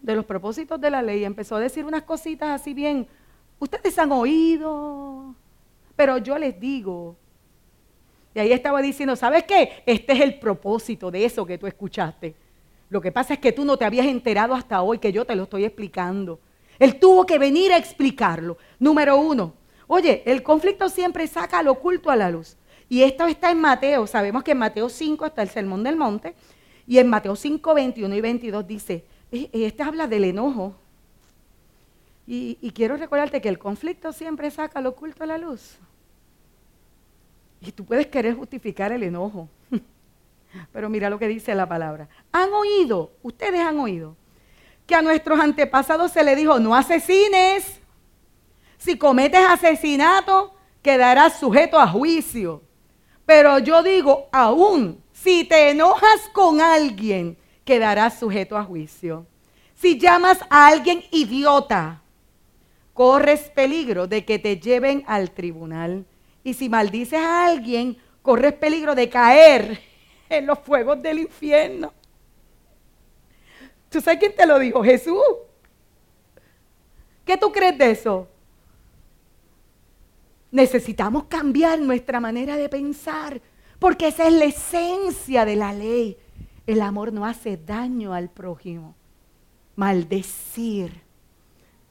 de 0.00 0.16
los 0.16 0.24
propósitos 0.24 0.80
de 0.80 0.90
la 0.90 1.02
ley, 1.02 1.24
empezó 1.24 1.56
a 1.56 1.60
decir 1.60 1.84
unas 1.84 2.04
cositas 2.04 2.58
así 2.58 2.72
bien, 2.72 3.06
ustedes 3.58 3.98
han 3.98 4.10
oído, 4.12 5.34
pero 5.94 6.16
yo 6.16 6.38
les 6.38 6.58
digo. 6.58 7.16
Y 8.34 8.40
ahí 8.40 8.52
estaba 8.52 8.80
diciendo, 8.80 9.14
¿sabes 9.14 9.44
qué? 9.44 9.82
Este 9.84 10.14
es 10.14 10.20
el 10.20 10.38
propósito 10.38 11.10
de 11.10 11.26
eso 11.26 11.44
que 11.44 11.58
tú 11.58 11.66
escuchaste. 11.66 12.34
Lo 12.88 13.02
que 13.02 13.12
pasa 13.12 13.34
es 13.34 13.40
que 13.40 13.52
tú 13.52 13.66
no 13.66 13.76
te 13.76 13.84
habías 13.84 14.06
enterado 14.06 14.54
hasta 14.54 14.80
hoy, 14.80 14.98
que 14.98 15.12
yo 15.12 15.26
te 15.26 15.36
lo 15.36 15.42
estoy 15.42 15.66
explicando. 15.66 16.40
Él 16.78 16.98
tuvo 16.98 17.26
que 17.26 17.38
venir 17.38 17.74
a 17.74 17.76
explicarlo. 17.76 18.56
Número 18.78 19.18
uno, 19.18 19.52
oye, 19.86 20.22
el 20.24 20.42
conflicto 20.42 20.88
siempre 20.88 21.26
saca 21.26 21.62
lo 21.62 21.72
oculto 21.72 22.10
a 22.10 22.16
la 22.16 22.30
luz. 22.30 22.56
Y 22.88 23.02
esto 23.02 23.26
está 23.26 23.50
en 23.50 23.60
Mateo. 23.60 24.06
Sabemos 24.06 24.42
que 24.42 24.52
en 24.52 24.58
Mateo 24.58 24.88
5 24.88 25.26
está 25.26 25.42
el 25.42 25.50
Sermón 25.50 25.82
del 25.82 25.96
Monte. 25.96 26.34
Y 26.88 26.98
en 26.98 27.06
Mateo 27.06 27.36
5, 27.36 27.74
21 27.74 28.14
y 28.14 28.20
22 28.22 28.66
dice, 28.66 29.04
este 29.30 29.82
habla 29.82 30.06
del 30.06 30.24
enojo. 30.24 30.74
Y, 32.26 32.72
quiero 32.74 32.96
recordarte 32.96 33.42
que 33.42 33.48
el 33.50 33.58
conflicto 33.58 34.12
siempre 34.12 34.50
saca 34.50 34.80
lo 34.80 34.90
oculto 34.90 35.22
a 35.22 35.26
la 35.26 35.36
luz. 35.36 35.76
Y 37.60 37.72
tú 37.72 37.84
puedes 37.84 38.06
querer 38.06 38.34
justificar 38.34 38.90
el 38.90 39.02
enojo. 39.02 39.50
Pero 40.72 40.88
mira 40.88 41.10
lo 41.10 41.18
que 41.18 41.28
dice 41.28 41.54
la 41.54 41.68
palabra. 41.68 42.08
Han 42.32 42.54
oído, 42.54 43.12
ustedes 43.22 43.60
han 43.60 43.78
oído, 43.78 44.16
que 44.86 44.94
a 44.94 45.02
nuestros 45.02 45.38
antepasados 45.40 46.10
se 46.12 46.24
le 46.24 46.34
dijo, 46.36 46.58
no 46.58 46.74
asesines. 46.74 47.80
Si 48.78 48.96
cometes 48.96 49.40
asesinato, 49.46 50.54
quedarás 50.80 51.38
sujeto 51.38 51.78
a 51.78 51.86
juicio. 51.86 52.62
Pero 53.26 53.58
yo 53.58 53.82
digo, 53.82 54.28
aún 54.32 55.02
si 55.22 55.44
te 55.44 55.70
enojas 55.70 56.28
con 56.32 56.60
alguien, 56.60 57.36
quedarás 57.64 58.18
sujeto 58.18 58.56
a 58.56 58.64
juicio. 58.64 59.26
Si 59.74 59.98
llamas 59.98 60.38
a 60.48 60.68
alguien 60.68 61.02
idiota, 61.10 62.02
corres 62.94 63.50
peligro 63.50 64.06
de 64.06 64.24
que 64.24 64.38
te 64.38 64.58
lleven 64.58 65.04
al 65.06 65.30
tribunal. 65.32 66.06
Y 66.44 66.54
si 66.54 66.68
maldices 66.68 67.18
a 67.20 67.46
alguien, 67.46 67.96
corres 68.22 68.54
peligro 68.54 68.94
de 68.94 69.08
caer 69.08 69.80
en 70.28 70.46
los 70.46 70.58
fuegos 70.60 71.02
del 71.02 71.18
infierno. 71.18 71.92
¿Tú 73.90 74.00
sabes 74.00 74.20
quién 74.20 74.34
te 74.34 74.46
lo 74.46 74.58
dijo? 74.58 74.82
Jesús. 74.82 75.22
¿Qué 77.24 77.36
tú 77.36 77.52
crees 77.52 77.76
de 77.76 77.90
eso? 77.90 78.28
Necesitamos 80.50 81.24
cambiar 81.24 81.78
nuestra 81.78 82.20
manera 82.20 82.56
de 82.56 82.68
pensar, 82.68 83.40
porque 83.78 84.08
esa 84.08 84.26
es 84.26 84.32
la 84.32 84.44
esencia 84.44 85.44
de 85.44 85.56
la 85.56 85.72
ley. 85.72 86.16
El 86.66 86.82
amor 86.82 87.12
no 87.12 87.24
hace 87.24 87.56
daño 87.56 88.12
al 88.12 88.28
prójimo. 88.28 88.94
Maldecir. 89.76 91.02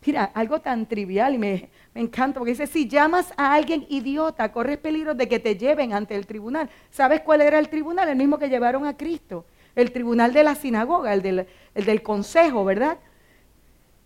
Mira, 0.05 0.25
algo 0.33 0.61
tan 0.61 0.85
trivial 0.85 1.35
y 1.35 1.37
me, 1.37 1.69
me, 1.93 2.01
encanta 2.01 2.39
porque 2.39 2.51
dice, 2.51 2.67
si 2.67 2.87
llamas 2.87 3.33
a 3.35 3.53
alguien 3.53 3.85
idiota, 3.89 4.51
corres 4.51 4.77
peligro 4.77 5.15
de 5.15 5.27
que 5.27 5.39
te 5.39 5.57
lleven 5.57 5.93
ante 5.93 6.15
el 6.15 6.27
tribunal. 6.27 6.69
¿Sabes 6.89 7.21
cuál 7.21 7.41
era 7.41 7.59
el 7.59 7.69
tribunal? 7.69 8.07
El 8.07 8.15
mismo 8.15 8.37
que 8.37 8.49
llevaron 8.49 8.85
a 8.85 8.95
Cristo. 8.95 9.45
El 9.75 9.91
tribunal 9.91 10.33
de 10.33 10.43
la 10.43 10.55
sinagoga, 10.55 11.13
el 11.13 11.21
del, 11.21 11.47
el 11.75 11.85
del 11.85 12.01
consejo, 12.03 12.63
¿verdad? 12.63 12.99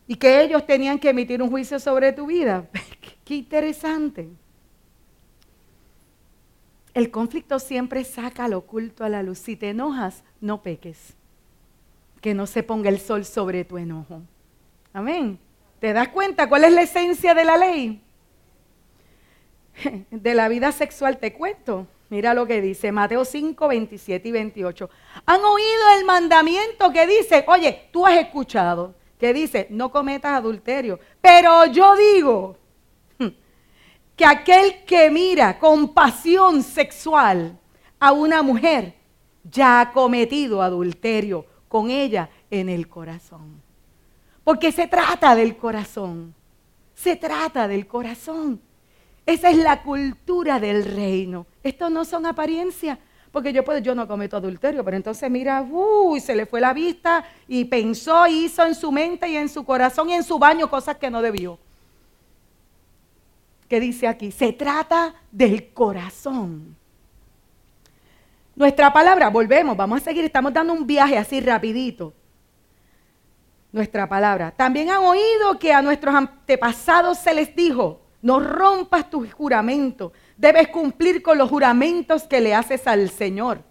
Y 0.08 0.16
que 0.16 0.42
ellos 0.42 0.66
tenían 0.66 1.00
que 1.00 1.10
emitir 1.10 1.42
un 1.42 1.50
juicio 1.50 1.80
sobre 1.80 2.14
tu 2.14 2.26
vida. 2.28 2.66
Qué 3.24 3.36
interesante. 3.36 4.30
El 6.94 7.10
conflicto 7.10 7.60
siempre 7.60 8.04
saca 8.04 8.48
lo 8.48 8.60
oculto 8.60 9.04
a 9.04 9.10
la 9.10 9.24
luz. 9.24 9.40
Si 9.40 9.56
te 9.56 9.70
enojas, 9.70 10.24
no 10.42 10.62
peques. 10.62 11.16
Que 12.20 12.34
no 12.34 12.48
se 12.48 12.64
ponga 12.64 12.90
el 12.90 13.00
sol 13.00 13.26
sobre 13.26 13.64
tu 13.64 13.78
enojo. 13.78 14.22
Amén. 14.94 15.40
¿Te 15.80 15.94
das 15.94 16.10
cuenta 16.10 16.50
cuál 16.50 16.66
es 16.66 16.74
la 16.74 16.82
esencia 16.82 17.34
de 17.34 17.46
la 17.46 17.58
ley? 17.58 18.02
De 20.12 20.36
la 20.36 20.48
vida 20.48 20.72
sexual 20.72 21.18
te 21.18 21.34
cuento. 21.34 21.88
Mira 22.10 22.34
lo 22.34 22.46
que 22.46 22.62
dice 22.62 22.92
Mateo 22.92 23.24
5, 23.24 23.68
27 23.70 24.28
y 24.28 24.32
28. 24.32 24.90
Han 25.26 25.40
oído 25.40 25.82
el 25.98 26.06
mandamiento 26.06 26.92
que 26.92 27.08
dice, 27.08 27.46
oye, 27.48 27.88
tú 27.92 28.06
has 28.06 28.20
escuchado, 28.20 28.94
que 29.18 29.34
dice, 29.34 29.68
no 29.70 29.92
cometas 29.92 30.34
adulterio. 30.34 31.00
Pero 31.22 31.68
yo 31.68 31.96
digo, 31.96 32.58
que 34.22 34.26
aquel 34.28 34.84
que 34.86 35.10
mira 35.10 35.58
con 35.58 35.96
pasión 35.96 36.62
sexual 36.62 37.58
a 38.00 38.12
una 38.12 38.44
mujer 38.44 38.94
ya 39.44 39.82
ha 39.82 39.92
cometido 39.92 40.62
adulterio 40.62 41.48
con 41.68 41.90
ella 41.90 42.30
en 42.52 42.70
el 42.70 42.88
corazón. 42.88 43.64
Porque 44.44 44.72
se 44.72 44.86
trata 44.86 45.34
del 45.34 45.58
corazón. 45.58 46.36
Se 46.94 47.16
trata 47.16 47.68
del 47.68 47.88
corazón. 47.88 48.62
Esa 49.26 49.50
es 49.50 49.58
la 49.58 49.82
cultura 49.82 50.60
del 50.60 50.86
reino. 50.86 51.48
Esto 51.64 51.90
no 51.90 52.06
son 52.06 52.28
apariencias. 52.28 53.00
Porque 53.32 53.52
yo 53.52 53.64
puedo, 53.64 53.80
yo 53.80 53.96
no 53.96 54.08
cometo 54.08 54.38
adulterio, 54.38 54.86
pero 54.86 54.98
entonces 54.98 55.32
mira, 55.32 55.64
uy, 55.68 56.20
se 56.20 56.36
le 56.36 56.46
fue 56.46 56.62
la 56.62 56.74
vista 56.74 57.26
y 57.48 57.66
pensó, 57.66 58.28
hizo 58.28 58.68
en 58.68 58.76
su 58.76 58.92
mente 58.92 59.28
y 59.28 59.36
en 59.36 59.50
su 59.50 59.66
corazón 59.66 60.12
y 60.12 60.14
en 60.14 60.24
su 60.24 60.38
baño 60.38 60.70
cosas 60.70 60.98
que 60.98 61.10
no 61.10 61.24
debió 61.24 61.58
que 63.72 63.80
dice 63.80 64.06
aquí, 64.06 64.34
se 64.34 64.52
trata 64.52 65.16
del 65.32 65.72
corazón. 65.72 66.76
Nuestra 68.54 68.92
palabra, 68.92 69.30
volvemos, 69.30 69.78
vamos 69.78 70.02
a 70.02 70.04
seguir, 70.04 70.26
estamos 70.26 70.52
dando 70.52 70.74
un 70.74 70.86
viaje 70.86 71.18
así 71.18 71.40
rapidito. 71.40 72.12
Nuestra 73.72 74.10
palabra. 74.10 74.52
También 74.52 74.90
han 74.90 75.02
oído 75.02 75.58
que 75.58 75.72
a 75.72 75.82
nuestros 75.82 76.14
antepasados 76.14 77.20
se 77.20 77.34
les 77.34 77.56
dijo, 77.56 78.02
no 78.22 78.42
rompas 78.42 79.10
tu 79.10 79.26
juramento, 79.32 80.12
debes 80.36 80.68
cumplir 80.68 81.24
con 81.24 81.38
los 81.38 81.50
juramentos 81.50 82.24
que 82.24 82.42
le 82.42 82.54
haces 82.54 82.86
al 82.88 83.10
Señor. 83.10 83.64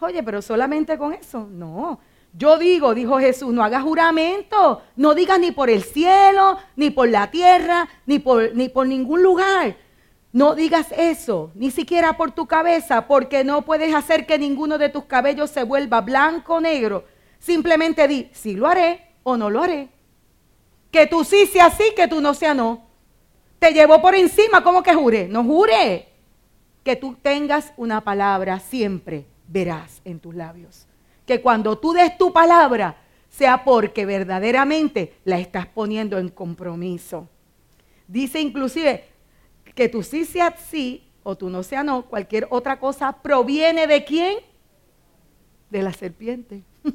Oye, 0.00 0.24
pero 0.24 0.42
solamente 0.42 0.98
con 0.98 1.12
eso, 1.12 1.46
no. 1.48 2.00
Yo 2.38 2.56
digo, 2.56 2.94
dijo 2.94 3.18
Jesús, 3.18 3.52
no 3.52 3.64
hagas 3.64 3.82
juramento, 3.82 4.80
no 4.94 5.16
digas 5.16 5.40
ni 5.40 5.50
por 5.50 5.68
el 5.68 5.82
cielo, 5.82 6.56
ni 6.76 6.90
por 6.90 7.08
la 7.08 7.32
tierra, 7.32 7.88
ni 8.06 8.20
por, 8.20 8.54
ni 8.54 8.68
por 8.68 8.86
ningún 8.86 9.24
lugar. 9.24 9.76
No 10.32 10.54
digas 10.54 10.86
eso, 10.96 11.50
ni 11.56 11.72
siquiera 11.72 12.16
por 12.16 12.30
tu 12.30 12.46
cabeza, 12.46 13.08
porque 13.08 13.42
no 13.42 13.62
puedes 13.62 13.92
hacer 13.92 14.24
que 14.24 14.38
ninguno 14.38 14.78
de 14.78 14.88
tus 14.88 15.06
cabellos 15.06 15.50
se 15.50 15.64
vuelva 15.64 16.00
blanco 16.00 16.54
o 16.54 16.60
negro. 16.60 17.06
Simplemente 17.40 18.06
di, 18.06 18.30
sí 18.32 18.54
lo 18.54 18.68
haré 18.68 19.16
o 19.24 19.36
no 19.36 19.50
lo 19.50 19.60
haré. 19.60 19.88
Que 20.92 21.08
tú 21.08 21.24
sí 21.24 21.44
sea 21.46 21.70
sí, 21.70 21.92
que 21.96 22.06
tú 22.06 22.20
no 22.20 22.34
sea 22.34 22.54
no. 22.54 22.86
Te 23.58 23.72
llevo 23.72 24.00
por 24.00 24.14
encima, 24.14 24.62
¿cómo 24.62 24.84
que 24.84 24.94
jure? 24.94 25.26
No 25.26 25.42
jure. 25.42 26.08
Que 26.84 26.94
tú 26.94 27.16
tengas 27.20 27.72
una 27.76 28.02
palabra 28.02 28.60
siempre 28.60 29.26
verás 29.48 30.00
en 30.04 30.20
tus 30.20 30.36
labios 30.36 30.87
que 31.28 31.42
cuando 31.42 31.76
tú 31.76 31.92
des 31.92 32.16
tu 32.16 32.32
palabra 32.32 32.96
sea 33.28 33.62
porque 33.62 34.06
verdaderamente 34.06 35.18
la 35.24 35.38
estás 35.38 35.66
poniendo 35.66 36.16
en 36.16 36.30
compromiso. 36.30 37.28
Dice 38.06 38.40
inclusive 38.40 39.06
que 39.74 39.90
tu 39.90 40.02
sí 40.02 40.24
sea 40.24 40.56
sí 40.56 41.06
o 41.22 41.36
tú 41.36 41.50
no 41.50 41.62
sea 41.62 41.84
no, 41.84 42.06
cualquier 42.06 42.48
otra 42.48 42.80
cosa 42.80 43.12
proviene 43.12 43.86
de 43.86 44.06
quién? 44.06 44.38
De 45.68 45.82
la 45.82 45.92
serpiente. 45.92 46.62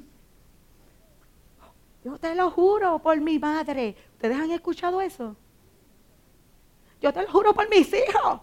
Yo 2.04 2.18
te 2.18 2.34
lo 2.34 2.50
juro 2.50 2.98
por 2.98 3.22
mi 3.22 3.38
madre. 3.38 3.96
¿Ustedes 4.14 4.36
han 4.36 4.50
escuchado 4.50 5.00
eso? 5.00 5.36
Yo 7.00 7.14
te 7.14 7.22
lo 7.22 7.32
juro 7.32 7.54
por 7.54 7.70
mis 7.70 7.88
hijos. 7.94 8.42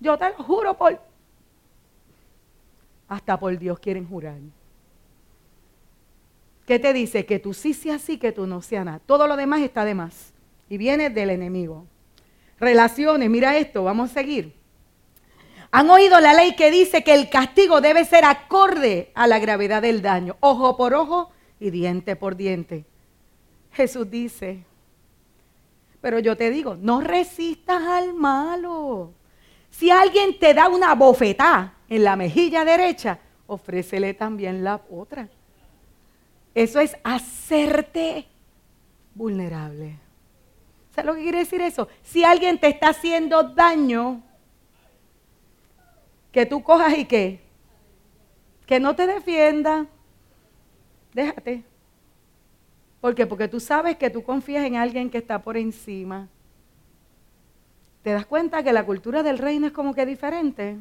Yo 0.00 0.18
te 0.18 0.30
lo 0.30 0.42
juro 0.42 0.76
por 0.76 1.00
hasta 3.08 3.38
por 3.38 3.56
Dios 3.58 3.78
quieren 3.78 4.06
jurar. 4.06 4.38
¿Qué 6.66 6.78
te 6.78 6.92
dice? 6.92 7.24
Que 7.24 7.38
tú 7.38 7.54
sí 7.54 7.72
seas 7.72 8.02
así, 8.02 8.18
que 8.18 8.32
tú 8.32 8.46
no 8.46 8.60
seas 8.60 8.84
nada. 8.84 8.98
Todo 8.98 9.28
lo 9.28 9.36
demás 9.36 9.60
está 9.60 9.84
de 9.84 9.94
más. 9.94 10.32
Y 10.68 10.78
viene 10.78 11.10
del 11.10 11.30
enemigo. 11.30 11.86
Relaciones, 12.58 13.30
mira 13.30 13.56
esto, 13.56 13.84
vamos 13.84 14.10
a 14.10 14.14
seguir. 14.14 14.52
Han 15.70 15.90
oído 15.90 16.18
la 16.20 16.34
ley 16.34 16.56
que 16.56 16.70
dice 16.70 17.04
que 17.04 17.14
el 17.14 17.30
castigo 17.30 17.80
debe 17.80 18.04
ser 18.04 18.24
acorde 18.24 19.12
a 19.14 19.26
la 19.26 19.38
gravedad 19.38 19.82
del 19.82 20.02
daño. 20.02 20.36
Ojo 20.40 20.76
por 20.76 20.94
ojo 20.94 21.30
y 21.60 21.70
diente 21.70 22.16
por 22.16 22.36
diente. 22.36 22.84
Jesús 23.72 24.10
dice, 24.10 24.64
pero 26.00 26.18
yo 26.18 26.36
te 26.36 26.50
digo, 26.50 26.76
no 26.76 27.00
resistas 27.00 27.82
al 27.82 28.14
malo. 28.14 29.12
Si 29.70 29.90
alguien 29.90 30.38
te 30.38 30.54
da 30.54 30.68
una 30.68 30.94
bofetada 30.94 31.75
en 31.88 32.04
la 32.04 32.16
mejilla 32.16 32.64
derecha, 32.64 33.18
ofrécele 33.46 34.14
también 34.14 34.64
la 34.64 34.80
otra. 34.90 35.28
Eso 36.54 36.80
es 36.80 36.96
hacerte 37.04 38.26
vulnerable. 39.14 39.98
¿Sabes 40.94 41.06
lo 41.06 41.14
que 41.14 41.22
quiere 41.22 41.38
decir 41.38 41.60
eso? 41.60 41.88
Si 42.02 42.24
alguien 42.24 42.58
te 42.58 42.68
está 42.68 42.88
haciendo 42.88 43.42
daño, 43.42 44.22
que 46.32 46.46
tú 46.46 46.62
cojas 46.62 46.96
y 46.96 47.04
qué? 47.04 47.40
Que 48.66 48.80
no 48.80 48.96
te 48.96 49.06
defienda. 49.06 49.86
Déjate. 51.12 51.64
¿Por 53.00 53.14
qué? 53.14 53.26
Porque 53.26 53.48
tú 53.48 53.60
sabes 53.60 53.96
que 53.96 54.10
tú 54.10 54.22
confías 54.22 54.64
en 54.64 54.76
alguien 54.76 55.10
que 55.10 55.18
está 55.18 55.42
por 55.42 55.56
encima. 55.56 56.28
¿Te 58.02 58.12
das 58.12 58.26
cuenta 58.26 58.62
que 58.62 58.72
la 58.72 58.86
cultura 58.86 59.22
del 59.22 59.38
reino 59.38 59.66
es 59.66 59.72
como 59.72 59.94
que 59.94 60.06
diferente? 60.06 60.78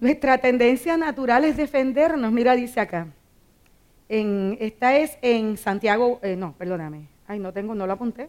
Nuestra 0.00 0.38
tendencia 0.38 0.96
natural 0.96 1.44
es 1.44 1.56
defendernos. 1.56 2.30
Mira, 2.30 2.54
dice 2.54 2.80
acá. 2.80 3.08
En, 4.08 4.56
esta 4.60 4.96
es 4.96 5.18
en 5.22 5.56
Santiago, 5.56 6.20
eh, 6.22 6.36
no, 6.36 6.54
perdóname. 6.54 7.08
Ay, 7.26 7.38
no 7.38 7.52
tengo, 7.52 7.74
no 7.74 7.86
lo 7.86 7.92
apunté. 7.92 8.28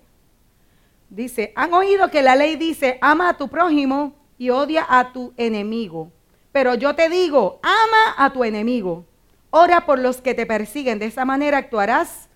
Dice, 1.10 1.54
han 1.56 1.74
oído 1.74 2.10
que 2.12 2.22
la 2.22 2.36
ley 2.36 2.56
dice, 2.56 2.98
ama 3.02 3.30
a 3.30 3.38
tu 3.38 3.48
prójimo 3.48 4.14
y 4.38 4.50
odia 4.50 4.86
a 4.90 5.14
tu 5.14 5.34
enemigo. 5.38 6.12
Pero 6.52 6.76
yo 6.76 6.96
te 6.96 7.10
digo, 7.10 7.60
ama 7.62 8.16
a 8.18 8.34
tu 8.34 8.44
enemigo. 8.44 9.06
Ora 9.52 9.86
por 9.86 10.00
los 10.00 10.22
que 10.22 10.34
te 10.34 10.46
persiguen. 10.46 11.00
De 11.00 11.06
esa 11.06 11.26
manera 11.26 11.58
actuarás 11.58 12.30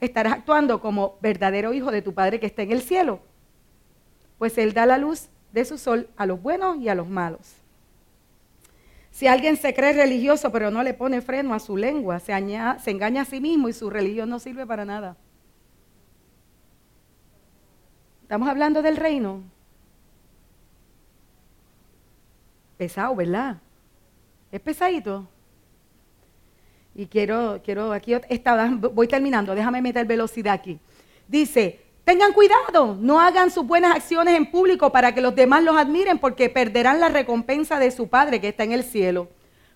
estarás 0.00 0.34
actuando 0.34 0.80
como 0.80 1.18
verdadero 1.20 1.72
hijo 1.72 1.90
de 1.90 2.02
tu 2.02 2.14
Padre 2.14 2.38
que 2.38 2.46
está 2.46 2.62
en 2.62 2.72
el 2.72 2.82
cielo. 2.82 3.20
Pues 4.38 4.56
Él 4.58 4.72
da 4.72 4.86
la 4.86 4.98
luz 4.98 5.28
de 5.52 5.64
su 5.64 5.78
sol 5.78 6.08
a 6.16 6.26
los 6.26 6.40
buenos 6.40 6.78
y 6.78 6.88
a 6.88 6.94
los 6.94 7.08
malos. 7.08 7.56
Si 9.18 9.26
alguien 9.26 9.56
se 9.56 9.74
cree 9.74 9.92
religioso 9.94 10.52
pero 10.52 10.70
no 10.70 10.80
le 10.84 10.94
pone 10.94 11.20
freno 11.20 11.52
a 11.52 11.58
su 11.58 11.76
lengua, 11.76 12.20
se, 12.20 12.32
engaña 12.32 13.22
a 13.22 13.24
sí 13.24 13.40
mismo 13.40 13.68
y 13.68 13.72
su 13.72 13.90
religión 13.90 14.28
no 14.28 14.38
sirve 14.38 14.64
para 14.64 14.84
nada. 14.84 15.16
Estamos 18.22 18.48
hablando 18.48 18.80
del 18.80 18.96
reino. 18.96 19.42
Pesado, 22.76 23.16
¿verdad? 23.16 23.56
Es 24.52 24.60
pesadito. 24.60 25.26
Y 26.94 27.06
quiero, 27.06 27.60
quiero, 27.64 27.90
aquí 27.90 28.14
voy 28.92 29.08
terminando, 29.08 29.52
déjame 29.56 29.82
meter 29.82 30.06
velocidad 30.06 30.54
aquí. 30.54 30.78
Dice, 31.26 31.80
tengan 32.08 32.32
cuidado, 32.32 32.96
no 32.98 33.20
hagan 33.20 33.50
sus 33.50 33.66
buenas 33.66 33.94
acciones 33.94 34.34
en 34.34 34.50
público 34.50 34.90
para 34.90 35.12
que 35.12 35.20
los 35.20 35.34
demás 35.34 35.62
los 35.62 35.76
admiren 35.76 36.18
porque 36.18 36.48
perderán 36.48 37.00
la 37.00 37.10
recompensa 37.10 37.78
de 37.78 37.90
su 37.90 38.08
Padre 38.08 38.40
que 38.40 38.48
está 38.48 38.64
en 38.64 38.72
el 38.72 38.82
cielo. 38.82 39.28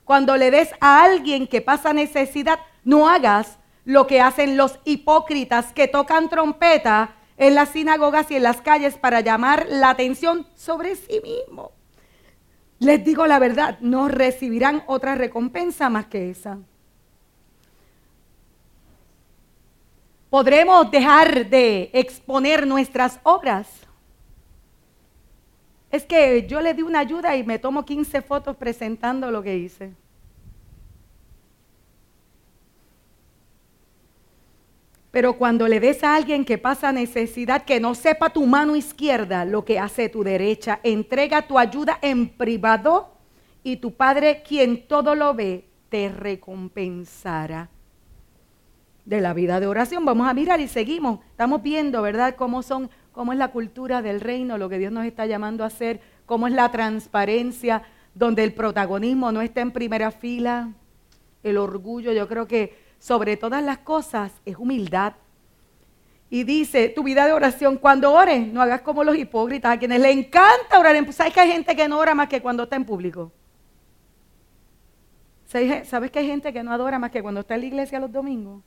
Cuando 0.04 0.38
le 0.38 0.50
des 0.50 0.70
a 0.80 1.02
alguien 1.02 1.46
que 1.46 1.60
pasa 1.60 1.92
necesidad, 1.92 2.58
no 2.84 3.06
hagas 3.06 3.58
lo 3.84 4.06
que 4.06 4.22
hacen 4.22 4.56
los 4.56 4.78
hipócritas 4.86 5.74
que 5.74 5.88
tocan 5.88 6.30
trompeta 6.30 7.16
en 7.36 7.54
las 7.54 7.68
sinagogas 7.68 8.30
y 8.30 8.36
en 8.36 8.44
las 8.44 8.62
calles 8.62 8.96
para 8.96 9.20
llamar 9.20 9.66
la 9.68 9.90
atención 9.90 10.46
sobre 10.54 10.96
sí 10.96 11.20
mismos. 11.22 11.68
Les 12.78 13.04
digo 13.04 13.26
la 13.26 13.40
verdad, 13.40 13.76
no 13.82 14.08
recibirán 14.08 14.84
otra 14.86 15.16
recompensa 15.16 15.90
más 15.90 16.06
que 16.06 16.30
esa. 16.30 16.60
¿Podremos 20.32 20.90
dejar 20.90 21.50
de 21.50 21.90
exponer 21.92 22.66
nuestras 22.66 23.20
obras? 23.22 23.68
Es 25.90 26.06
que 26.06 26.46
yo 26.48 26.62
le 26.62 26.72
di 26.72 26.80
una 26.80 27.00
ayuda 27.00 27.36
y 27.36 27.44
me 27.44 27.58
tomo 27.58 27.84
15 27.84 28.22
fotos 28.22 28.56
presentando 28.56 29.30
lo 29.30 29.42
que 29.42 29.58
hice. 29.58 29.92
Pero 35.10 35.36
cuando 35.36 35.68
le 35.68 35.80
des 35.80 36.02
a 36.02 36.14
alguien 36.14 36.46
que 36.46 36.56
pasa 36.56 36.92
necesidad, 36.92 37.66
que 37.66 37.78
no 37.78 37.94
sepa 37.94 38.30
tu 38.30 38.46
mano 38.46 38.74
izquierda 38.74 39.44
lo 39.44 39.66
que 39.66 39.78
hace 39.78 40.08
tu 40.08 40.24
derecha, 40.24 40.80
entrega 40.82 41.46
tu 41.46 41.58
ayuda 41.58 41.98
en 42.00 42.30
privado 42.30 43.12
y 43.62 43.76
tu 43.76 43.92
Padre, 43.92 44.42
quien 44.42 44.88
todo 44.88 45.14
lo 45.14 45.34
ve, 45.34 45.66
te 45.90 46.08
recompensará. 46.08 47.68
De 49.04 49.20
la 49.20 49.34
vida 49.34 49.58
de 49.58 49.66
oración, 49.66 50.04
vamos 50.04 50.28
a 50.28 50.34
mirar 50.34 50.60
y 50.60 50.68
seguimos. 50.68 51.20
Estamos 51.30 51.62
viendo, 51.62 52.02
¿verdad?, 52.02 52.36
cómo 52.36 52.62
son, 52.62 52.88
cómo 53.10 53.32
es 53.32 53.38
la 53.38 53.48
cultura 53.48 54.00
del 54.00 54.20
reino, 54.20 54.58
lo 54.58 54.68
que 54.68 54.78
Dios 54.78 54.92
nos 54.92 55.04
está 55.04 55.26
llamando 55.26 55.64
a 55.64 55.66
hacer, 55.66 56.00
cómo 56.24 56.46
es 56.46 56.52
la 56.52 56.70
transparencia, 56.70 57.82
donde 58.14 58.44
el 58.44 58.54
protagonismo 58.54 59.32
no 59.32 59.40
está 59.40 59.60
en 59.60 59.72
primera 59.72 60.10
fila, 60.10 60.72
el 61.42 61.58
orgullo, 61.58 62.12
yo 62.12 62.28
creo 62.28 62.46
que 62.46 62.78
sobre 62.98 63.36
todas 63.36 63.62
las 63.64 63.78
cosas 63.78 64.32
es 64.44 64.56
humildad. 64.56 65.14
Y 66.30 66.44
dice, 66.44 66.88
tu 66.88 67.02
vida 67.02 67.26
de 67.26 67.32
oración, 67.32 67.76
cuando 67.76 68.12
ores, 68.12 68.46
no 68.52 68.62
hagas 68.62 68.80
como 68.82 69.04
los 69.04 69.16
hipócritas, 69.16 69.74
a 69.74 69.78
quienes 69.78 70.00
le 70.00 70.10
encanta 70.10 70.78
orar 70.78 70.96
en 70.96 71.12
¿Sabes 71.12 71.34
que 71.34 71.40
hay 71.40 71.52
gente 71.52 71.76
que 71.76 71.88
no 71.88 71.98
ora 71.98 72.14
más 72.14 72.28
que 72.28 72.40
cuando 72.40 72.62
está 72.62 72.76
en 72.76 72.84
público? 72.84 73.32
¿Sabes 75.84 76.10
que 76.10 76.18
hay 76.18 76.26
gente 76.26 76.50
que 76.50 76.62
no 76.62 76.72
adora 76.72 76.98
más 76.98 77.10
que 77.10 77.20
cuando 77.20 77.40
está 77.40 77.56
en 77.56 77.60
la 77.60 77.66
iglesia 77.66 78.00
los 78.00 78.10
domingos? 78.10 78.62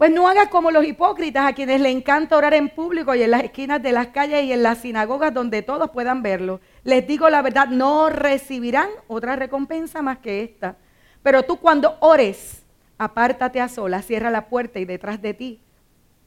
Pues 0.00 0.10
no 0.10 0.26
hagas 0.26 0.48
como 0.48 0.70
los 0.70 0.86
hipócritas 0.86 1.46
a 1.46 1.52
quienes 1.52 1.78
le 1.78 1.90
encanta 1.90 2.34
orar 2.34 2.54
en 2.54 2.70
público 2.70 3.14
y 3.14 3.22
en 3.22 3.32
las 3.32 3.44
esquinas 3.44 3.82
de 3.82 3.92
las 3.92 4.06
calles 4.06 4.44
y 4.44 4.52
en 4.54 4.62
las 4.62 4.78
sinagogas 4.78 5.34
donde 5.34 5.60
todos 5.60 5.90
puedan 5.90 6.22
verlo. 6.22 6.62
Les 6.84 7.06
digo 7.06 7.28
la 7.28 7.42
verdad, 7.42 7.66
no 7.66 8.08
recibirán 8.08 8.88
otra 9.08 9.36
recompensa 9.36 10.00
más 10.00 10.16
que 10.16 10.42
esta. 10.42 10.76
Pero 11.22 11.42
tú 11.42 11.58
cuando 11.58 11.98
ores, 12.00 12.64
apártate 12.96 13.60
a 13.60 13.68
solas, 13.68 14.06
cierra 14.06 14.30
la 14.30 14.48
puerta 14.48 14.80
y 14.80 14.86
detrás 14.86 15.20
de 15.20 15.34
ti 15.34 15.60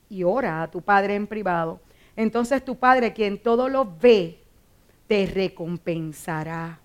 y 0.07 0.24
ora 0.24 0.61
a 0.61 0.69
tu 0.69 0.84
Padre 0.84 1.15
en 1.15 1.26
privado. 1.26 1.82
Entonces 2.15 2.63
tu 2.63 2.76
Padre, 2.76 3.11
quien 3.11 3.39
todo 3.39 3.69
lo 3.69 3.91
ve, 3.99 4.38
te 5.07 5.26
recompensará. 5.26 6.83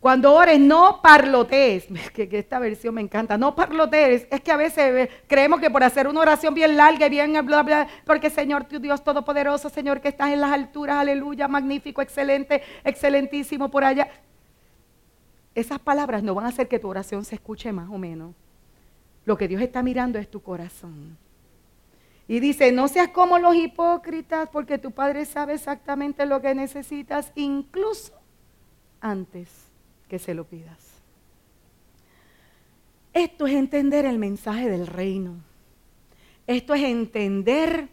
Cuando 0.00 0.32
ores, 0.34 0.58
no 0.58 1.00
parlotees. 1.02 1.86
Que, 2.14 2.28
esta 2.32 2.58
versión 2.58 2.94
me 2.94 3.02
encanta. 3.02 3.36
No 3.36 3.54
parlotees. 3.54 4.26
Es 4.30 4.40
que 4.40 4.50
a 4.50 4.56
veces 4.56 5.08
creemos 5.26 5.60
que 5.60 5.70
por 5.70 5.84
hacer 5.84 6.08
una 6.08 6.20
oración 6.20 6.54
bien 6.54 6.76
larga 6.76 7.06
y 7.06 7.10
bien 7.10 7.32
bla, 7.44 7.62
bla, 7.62 7.86
porque 8.04 8.30
Señor, 8.30 8.64
tu 8.64 8.78
Dios 8.80 9.04
Todopoderoso, 9.04 9.68
Señor, 9.68 10.00
que 10.00 10.08
estás 10.08 10.30
en 10.30 10.40
las 10.40 10.50
alturas, 10.50 10.96
aleluya, 10.96 11.48
magnífico, 11.48 12.02
excelente, 12.02 12.62
excelentísimo 12.84 13.70
por 13.70 13.84
allá 13.84 14.08
esas 15.54 15.78
palabras 15.78 16.22
no 16.22 16.34
van 16.34 16.46
a 16.46 16.48
hacer 16.48 16.68
que 16.68 16.78
tu 16.78 16.88
oración 16.88 17.24
se 17.24 17.34
escuche 17.34 17.72
más 17.72 17.88
o 17.90 17.98
menos. 17.98 18.34
Lo 19.24 19.36
que 19.36 19.48
Dios 19.48 19.62
está 19.62 19.82
mirando 19.82 20.18
es 20.18 20.30
tu 20.30 20.40
corazón. 20.40 21.18
Y 22.26 22.40
dice, 22.40 22.70
no 22.72 22.88
seas 22.88 23.08
como 23.08 23.38
los 23.38 23.54
hipócritas 23.56 24.48
porque 24.50 24.78
tu 24.78 24.92
Padre 24.92 25.24
sabe 25.24 25.54
exactamente 25.54 26.24
lo 26.26 26.40
que 26.40 26.54
necesitas, 26.54 27.32
incluso 27.34 28.12
antes 29.00 29.69
que 30.10 30.18
se 30.18 30.34
lo 30.34 30.44
pidas. 30.44 30.76
Esto 33.14 33.46
es 33.46 33.54
entender 33.54 34.04
el 34.04 34.18
mensaje 34.18 34.68
del 34.68 34.86
reino. 34.86 35.36
Esto 36.46 36.74
es 36.74 36.82
entender 36.82 37.88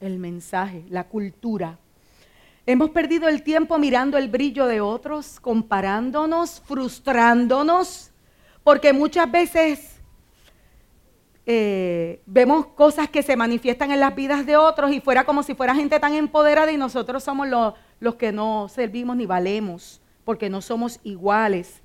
el 0.00 0.18
mensaje, 0.18 0.84
la 0.88 1.08
cultura. 1.08 1.78
Hemos 2.66 2.90
perdido 2.90 3.28
el 3.28 3.42
tiempo 3.42 3.78
mirando 3.78 4.16
el 4.16 4.28
brillo 4.28 4.66
de 4.66 4.80
otros, 4.80 5.40
comparándonos, 5.40 6.62
frustrándonos, 6.64 8.12
porque 8.62 8.92
muchas 8.92 9.30
veces 9.30 9.96
eh, 11.46 12.22
vemos 12.26 12.66
cosas 12.66 13.08
que 13.08 13.22
se 13.22 13.36
manifiestan 13.36 13.90
en 13.90 14.00
las 14.00 14.14
vidas 14.14 14.46
de 14.46 14.56
otros 14.56 14.92
y 14.92 15.00
fuera 15.00 15.24
como 15.24 15.42
si 15.42 15.54
fuera 15.54 15.74
gente 15.74 15.98
tan 15.98 16.14
empoderada 16.14 16.70
y 16.70 16.76
nosotros 16.76 17.24
somos 17.24 17.48
los 18.00 18.14
que 18.16 18.30
no 18.30 18.68
servimos 18.68 19.16
ni 19.16 19.26
valemos, 19.26 20.00
porque 20.26 20.50
no 20.50 20.60
somos 20.60 21.00
iguales. 21.04 21.80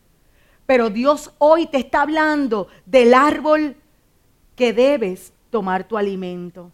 Pero 0.66 0.90
Dios 0.90 1.32
hoy 1.38 1.68
te 1.68 1.78
está 1.78 2.02
hablando 2.02 2.68
del 2.86 3.14
árbol 3.14 3.78
que 4.58 4.74
debes 4.74 5.32
tomar 5.50 5.88
tu 5.88 5.98
alimento 5.98 6.72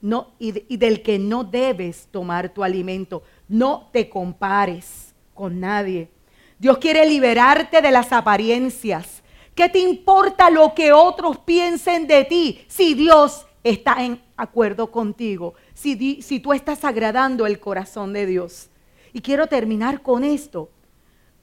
no, 0.00 0.32
y, 0.38 0.76
del 0.76 1.02
que 1.02 1.18
no 1.18 1.44
debes 1.44 2.08
tomar 2.10 2.48
tu 2.48 2.64
alimento. 2.64 3.22
No 3.48 3.90
te 3.92 4.08
compares 4.08 5.14
con 5.32 5.60
nadie. 5.60 6.10
Dios 6.58 6.78
quiere 6.78 7.06
liberarte 7.06 7.80
de 7.80 7.90
las 7.90 8.12
apariencias. 8.12 9.22
¿Qué 9.54 9.68
te 9.68 9.78
importa 9.78 10.50
lo 10.50 10.74
que 10.74 10.92
otros 10.92 11.38
piensen 11.38 12.06
de 12.06 12.24
ti 12.24 12.64
si 12.66 12.94
Dios 12.94 13.46
está 13.62 14.04
en 14.04 14.20
acuerdo 14.36 14.90
contigo? 14.90 15.54
Si, 15.74 16.20
si 16.22 16.40
tú 16.40 16.52
estás 16.52 16.84
agradando 16.84 17.46
el 17.46 17.60
corazón 17.60 18.12
de 18.12 18.26
Dios. 18.26 18.68
Y 19.12 19.20
quiero 19.20 19.46
terminar 19.46 20.02
con 20.02 20.24
esto. 20.24 20.70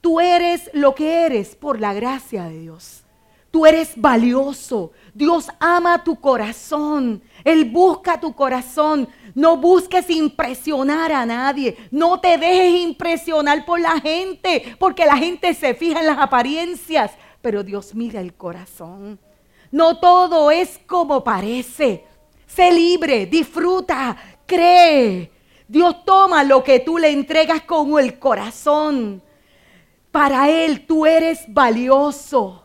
Tú 0.02 0.20
eres 0.20 0.68
lo 0.74 0.94
que 0.94 1.24
eres 1.24 1.54
por 1.54 1.80
la 1.80 1.94
gracia 1.94 2.44
de 2.44 2.58
Dios. 2.58 3.04
Tú 3.52 3.66
eres 3.66 3.92
valioso. 3.94 4.90
Dios 5.14 5.46
ama 5.60 6.02
tu 6.02 6.18
corazón. 6.18 7.22
Él 7.44 7.66
busca 7.66 8.18
tu 8.18 8.34
corazón. 8.34 9.08
No 9.34 9.58
busques 9.58 10.10
impresionar 10.10 11.12
a 11.12 11.24
nadie. 11.24 11.76
No 11.92 12.18
te 12.18 12.36
dejes 12.36 12.80
impresionar 12.80 13.64
por 13.64 13.78
la 13.78 14.00
gente, 14.00 14.74
porque 14.80 15.06
la 15.06 15.16
gente 15.16 15.54
se 15.54 15.74
fija 15.74 16.00
en 16.00 16.06
las 16.06 16.18
apariencias, 16.18 17.12
pero 17.40 17.62
Dios 17.62 17.94
mira 17.94 18.20
el 18.20 18.34
corazón. 18.34 19.20
No 19.70 19.98
todo 19.98 20.50
es 20.50 20.80
como 20.86 21.22
parece. 21.22 22.04
Sé 22.46 22.72
libre, 22.72 23.26
disfruta, 23.26 24.16
cree. 24.46 25.30
Dios 25.68 26.04
toma 26.04 26.42
lo 26.42 26.64
que 26.64 26.80
tú 26.80 26.98
le 26.98 27.10
entregas 27.10 27.62
con 27.62 28.00
el 28.00 28.18
corazón. 28.18 29.22
Para 30.12 30.48
Él 30.48 30.86
tú 30.86 31.04
eres 31.06 31.44
valioso. 31.48 32.64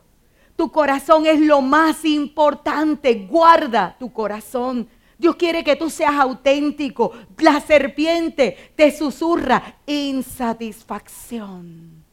Tu 0.56 0.72
corazón 0.72 1.26
es 1.26 1.40
lo 1.40 1.62
más 1.62 2.06
importante. 2.06 3.28
Guarda 3.28 3.96
tu 3.98 4.14
corazón. 4.14 4.88
Dios 5.18 5.36
quiere 5.36 5.64
que 5.64 5.76
tú 5.76 5.90
seas 5.90 6.14
auténtico. 6.16 7.12
La 7.40 7.60
serpiente 7.62 8.74
te 8.76 8.92
susurra 8.92 9.78
insatisfacción. 9.86 12.04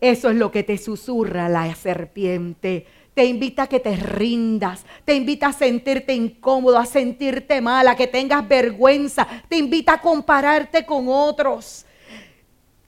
Eso 0.00 0.30
es 0.30 0.36
lo 0.36 0.50
que 0.50 0.62
te 0.62 0.78
susurra 0.78 1.48
la 1.48 1.74
serpiente. 1.74 2.86
Te 3.16 3.24
invita 3.24 3.62
a 3.62 3.66
que 3.66 3.80
te 3.80 3.96
rindas, 3.96 4.84
te 5.06 5.14
invita 5.14 5.46
a 5.46 5.52
sentirte 5.54 6.12
incómodo, 6.12 6.78
a 6.78 6.84
sentirte 6.84 7.62
mal, 7.62 7.88
a 7.88 7.96
que 7.96 8.06
tengas 8.06 8.46
vergüenza, 8.46 9.26
te 9.48 9.56
invita 9.56 9.94
a 9.94 10.00
compararte 10.02 10.84
con 10.84 11.06
otros. 11.08 11.86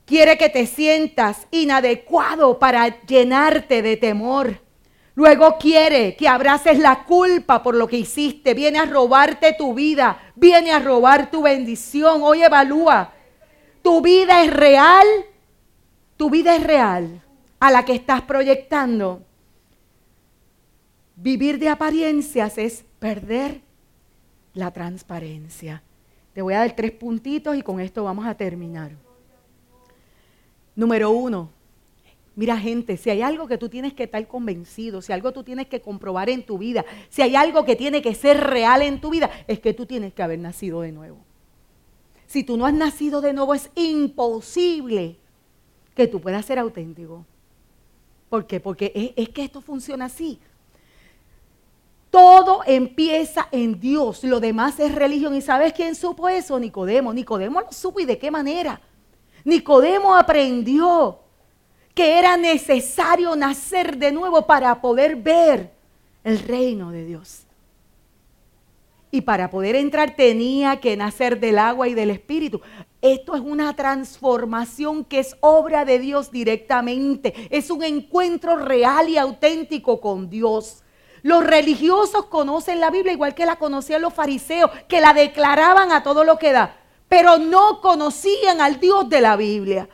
quiere 0.04 0.36
que 0.36 0.50
te 0.50 0.66
sientas 0.66 1.46
inadecuado 1.50 2.58
para 2.58 3.00
llenarte 3.06 3.80
de 3.80 3.96
temor. 3.96 4.60
Luego 5.14 5.56
quiere 5.58 6.14
que 6.14 6.28
abraces 6.28 6.78
la 6.78 7.04
culpa 7.04 7.62
por 7.62 7.74
lo 7.74 7.88
que 7.88 7.96
hiciste. 7.96 8.52
Viene 8.52 8.80
a 8.80 8.84
robarte 8.84 9.54
tu 9.54 9.72
vida. 9.72 10.32
Viene 10.34 10.72
a 10.72 10.78
robar 10.78 11.30
tu 11.30 11.40
bendición. 11.40 12.22
Hoy 12.22 12.42
evalúa. 12.42 13.14
Tu 13.80 14.02
vida 14.02 14.42
es 14.44 14.52
real. 14.52 15.06
Tu 16.18 16.28
vida 16.28 16.54
es 16.54 16.62
real 16.62 17.22
a 17.60 17.70
la 17.70 17.86
que 17.86 17.94
estás 17.94 18.20
proyectando. 18.20 19.27
Vivir 21.20 21.58
de 21.58 21.68
apariencias 21.68 22.58
es 22.58 22.84
perder 23.00 23.60
la 24.54 24.70
transparencia. 24.70 25.82
Te 26.32 26.42
voy 26.42 26.54
a 26.54 26.60
dar 26.60 26.76
tres 26.76 26.92
puntitos 26.92 27.56
y 27.56 27.62
con 27.62 27.80
esto 27.80 28.04
vamos 28.04 28.24
a 28.24 28.36
terminar. 28.36 28.92
Número 30.76 31.10
uno, 31.10 31.50
mira 32.36 32.56
gente, 32.56 32.96
si 32.96 33.10
hay 33.10 33.22
algo 33.22 33.48
que 33.48 33.58
tú 33.58 33.68
tienes 33.68 33.94
que 33.94 34.04
estar 34.04 34.28
convencido, 34.28 35.02
si 35.02 35.12
algo 35.12 35.32
tú 35.32 35.42
tienes 35.42 35.66
que 35.66 35.80
comprobar 35.80 36.30
en 36.30 36.46
tu 36.46 36.56
vida, 36.56 36.84
si 37.08 37.22
hay 37.22 37.34
algo 37.34 37.64
que 37.64 37.74
tiene 37.74 38.00
que 38.00 38.14
ser 38.14 38.38
real 38.38 38.82
en 38.82 39.00
tu 39.00 39.10
vida, 39.10 39.28
es 39.48 39.58
que 39.58 39.74
tú 39.74 39.86
tienes 39.86 40.14
que 40.14 40.22
haber 40.22 40.38
nacido 40.38 40.82
de 40.82 40.92
nuevo. 40.92 41.18
Si 42.28 42.44
tú 42.44 42.56
no 42.56 42.64
has 42.64 42.74
nacido 42.74 43.20
de 43.20 43.32
nuevo, 43.32 43.54
es 43.54 43.70
imposible 43.74 45.16
que 45.96 46.06
tú 46.06 46.20
puedas 46.20 46.46
ser 46.46 46.60
auténtico. 46.60 47.26
¿Por 48.28 48.46
qué? 48.46 48.60
Porque 48.60 48.92
es, 48.94 49.10
es 49.16 49.30
que 49.30 49.42
esto 49.42 49.60
funciona 49.60 50.04
así. 50.04 50.38
Todo 52.10 52.62
empieza 52.66 53.48
en 53.52 53.78
Dios, 53.78 54.24
lo 54.24 54.40
demás 54.40 54.80
es 54.80 54.94
religión. 54.94 55.34
¿Y 55.34 55.42
sabes 55.42 55.72
quién 55.72 55.94
supo 55.94 56.28
eso? 56.28 56.58
Nicodemo. 56.58 57.12
Nicodemo 57.12 57.60
lo 57.60 57.72
supo 57.72 58.00
y 58.00 58.06
de 58.06 58.18
qué 58.18 58.30
manera. 58.30 58.80
Nicodemo 59.44 60.14
aprendió 60.14 61.20
que 61.94 62.18
era 62.18 62.36
necesario 62.36 63.34
nacer 63.36 63.98
de 63.98 64.12
nuevo 64.12 64.46
para 64.46 64.80
poder 64.80 65.16
ver 65.16 65.72
el 66.24 66.38
reino 66.38 66.90
de 66.92 67.04
Dios. 67.04 67.42
Y 69.10 69.22
para 69.22 69.50
poder 69.50 69.74
entrar 69.74 70.14
tenía 70.14 70.80
que 70.80 70.96
nacer 70.96 71.40
del 71.40 71.58
agua 71.58 71.88
y 71.88 71.94
del 71.94 72.10
espíritu. 72.10 72.60
Esto 73.00 73.34
es 73.34 73.40
una 73.40 73.74
transformación 73.74 75.04
que 75.04 75.20
es 75.20 75.36
obra 75.40 75.84
de 75.84 75.98
Dios 75.98 76.30
directamente. 76.30 77.34
Es 77.50 77.70
un 77.70 77.82
encuentro 77.82 78.56
real 78.56 79.08
y 79.08 79.16
auténtico 79.16 80.00
con 80.00 80.28
Dios. 80.28 80.82
Los 81.22 81.44
religiosos 81.44 82.26
conocen 82.26 82.80
la 82.80 82.90
Biblia 82.90 83.12
igual 83.12 83.34
que 83.34 83.46
la 83.46 83.56
conocían 83.56 84.02
los 84.02 84.14
fariseos, 84.14 84.70
que 84.88 85.00
la 85.00 85.12
declaraban 85.12 85.92
a 85.92 86.02
todo 86.02 86.24
lo 86.24 86.38
que 86.38 86.52
da 86.52 86.74
pero 87.08 87.38
no 87.38 87.80
conocían 87.80 88.60
al 88.60 88.78
Dios 88.78 89.08
de 89.08 89.20
la 89.20 89.36
Biblia. 89.36 89.88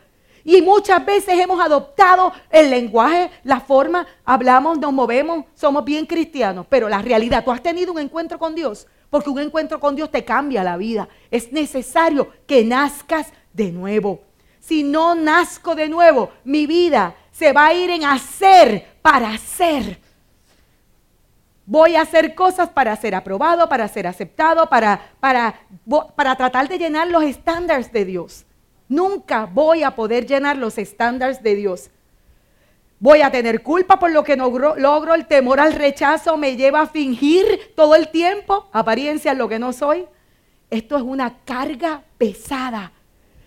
Y 0.44 0.60
muchas 0.60 1.04
veces 1.06 1.38
hemos 1.38 1.64
adoptado 1.64 2.32
el 2.50 2.68
lenguaje, 2.68 3.30
la 3.44 3.60
forma, 3.60 4.06
hablamos, 4.26 4.78
nos 4.78 4.92
movemos, 4.92 5.46
somos 5.54 5.84
bien 5.84 6.04
cristianos, 6.04 6.66
pero 6.68 6.88
la 6.88 7.00
realidad, 7.00 7.44
tú 7.44 7.50
has 7.50 7.62
tenido 7.62 7.92
un 7.92 7.98
encuentro 7.98 8.38
con 8.38 8.54
Dios, 8.54 8.86
porque 9.08 9.30
un 9.30 9.38
encuentro 9.38 9.80
con 9.80 9.96
Dios 9.96 10.10
te 10.10 10.24
cambia 10.24 10.62
la 10.62 10.76
vida. 10.76 11.08
Es 11.30 11.50
necesario 11.52 12.28
que 12.46 12.62
nazcas 12.62 13.32
de 13.54 13.72
nuevo. 13.72 14.20
Si 14.60 14.82
no 14.82 15.14
nazco 15.14 15.74
de 15.74 15.88
nuevo, 15.88 16.30
mi 16.44 16.66
vida 16.66 17.14
se 17.32 17.52
va 17.52 17.66
a 17.66 17.74
ir 17.74 17.88
en 17.90 18.04
hacer 18.04 18.98
para 19.00 19.30
hacer. 19.30 19.98
Voy 21.66 21.96
a 21.96 22.02
hacer 22.02 22.34
cosas 22.34 22.68
para 22.68 22.94
ser 22.96 23.14
aprobado, 23.14 23.68
para 23.68 23.88
ser 23.88 24.06
aceptado, 24.06 24.68
para, 24.68 25.12
para, 25.18 25.60
para 26.14 26.36
tratar 26.36 26.68
de 26.68 26.78
llenar 26.78 27.08
los 27.08 27.24
estándares 27.24 27.90
de 27.90 28.04
Dios. 28.04 28.44
Nunca 28.88 29.46
voy 29.46 29.82
a 29.82 29.94
poder 29.94 30.26
llenar 30.26 30.58
los 30.58 30.76
estándares 30.76 31.42
de 31.42 31.54
Dios. 31.54 31.90
Voy 33.00 33.22
a 33.22 33.30
tener 33.30 33.62
culpa 33.62 33.98
por 33.98 34.10
lo 34.10 34.24
que 34.24 34.36
no 34.36 34.50
logro, 34.76 35.14
el 35.14 35.26
temor 35.26 35.58
al 35.58 35.72
rechazo 35.72 36.36
me 36.36 36.56
lleva 36.56 36.82
a 36.82 36.86
fingir 36.86 37.72
todo 37.74 37.94
el 37.94 38.08
tiempo, 38.08 38.68
apariencia 38.72 39.34
lo 39.34 39.48
que 39.48 39.58
no 39.58 39.72
soy. 39.72 40.06
Esto 40.70 40.96
es 40.96 41.02
una 41.02 41.38
carga 41.44 42.02
pesada. 42.18 42.92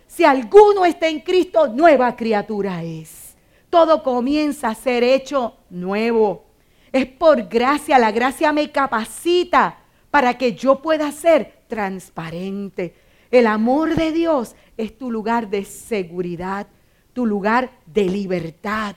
Si 0.08 0.24
alguno 0.24 0.86
está 0.86 1.08
en 1.08 1.22
Cristo, 1.22 1.68
nueva 1.68 2.16
criatura 2.16 2.84
es. 2.84 3.36
Todo 3.70 4.02
comienza 4.02 4.70
a 4.70 4.76
ser 4.76 5.04
hecho 5.04 5.56
nuevo. 5.70 6.47
Es 6.92 7.06
por 7.06 7.48
gracia, 7.48 8.00
la 8.00 8.12
gracia 8.12 8.52
me 8.54 8.72
capacita 8.72 9.80
para 10.12 10.38
que 10.38 10.54
yo 10.54 10.82
pueda 10.82 11.12
ser 11.12 11.64
transparente. 11.68 12.96
El 13.30 13.48
amor 13.48 13.96
de 13.96 14.12
Dios 14.12 14.56
es 14.78 14.98
tu 14.98 15.12
lugar 15.12 15.50
de 15.50 15.66
seguridad, 15.66 16.68
tu 17.14 17.26
lugar 17.26 17.72
de 17.86 18.06
libertad. 18.06 18.96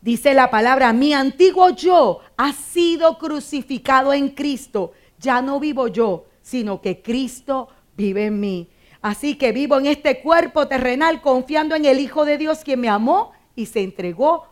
Dice 0.00 0.34
la 0.34 0.50
palabra, 0.50 0.92
mi 0.92 1.14
antiguo 1.14 1.70
yo 1.70 2.20
ha 2.36 2.52
sido 2.52 3.18
crucificado 3.18 4.12
en 4.12 4.28
Cristo. 4.30 4.92
Ya 5.18 5.40
no 5.42 5.58
vivo 5.58 5.88
yo, 5.88 6.26
sino 6.42 6.80
que 6.80 7.02
Cristo 7.02 7.68
vive 7.96 8.26
en 8.26 8.38
mí. 8.38 8.68
Así 9.00 9.36
que 9.36 9.52
vivo 9.52 9.78
en 9.78 9.86
este 9.86 10.20
cuerpo 10.20 10.68
terrenal 10.68 11.22
confiando 11.22 11.74
en 11.74 11.86
el 11.86 11.98
Hijo 11.98 12.24
de 12.24 12.38
Dios 12.38 12.60
quien 12.62 12.80
me 12.80 12.88
amó 12.88 13.32
y 13.54 13.66
se 13.66 13.82
entregó 13.82 14.46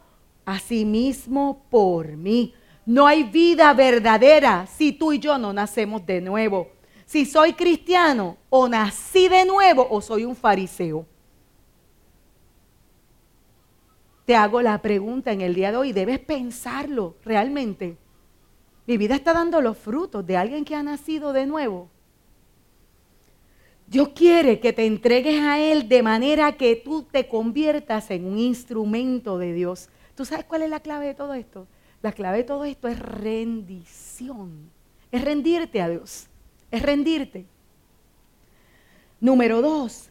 Asimismo 0.44 1.64
por 1.70 2.16
mí. 2.16 2.54
No 2.86 3.06
hay 3.06 3.24
vida 3.24 3.72
verdadera 3.72 4.66
si 4.66 4.92
tú 4.92 5.12
y 5.12 5.18
yo 5.18 5.38
no 5.38 5.52
nacemos 5.52 6.04
de 6.04 6.20
nuevo. 6.20 6.68
Si 7.06 7.24
soy 7.24 7.54
cristiano 7.54 8.36
o 8.50 8.68
nací 8.68 9.28
de 9.28 9.44
nuevo 9.44 9.86
o 9.90 10.00
soy 10.00 10.24
un 10.24 10.36
fariseo. 10.36 11.06
Te 14.24 14.34
hago 14.34 14.62
la 14.62 14.80
pregunta 14.80 15.32
en 15.32 15.42
el 15.42 15.54
día 15.54 15.70
de 15.70 15.76
hoy, 15.76 15.92
debes 15.92 16.18
pensarlo 16.18 17.16
realmente. 17.24 17.98
Mi 18.86 18.96
vida 18.96 19.14
está 19.14 19.32
dando 19.32 19.60
los 19.60 19.76
frutos 19.76 20.26
de 20.26 20.36
alguien 20.36 20.64
que 20.64 20.74
ha 20.74 20.82
nacido 20.82 21.32
de 21.32 21.46
nuevo. 21.46 21.88
Dios 23.86 24.08
quiere 24.14 24.60
que 24.60 24.72
te 24.72 24.86
entregues 24.86 25.40
a 25.42 25.58
Él 25.58 25.88
de 25.88 26.02
manera 26.02 26.56
que 26.56 26.76
tú 26.76 27.02
te 27.02 27.28
conviertas 27.28 28.10
en 28.10 28.24
un 28.24 28.38
instrumento 28.38 29.38
de 29.38 29.52
Dios. 29.52 29.88
¿Tú 30.14 30.24
sabes 30.24 30.44
cuál 30.44 30.62
es 30.62 30.70
la 30.70 30.80
clave 30.80 31.06
de 31.06 31.14
todo 31.14 31.34
esto? 31.34 31.66
La 32.02 32.12
clave 32.12 32.38
de 32.38 32.44
todo 32.44 32.64
esto 32.64 32.88
es 32.88 32.98
rendición. 32.98 34.70
Es 35.10 35.24
rendirte 35.24 35.80
a 35.80 35.88
Dios. 35.88 36.26
Es 36.70 36.82
rendirte. 36.82 37.46
Número 39.20 39.62
dos, 39.62 40.10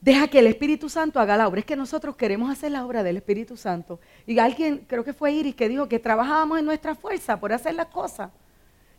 deja 0.00 0.28
que 0.28 0.38
el 0.38 0.46
Espíritu 0.46 0.88
Santo 0.88 1.20
haga 1.20 1.36
la 1.36 1.48
obra. 1.48 1.60
Es 1.60 1.66
que 1.66 1.76
nosotros 1.76 2.16
queremos 2.16 2.50
hacer 2.50 2.72
la 2.72 2.86
obra 2.86 3.02
del 3.02 3.18
Espíritu 3.18 3.56
Santo. 3.56 4.00
Y 4.26 4.38
alguien, 4.38 4.86
creo 4.88 5.04
que 5.04 5.12
fue 5.12 5.32
Iris, 5.32 5.54
que 5.54 5.68
dijo 5.68 5.88
que 5.88 5.98
trabajábamos 5.98 6.58
en 6.58 6.64
nuestra 6.64 6.94
fuerza 6.94 7.38
por 7.38 7.52
hacer 7.52 7.74
las 7.74 7.88
cosas. 7.88 8.30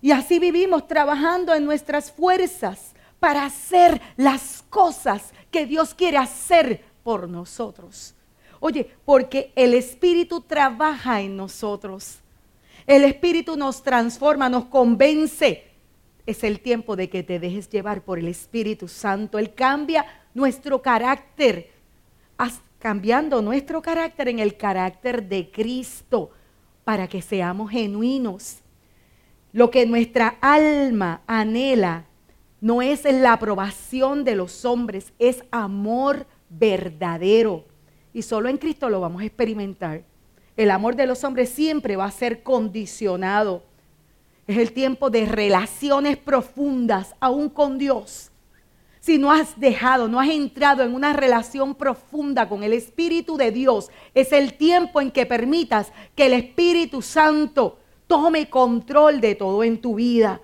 Y 0.02 0.12
así 0.12 0.38
vivimos 0.38 0.88
trabajando 0.88 1.54
en 1.56 1.66
nuestras 1.66 2.12
fuerzas 2.12 2.94
para 3.20 3.46
hacer 3.46 4.02
las 4.18 4.64
cosas 4.70 5.34
que 5.50 5.66
Dios 5.66 5.94
quiere 5.94 6.18
hacer 6.18 6.84
por 7.04 7.30
nosotros. 7.30 8.14
Oye, 8.66 8.90
porque 9.04 9.52
el 9.58 9.74
Espíritu 9.74 10.40
trabaja 10.40 11.20
en 11.20 11.36
nosotros. 11.36 12.20
El 12.88 13.04
Espíritu 13.04 13.58
nos 13.58 13.84
transforma, 13.84 14.48
nos 14.48 14.68
convence. 14.68 15.66
Es 16.26 16.46
el 16.46 16.62
tiempo 16.62 16.96
de 16.96 17.10
que 17.10 17.24
te 17.24 17.40
dejes 17.40 17.68
llevar 17.70 18.06
por 18.06 18.20
el 18.20 18.30
Espíritu 18.30 18.88
Santo. 18.88 19.38
Él 19.38 19.54
cambia 19.54 20.06
nuestro 20.34 20.82
carácter, 20.82 21.72
cambiando 22.80 23.42
nuestro 23.42 23.82
carácter 23.82 24.30
en 24.30 24.40
el 24.40 24.56
carácter 24.56 25.28
de 25.28 25.52
Cristo 25.52 26.32
para 26.86 27.10
que 27.10 27.22
seamos 27.22 27.70
genuinos. 27.70 28.60
Lo 29.52 29.72
que 29.72 29.86
nuestra 29.86 30.38
alma 30.40 31.22
anhela 31.28 32.06
no 32.62 32.82
es 32.82 33.04
la 33.04 33.34
aprobación 33.34 34.24
de 34.24 34.38
los 34.38 34.64
hombres, 34.64 35.12
es 35.20 35.44
amor 35.52 36.26
verdadero 36.48 37.73
y 38.14 38.22
solo 38.22 38.50
en 38.50 38.58
Cristo 38.58 38.90
lo 38.90 39.02
vamos 39.02 39.22
a 39.22 39.26
experimentar. 39.26 40.04
El 40.56 40.70
amor 40.70 40.96
de 40.96 41.08
los 41.08 41.24
hombres 41.24 41.50
siempre 41.50 41.96
va 41.96 42.06
a 42.06 42.12
ser 42.12 42.44
condicionado. 42.44 43.64
Es 44.46 44.58
el 44.58 44.72
tiempo 44.72 45.10
de 45.10 45.26
relaciones 45.26 46.18
profundas, 46.18 47.16
aún 47.20 47.50
con 47.50 47.78
Dios. 47.78 48.30
Si 49.00 49.18
no 49.18 49.32
has 49.32 49.60
dejado, 49.60 50.08
no 50.08 50.20
has 50.20 50.30
entrado 50.30 50.84
en 50.84 50.94
una 50.94 51.12
relación 51.12 51.76
profunda 51.76 52.48
con 52.48 52.64
el 52.64 52.72
Espíritu 52.72 53.36
de 53.36 53.52
Dios, 53.52 53.90
es 54.14 54.32
el 54.32 54.54
tiempo 54.54 55.02
en 55.02 55.12
que 55.12 55.26
permitas 55.26 55.92
que 56.16 56.28
el 56.28 56.34
Espíritu 56.34 57.02
Santo 57.02 57.80
tome 58.08 58.50
control 58.50 59.20
de 59.20 59.36
todo 59.36 59.64
en 59.64 59.82
tu 59.82 59.96
vida. 59.96 60.40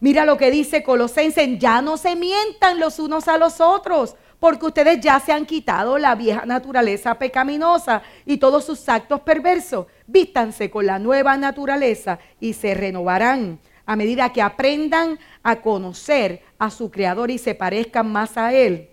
Mira 0.00 0.24
lo 0.24 0.38
que 0.38 0.50
dice 0.50 0.82
Colosenses, 0.82 1.58
ya 1.58 1.82
no 1.82 1.96
se 1.96 2.16
mientan 2.16 2.80
los 2.80 2.98
unos 2.98 3.28
a 3.28 3.36
los 3.36 3.60
otros, 3.60 4.16
porque 4.40 4.66
ustedes 4.66 5.00
ya 5.00 5.18
se 5.20 5.32
han 5.32 5.46
quitado 5.46 5.98
la 5.98 6.14
vieja 6.14 6.46
naturaleza 6.46 7.18
pecaminosa 7.18 8.02
y 8.24 8.36
todos 8.36 8.64
sus 8.64 8.88
actos 8.88 9.20
perversos. 9.20 9.86
Vístanse 10.06 10.70
con 10.70 10.86
la 10.86 10.98
nueva 10.98 11.36
naturaleza 11.36 12.18
y 12.40 12.52
se 12.52 12.74
renovarán 12.74 13.58
a 13.84 13.96
medida 13.96 14.32
que 14.32 14.42
aprendan 14.42 15.18
a 15.42 15.56
conocer 15.56 16.42
a 16.58 16.70
su 16.70 16.90
Creador 16.90 17.30
y 17.30 17.38
se 17.38 17.54
parezcan 17.54 18.12
más 18.12 18.36
a 18.36 18.52
Él. 18.52 18.90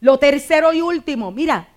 Lo 0.00 0.18
tercero 0.18 0.72
y 0.72 0.82
último, 0.82 1.32
mira, 1.32 1.68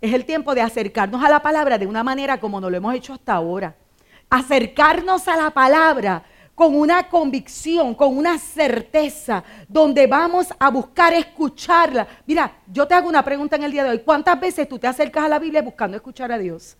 es 0.00 0.14
el 0.14 0.24
tiempo 0.24 0.54
de 0.54 0.62
acercarnos 0.62 1.22
a 1.22 1.28
la 1.28 1.40
palabra 1.40 1.78
de 1.78 1.86
una 1.86 2.02
manera 2.02 2.40
como 2.40 2.60
no 2.60 2.70
lo 2.70 2.76
hemos 2.78 2.94
hecho 2.94 3.12
hasta 3.12 3.34
ahora. 3.34 3.76
Acercarnos 4.30 5.28
a 5.28 5.36
la 5.36 5.50
palabra 5.50 6.24
con 6.56 6.74
una 6.74 7.08
convicción, 7.08 7.94
con 7.94 8.16
una 8.16 8.38
certeza, 8.38 9.44
donde 9.68 10.06
vamos 10.06 10.48
a 10.58 10.70
buscar 10.70 11.12
escucharla. 11.12 12.08
Mira, 12.26 12.50
yo 12.66 12.88
te 12.88 12.94
hago 12.94 13.10
una 13.10 13.22
pregunta 13.22 13.56
en 13.56 13.64
el 13.64 13.70
día 13.70 13.84
de 13.84 13.90
hoy. 13.90 13.98
¿Cuántas 14.00 14.40
veces 14.40 14.66
tú 14.66 14.78
te 14.78 14.86
acercas 14.86 15.26
a 15.26 15.28
la 15.28 15.38
Biblia 15.38 15.60
buscando 15.60 15.98
escuchar 15.98 16.32
a 16.32 16.38
Dios? 16.38 16.78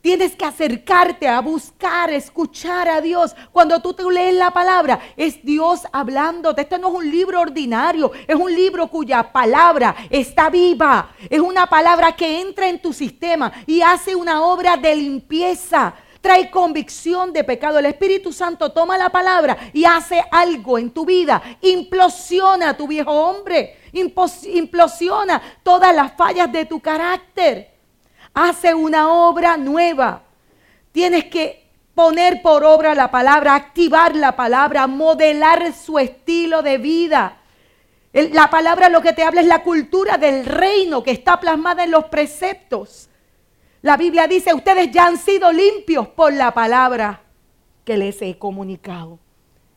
Tienes 0.00 0.34
que 0.36 0.44
acercarte 0.46 1.28
a 1.28 1.40
buscar, 1.40 2.10
escuchar 2.10 2.88
a 2.88 3.02
Dios. 3.02 3.36
Cuando 3.52 3.82
tú 3.82 3.92
te 3.92 4.04
lees 4.04 4.34
la 4.34 4.50
palabra, 4.52 5.00
es 5.16 5.44
Dios 5.44 5.82
hablándote. 5.92 6.62
Este 6.62 6.78
no 6.78 6.88
es 6.88 6.94
un 6.94 7.10
libro 7.10 7.40
ordinario, 7.40 8.10
es 8.26 8.36
un 8.36 8.54
libro 8.54 8.86
cuya 8.86 9.32
palabra 9.32 9.94
está 10.08 10.48
viva. 10.48 11.10
Es 11.28 11.40
una 11.40 11.66
palabra 11.66 12.12
que 12.12 12.40
entra 12.40 12.68
en 12.68 12.80
tu 12.80 12.94
sistema 12.94 13.52
y 13.66 13.82
hace 13.82 14.14
una 14.14 14.46
obra 14.46 14.78
de 14.78 14.94
limpieza. 14.94 15.94
Trae 16.20 16.50
convicción 16.50 17.32
de 17.32 17.44
pecado. 17.44 17.78
El 17.78 17.86
Espíritu 17.86 18.32
Santo 18.32 18.72
toma 18.72 18.98
la 18.98 19.10
palabra 19.10 19.56
y 19.72 19.84
hace 19.84 20.24
algo 20.30 20.78
en 20.78 20.90
tu 20.90 21.04
vida. 21.04 21.42
Implosiona 21.60 22.76
tu 22.76 22.88
viejo 22.88 23.12
hombre. 23.12 23.78
Implosiona 23.92 25.40
todas 25.62 25.94
las 25.94 26.12
fallas 26.12 26.50
de 26.52 26.64
tu 26.64 26.80
carácter 26.80 27.76
hace 28.36 28.74
una 28.74 29.10
obra 29.10 29.56
nueva. 29.56 30.22
Tienes 30.92 31.24
que 31.24 31.64
poner 31.94 32.42
por 32.42 32.62
obra 32.64 32.94
la 32.94 33.10
palabra, 33.10 33.54
activar 33.54 34.14
la 34.14 34.36
palabra, 34.36 34.86
modelar 34.86 35.72
su 35.72 35.98
estilo 35.98 36.62
de 36.62 36.76
vida. 36.76 37.38
La 38.12 38.50
palabra 38.50 38.90
lo 38.90 39.00
que 39.00 39.14
te 39.14 39.22
habla 39.22 39.40
es 39.40 39.46
la 39.46 39.62
cultura 39.62 40.18
del 40.18 40.44
reino 40.44 41.02
que 41.02 41.10
está 41.10 41.40
plasmada 41.40 41.84
en 41.84 41.90
los 41.90 42.04
preceptos. 42.04 43.08
La 43.86 43.96
Biblia 43.96 44.26
dice, 44.26 44.52
ustedes 44.52 44.90
ya 44.90 45.06
han 45.06 45.16
sido 45.16 45.52
limpios 45.52 46.08
por 46.08 46.32
la 46.32 46.52
palabra 46.52 47.22
que 47.84 47.96
les 47.96 48.20
he 48.20 48.36
comunicado. 48.36 49.20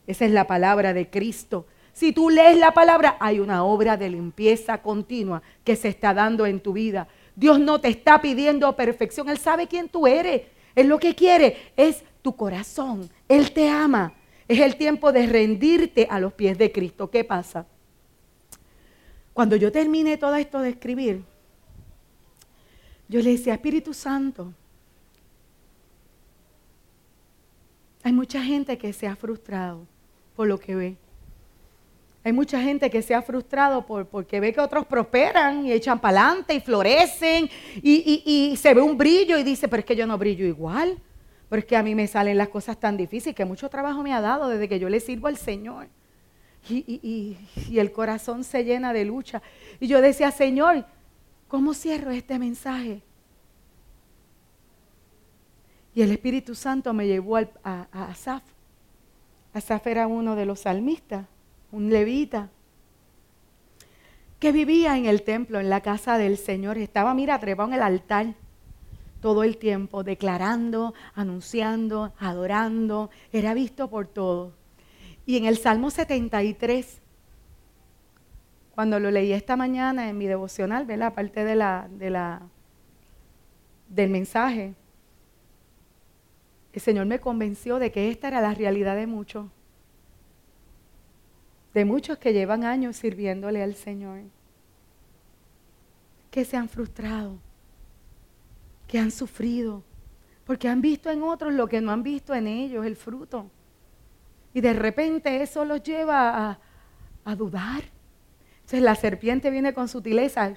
Esa 0.04 0.24
es 0.24 0.32
la 0.32 0.48
palabra 0.48 0.92
de 0.92 1.08
Cristo. 1.08 1.68
Si 1.92 2.10
tú 2.10 2.28
lees 2.28 2.58
la 2.58 2.72
palabra, 2.72 3.16
hay 3.20 3.38
una 3.38 3.62
obra 3.62 3.96
de 3.96 4.10
limpieza 4.10 4.82
continua 4.82 5.42
que 5.62 5.76
se 5.76 5.86
está 5.86 6.12
dando 6.12 6.44
en 6.44 6.58
tu 6.58 6.72
vida. 6.72 7.06
Dios 7.36 7.60
no 7.60 7.80
te 7.80 7.86
está 7.86 8.20
pidiendo 8.20 8.74
perfección. 8.74 9.28
Él 9.28 9.38
sabe 9.38 9.68
quién 9.68 9.88
tú 9.88 10.08
eres. 10.08 10.42
Él 10.74 10.88
lo 10.88 10.98
que 10.98 11.14
quiere 11.14 11.70
es 11.76 12.02
tu 12.20 12.34
corazón. 12.34 13.08
Él 13.28 13.52
te 13.52 13.68
ama. 13.68 14.14
Es 14.48 14.58
el 14.58 14.74
tiempo 14.74 15.12
de 15.12 15.28
rendirte 15.28 16.08
a 16.10 16.18
los 16.18 16.32
pies 16.32 16.58
de 16.58 16.72
Cristo. 16.72 17.12
¿Qué 17.12 17.22
pasa? 17.22 17.64
Cuando 19.32 19.54
yo 19.54 19.70
terminé 19.70 20.16
todo 20.16 20.34
esto 20.34 20.58
de 20.58 20.70
escribir, 20.70 21.29
yo 23.10 23.20
le 23.20 23.32
decía, 23.32 23.54
Espíritu 23.54 23.92
Santo, 23.92 24.54
hay 28.04 28.12
mucha 28.12 28.40
gente 28.40 28.78
que 28.78 28.92
se 28.92 29.08
ha 29.08 29.16
frustrado 29.16 29.84
por 30.36 30.46
lo 30.46 30.60
que 30.60 30.76
ve. 30.76 30.96
Hay 32.22 32.32
mucha 32.32 32.62
gente 32.62 32.88
que 32.88 33.02
se 33.02 33.12
ha 33.12 33.20
frustrado 33.20 33.84
por, 33.84 34.06
porque 34.06 34.38
ve 34.38 34.52
que 34.52 34.60
otros 34.60 34.86
prosperan 34.86 35.66
y 35.66 35.72
echan 35.72 35.98
para 35.98 36.20
adelante 36.20 36.54
y 36.54 36.60
florecen 36.60 37.50
y, 37.82 38.54
se 38.56 38.74
ve 38.74 38.80
un 38.80 38.96
brillo 38.96 39.36
y 39.38 39.42
dice, 39.42 39.66
pero 39.66 39.80
es 39.80 39.86
que 39.86 39.96
yo 39.96 40.06
no 40.06 40.16
brillo 40.16 40.46
igual. 40.46 40.96
Pero 41.48 41.60
es 41.60 41.66
que 41.66 41.76
a 41.76 41.82
mí 41.82 41.96
me 41.96 42.06
salen 42.06 42.38
las 42.38 42.48
cosas 42.48 42.78
tan 42.78 42.96
difíciles 42.96 43.34
que 43.34 43.44
mucho 43.44 43.68
trabajo 43.68 44.04
me 44.04 44.14
ha 44.14 44.20
dado 44.20 44.48
desde 44.48 44.68
que 44.68 44.78
yo 44.78 44.88
le 44.88 45.00
sirvo 45.00 45.26
al 45.26 45.36
Señor. 45.36 45.88
Y, 46.68 47.36
y 47.68 47.78
el 47.80 47.90
corazón 47.90 48.44
se 48.44 48.62
llena 48.62 48.92
de 48.92 49.04
lucha. 49.04 49.42
Y 49.80 49.88
yo 49.88 50.00
decía, 50.00 50.30
Señor, 50.30 50.84
¿cómo 51.50 51.74
cierro 51.74 52.10
este 52.10 52.38
mensaje? 52.38 53.02
Y 55.94 56.00
el 56.00 56.12
Espíritu 56.12 56.54
Santo 56.54 56.94
me 56.94 57.06
llevó 57.06 57.36
a, 57.36 57.48
a 57.62 58.04
Asaf. 58.06 58.42
Asaf 59.52 59.86
era 59.86 60.06
uno 60.06 60.34
de 60.34 60.46
los 60.46 60.60
salmistas 60.60 61.26
un 61.72 61.90
levita, 61.90 62.50
que 64.38 64.52
vivía 64.52 64.96
en 64.96 65.06
el 65.06 65.22
templo, 65.22 65.60
en 65.60 65.68
la 65.68 65.82
casa 65.82 66.18
del 66.18 66.38
Señor. 66.38 66.78
Estaba, 66.78 67.14
mira, 67.14 67.38
trepado 67.38 67.68
en 67.68 67.74
el 67.74 67.82
altar 67.82 68.34
todo 69.20 69.42
el 69.44 69.58
tiempo, 69.58 70.02
declarando, 70.02 70.94
anunciando, 71.14 72.12
adorando. 72.18 73.10
Era 73.32 73.52
visto 73.52 73.88
por 73.88 74.06
todos. 74.06 74.54
Y 75.26 75.36
en 75.36 75.44
el 75.44 75.58
Salmo 75.58 75.90
73, 75.90 77.00
cuando 78.80 78.98
lo 78.98 79.10
leí 79.10 79.34
esta 79.34 79.56
mañana 79.56 80.08
en 80.08 80.16
mi 80.16 80.26
devocional, 80.26 80.86
¿verdad? 80.86 81.08
Aparte 81.08 81.44
de 81.44 81.54
la, 81.54 81.86
de 81.90 82.08
la, 82.08 82.40
del 83.90 84.08
mensaje, 84.08 84.74
el 86.72 86.80
Señor 86.80 87.04
me 87.04 87.20
convenció 87.20 87.78
de 87.78 87.92
que 87.92 88.10
esta 88.10 88.28
era 88.28 88.40
la 88.40 88.54
realidad 88.54 88.96
de 88.96 89.06
muchos 89.06 89.48
de 91.74 91.84
muchos 91.84 92.16
que 92.16 92.32
llevan 92.32 92.64
años 92.64 92.96
sirviéndole 92.96 93.62
al 93.62 93.74
Señor, 93.74 94.22
que 96.30 96.46
se 96.46 96.56
han 96.56 96.70
frustrado, 96.70 97.36
que 98.88 98.98
han 98.98 99.10
sufrido, 99.10 99.84
porque 100.46 100.68
han 100.68 100.80
visto 100.80 101.10
en 101.10 101.22
otros 101.22 101.52
lo 101.52 101.68
que 101.68 101.82
no 101.82 101.92
han 101.92 102.02
visto 102.02 102.34
en 102.34 102.46
ellos, 102.46 102.86
el 102.86 102.96
fruto. 102.96 103.50
Y 104.54 104.62
de 104.62 104.72
repente 104.72 105.42
eso 105.42 105.66
los 105.66 105.82
lleva 105.82 106.58
a, 107.26 107.36
dudar. 107.36 107.99
Entonces 108.70 108.82
la 108.82 108.94
serpiente 108.94 109.50
viene 109.50 109.74
con 109.74 109.88
sutileza. 109.88 110.54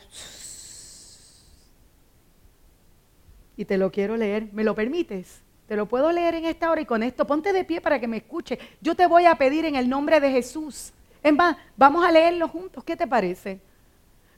Y 3.58 3.66
te 3.66 3.78
lo 3.78 3.92
quiero 3.92 4.16
leer. 4.18 4.50
¿Me 4.54 4.64
lo 4.64 4.76
permites? 4.76 5.42
Te 5.68 5.76
lo 5.76 5.88
puedo 5.88 6.12
leer 6.12 6.36
en 6.36 6.46
esta 6.46 6.70
hora 6.70 6.82
y 6.82 6.86
con 6.86 7.02
esto 7.02 7.26
ponte 7.26 7.52
de 7.52 7.64
pie 7.64 7.82
para 7.82 8.00
que 8.00 8.08
me 8.08 8.18
escuche. 8.18 8.60
Yo 8.82 8.94
te 8.94 9.08
voy 9.08 9.26
a 9.26 9.36
pedir 9.36 9.66
en 9.66 9.76
el 9.76 9.90
nombre 9.90 10.20
de 10.20 10.30
Jesús 10.30 10.94
es 11.24 11.34
más, 11.34 11.56
vamos 11.78 12.06
a 12.06 12.12
leerlo 12.12 12.50
juntos. 12.50 12.84
¿Qué 12.84 12.98
te 12.98 13.08
parece? 13.08 13.62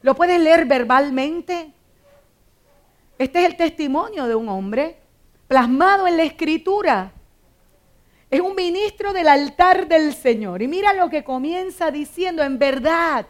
¿Lo 0.03 0.15
puedes 0.15 0.39
leer 0.39 0.65
verbalmente? 0.65 1.73
Este 3.17 3.39
es 3.39 3.45
el 3.47 3.57
testimonio 3.57 4.27
de 4.27 4.35
un 4.35 4.47
hombre 4.47 4.97
plasmado 5.47 6.05
en 6.05 6.17
la 6.17 6.23
escritura. 6.23 7.11
Es 8.29 8.39
un 8.39 8.55
ministro 8.55 9.13
del 9.13 9.27
altar 9.27 9.87
del 9.87 10.13
Señor. 10.13 10.61
Y 10.61 10.67
mira 10.67 10.93
lo 10.93 11.09
que 11.09 11.23
comienza 11.23 11.89
diciendo, 11.89 12.43
en 12.43 12.59
verdad, 12.59 13.25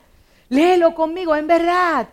léelo 0.50 0.94
conmigo, 0.94 1.36
en 1.36 1.48
verdad. 1.48 2.10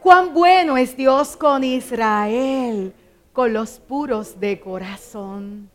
Cuán 0.00 0.32
bueno 0.32 0.76
es 0.76 0.96
Dios 0.96 1.36
con 1.36 1.64
Israel, 1.64 2.92
con 3.32 3.52
los 3.52 3.78
puros 3.80 4.38
de 4.38 4.60
corazón. 4.60 5.70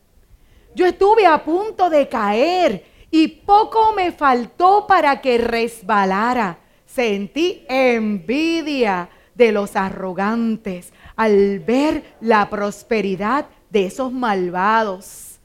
Yo 0.76 0.86
estuve 0.86 1.26
a 1.26 1.44
punto 1.44 1.90
de 1.90 2.08
caer 2.08 2.86
y 3.12 3.28
poco 3.28 3.94
me 3.94 4.12
faltó 4.12 4.88
para 4.88 5.22
que 5.22 5.38
resbalara. 5.38 6.58
Sentí 6.86 7.64
envidia 7.68 9.10
de 9.36 9.52
los 9.52 9.76
arrogantes 9.76 10.94
al 11.16 11.60
ver 11.60 12.16
la 12.22 12.50
prosperidad 12.50 13.46
de 13.70 13.86
esos 13.88 14.12
malvados. 14.12 15.40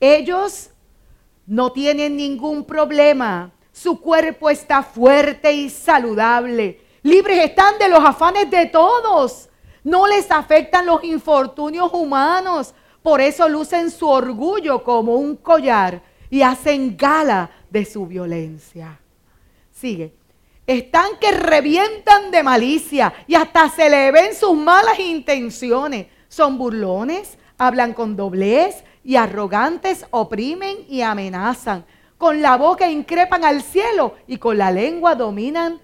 Ellos 0.00 0.70
no 1.46 1.72
tienen 1.72 2.16
ningún 2.16 2.64
problema. 2.64 3.52
Su 3.72 4.00
cuerpo 4.00 4.50
está 4.50 4.82
fuerte 4.82 5.52
y 5.52 5.70
saludable. 5.70 6.80
Libres 7.02 7.44
están 7.44 7.78
de 7.78 7.88
los 7.88 8.04
afanes 8.04 8.50
de 8.50 8.66
todos. 8.66 9.48
No 9.82 10.06
les 10.06 10.30
afectan 10.30 10.86
los 10.86 11.02
infortunios 11.02 11.90
humanos. 11.92 12.74
Por 13.02 13.20
eso 13.20 13.48
lucen 13.48 13.90
su 13.90 14.08
orgullo 14.08 14.84
como 14.84 15.16
un 15.16 15.36
collar 15.36 16.02
y 16.30 16.42
hacen 16.42 16.96
gala 16.96 17.50
de 17.70 17.84
su 17.84 18.06
violencia. 18.06 19.00
Sigue. 19.72 20.14
Están 20.66 21.18
que 21.20 21.32
revientan 21.32 22.30
de 22.30 22.42
malicia 22.42 23.12
y 23.26 23.34
hasta 23.34 23.68
se 23.68 23.90
le 23.90 24.12
ven 24.12 24.34
sus 24.34 24.54
malas 24.56 25.00
intenciones. 25.00 26.06
Son 26.28 26.56
burlones, 26.56 27.36
hablan 27.58 27.94
con 27.94 28.14
doblez 28.14 28.84
y 29.02 29.16
arrogantes, 29.16 30.06
oprimen 30.10 30.84
y 30.88 31.02
amenazan. 31.02 31.84
Con 32.22 32.40
la 32.40 32.56
boca 32.56 32.88
increpan 32.88 33.44
al 33.44 33.62
cielo 33.62 34.14
y 34.28 34.38
con 34.38 34.56
la 34.56 34.70
lengua 34.70 35.16
dominan 35.16 35.80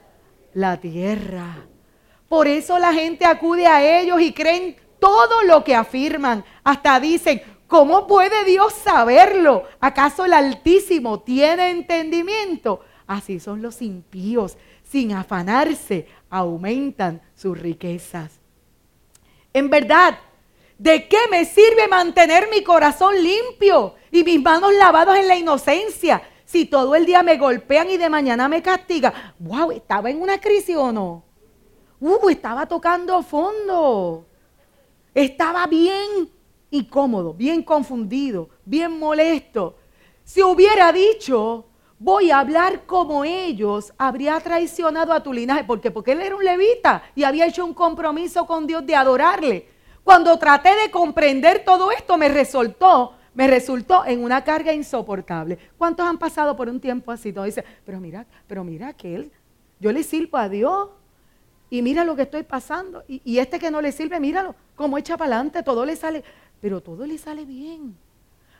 la 0.54 0.76
tierra. 0.76 1.66
Por 2.28 2.46
eso 2.46 2.78
la 2.78 2.92
gente 2.92 3.24
acude 3.24 3.66
a 3.66 4.00
ellos 4.00 4.20
y 4.20 4.32
creen 4.32 4.76
todo 5.00 5.42
lo 5.42 5.64
que 5.64 5.74
afirman. 5.74 6.44
Hasta 6.62 7.00
dicen, 7.00 7.42
¿Cómo 7.66 8.06
puede 8.06 8.44
Dios 8.44 8.72
saberlo? 8.72 9.64
¿Acaso 9.80 10.26
el 10.26 10.32
Altísimo 10.32 11.22
tiene 11.22 11.70
entendimiento? 11.70 12.82
Así 13.08 13.40
son 13.40 13.60
los 13.60 13.82
impíos. 13.82 14.56
Sin 14.84 15.14
afanarse, 15.14 16.06
aumentan 16.30 17.20
sus 17.34 17.58
riquezas. 17.58 18.38
En 19.52 19.70
verdad, 19.70 20.16
¿de 20.78 21.08
qué 21.08 21.18
me 21.32 21.44
sirve 21.44 21.88
mantener 21.88 22.48
mi 22.48 22.62
corazón 22.62 23.20
limpio 23.20 23.96
y 24.10 24.24
mis 24.24 24.42
manos 24.42 24.72
lavadas 24.74 25.18
en 25.18 25.28
la 25.28 25.36
inocencia? 25.36 26.22
Si 26.44 26.64
todo 26.64 26.94
el 26.94 27.04
día 27.04 27.22
me 27.22 27.36
golpean 27.36 27.90
y 27.90 27.98
de 27.98 28.08
mañana 28.08 28.48
me 28.48 28.62
castigan. 28.62 29.12
¡Wow! 29.38 29.72
¿Estaba 29.72 30.10
en 30.10 30.22
una 30.22 30.40
crisis 30.40 30.76
o 30.76 30.90
no? 30.92 31.24
¡Uh! 32.00 32.28
Estaba 32.30 32.66
tocando 32.66 33.22
fondo. 33.22 34.26
Estaba 35.14 35.66
bien 35.66 36.30
incómodo, 36.70 37.34
bien 37.34 37.62
confundido, 37.62 38.48
bien 38.64 38.98
molesto. 38.98 39.76
Si 40.24 40.42
hubiera 40.42 40.92
dicho, 40.92 41.66
voy 41.98 42.30
a 42.30 42.38
hablar 42.38 42.86
como 42.86 43.24
ellos, 43.24 43.92
habría 43.98 44.38
traicionado 44.40 45.12
a 45.12 45.22
tu 45.22 45.32
linaje. 45.32 45.64
¿Por 45.64 45.80
qué? 45.80 45.90
Porque 45.90 46.12
él 46.12 46.20
era 46.20 46.36
un 46.36 46.44
levita 46.44 47.02
y 47.14 47.24
había 47.24 47.46
hecho 47.46 47.64
un 47.64 47.74
compromiso 47.74 48.46
con 48.46 48.66
Dios 48.66 48.86
de 48.86 48.94
adorarle. 48.94 49.68
Cuando 50.04 50.38
traté 50.38 50.74
de 50.76 50.90
comprender 50.90 51.64
todo 51.64 51.90
esto, 51.90 52.16
me 52.16 52.28
resultó, 52.28 53.14
me 53.38 53.46
resultó 53.46 54.04
en 54.04 54.24
una 54.24 54.42
carga 54.42 54.74
insoportable. 54.74 55.56
¿Cuántos 55.78 56.04
han 56.04 56.18
pasado 56.18 56.56
por 56.56 56.68
un 56.68 56.80
tiempo 56.80 57.12
así? 57.12 57.32
Todos 57.32 57.46
dicen, 57.46 57.64
pero 57.86 58.00
mira, 58.00 58.26
pero 58.48 58.64
mira 58.64 58.92
que 58.92 59.14
él, 59.14 59.30
yo 59.78 59.92
le 59.92 60.02
sirvo 60.02 60.38
a 60.38 60.48
Dios 60.48 60.88
y 61.70 61.80
mira 61.80 62.02
lo 62.02 62.16
que 62.16 62.22
estoy 62.22 62.42
pasando. 62.42 63.04
Y, 63.06 63.22
y 63.24 63.38
este 63.38 63.60
que 63.60 63.70
no 63.70 63.80
le 63.80 63.92
sirve, 63.92 64.18
míralo, 64.18 64.56
como 64.74 64.98
echa 64.98 65.16
para 65.16 65.36
adelante, 65.36 65.62
todo 65.62 65.86
le 65.86 65.94
sale, 65.94 66.24
pero 66.60 66.80
todo 66.80 67.06
le 67.06 67.16
sale 67.16 67.44
bien. 67.44 67.96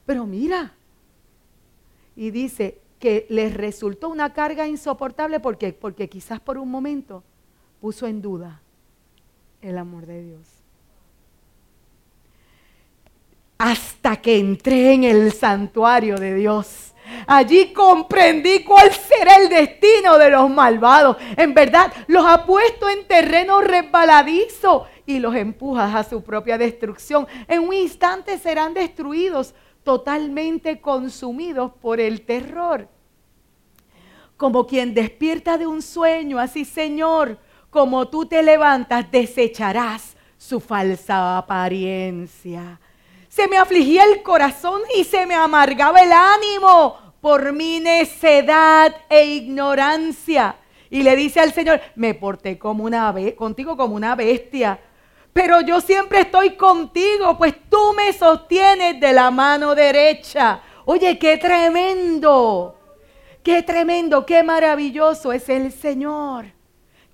Pero 0.07 0.27
mira, 0.27 0.73
y 2.15 2.31
dice, 2.31 2.81
que 3.01 3.27
les 3.31 3.55
resultó 3.55 4.09
una 4.09 4.33
carga 4.33 4.67
insoportable 4.69 5.41
porque, 5.41 5.73
porque 5.73 6.09
quizás 6.09 6.39
por 6.39 6.57
un 6.57 6.71
momento 6.71 7.25
puso 7.81 8.07
en 8.07 8.23
duda 8.23 8.63
el 9.61 9.77
amor 9.77 10.07
de 10.07 10.23
Dios. 10.23 10.58
Hasta 13.59 14.17
que 14.17 14.39
entré 14.39 14.93
en 14.93 15.05
el 15.05 15.33
santuario 15.33 16.17
de 16.17 16.35
Dios. 16.37 16.95
Allí 17.27 17.73
comprendí 17.73 18.63
cuál 18.65 18.93
será 18.93 19.37
el 19.37 19.49
destino 19.49 20.19
de 20.19 20.31
los 20.31 20.49
malvados. 20.49 21.17
En 21.37 21.55
verdad, 21.55 21.93
los 22.07 22.25
ha 22.25 22.45
puesto 22.47 22.89
en 22.89 23.07
terreno 23.07 23.61
resbaladizo 23.61 24.87
y 25.07 25.19
los 25.19 25.35
empuja 25.35 25.99
a 25.99 26.05
su 26.05 26.23
propia 26.23 26.59
destrucción. 26.59 27.27
En 27.47 27.61
un 27.61 27.73
instante 27.73 28.39
serán 28.39 28.75
destruidos 28.75 29.55
totalmente 29.83 30.81
consumidos 30.81 31.73
por 31.81 31.99
el 31.99 32.23
terror. 32.23 32.89
Como 34.37 34.67
quien 34.67 34.95
despierta 34.95 35.59
de 35.59 35.67
un 35.67 35.83
sueño, 35.83 36.39
así 36.39 36.65
Señor, 36.65 37.39
como 37.71 38.09
tú 38.09 38.27
te 38.27 38.43
levantas, 38.43 39.11
desecharás 39.11 40.17
su 40.37 40.61
falsa 40.61 41.39
apariencia. 41.39 42.79
Se 43.39 43.47
me 43.47 43.57
afligía 43.57 44.03
el 44.03 44.25
corazón 44.25 44.83
y 44.99 45.05
se 45.05 45.25
me 45.25 45.37
amargaba 45.37 46.01
el 46.01 46.11
ánimo 46.11 47.15
por 47.21 47.53
mi 47.53 47.79
necedad 47.79 48.93
e 49.09 49.27
ignorancia. 49.27 50.57
Y 50.91 51.05
le 51.05 51.15
dice 51.15 51.39
al 51.39 51.53
Señor, 51.53 51.81
me 51.95 52.15
porté 52.15 52.59
como 52.59 52.91
contigo 53.37 53.77
como 53.77 53.95
una 53.95 54.17
bestia 54.17 54.81
pero 55.33 55.61
yo 55.61 55.81
siempre 55.81 56.23
estoy 56.23 56.57
contigo, 56.57 57.39
pues 57.39 57.55
tú 57.71 57.93
me 57.97 58.13
sostienes 58.13 58.99
de 58.99 59.13
la 59.13 59.31
mano 59.31 59.77
derecha. 59.77 60.61
Oye, 60.85 61.17
qué 61.17 61.37
tremendo, 61.37 62.75
qué 63.45 63.63
tremendo, 63.63 64.27
qué 64.27 64.43
maravilloso 64.43 65.33
es 65.33 65.49
el 65.49 65.71
Señor. 65.71 66.58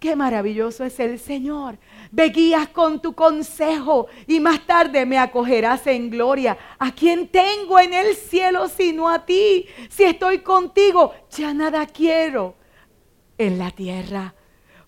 Qué 0.05 0.16
maravilloso 0.16 0.84
es 0.84 1.00
el 1.00 1.18
Señor. 1.18 1.78
Ve 2.12 2.28
guías 2.28 2.68
con 2.68 3.00
tu 3.00 3.14
consejo 3.14 4.07
y 4.26 4.38
más 4.38 4.66
tarde 4.66 5.07
me 5.07 5.16
acogerás 5.16 5.86
en 5.86 6.11
gloria. 6.11 6.59
¿A 6.78 6.92
quién 6.92 7.28
tengo 7.28 7.80
en 7.80 7.94
el 7.94 8.14
cielo 8.14 8.68
sino 8.68 9.09
a 9.09 9.24
ti? 9.24 9.64
Si 9.88 10.02
estoy 10.02 10.40
contigo, 10.40 11.14
ya 11.30 11.55
nada 11.55 11.86
quiero 11.86 12.55
en 13.38 13.59
la 13.59 13.70
tierra 13.70 14.34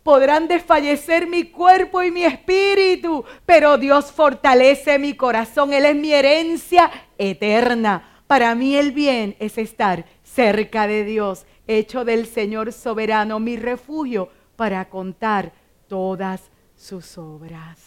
podrán 0.03 0.49
desfallecer 0.49 1.27
mi 1.27 1.45
cuerpo 1.45 2.03
y 2.03 2.11
mi 2.13 2.23
espíritu, 2.23 3.25
pero 3.45 3.77
Dios 3.77 4.13
fortalece 4.13 5.01
mi 5.01 5.15
corazón. 5.15 5.73
Él 5.73 5.87
es 5.87 5.97
mi 5.97 6.13
herencia 6.13 6.91
eterna. 7.19 8.23
Para 8.27 8.55
mí 8.55 8.77
el 8.77 8.93
bien 8.93 9.35
es 9.41 9.59
estar 9.59 10.05
cerca 10.23 10.87
de 10.87 11.05
Dios, 11.05 11.47
hecho 11.67 12.05
del 12.05 12.27
Señor 12.27 12.73
soberano 12.73 13.41
mi 13.41 13.57
refugio 13.57 14.29
para 14.57 14.89
contar 14.89 15.53
todas 15.87 16.51
sus 16.75 17.17
obras. 17.19 17.79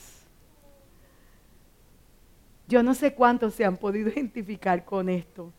Yo 2.67 2.84
no 2.84 2.93
sé 2.93 3.13
cuántos 3.13 3.55
se 3.55 3.65
han 3.65 3.78
podido 3.78 4.09
identificar 4.09 4.86
con 4.86 5.09
esto. 5.09 5.51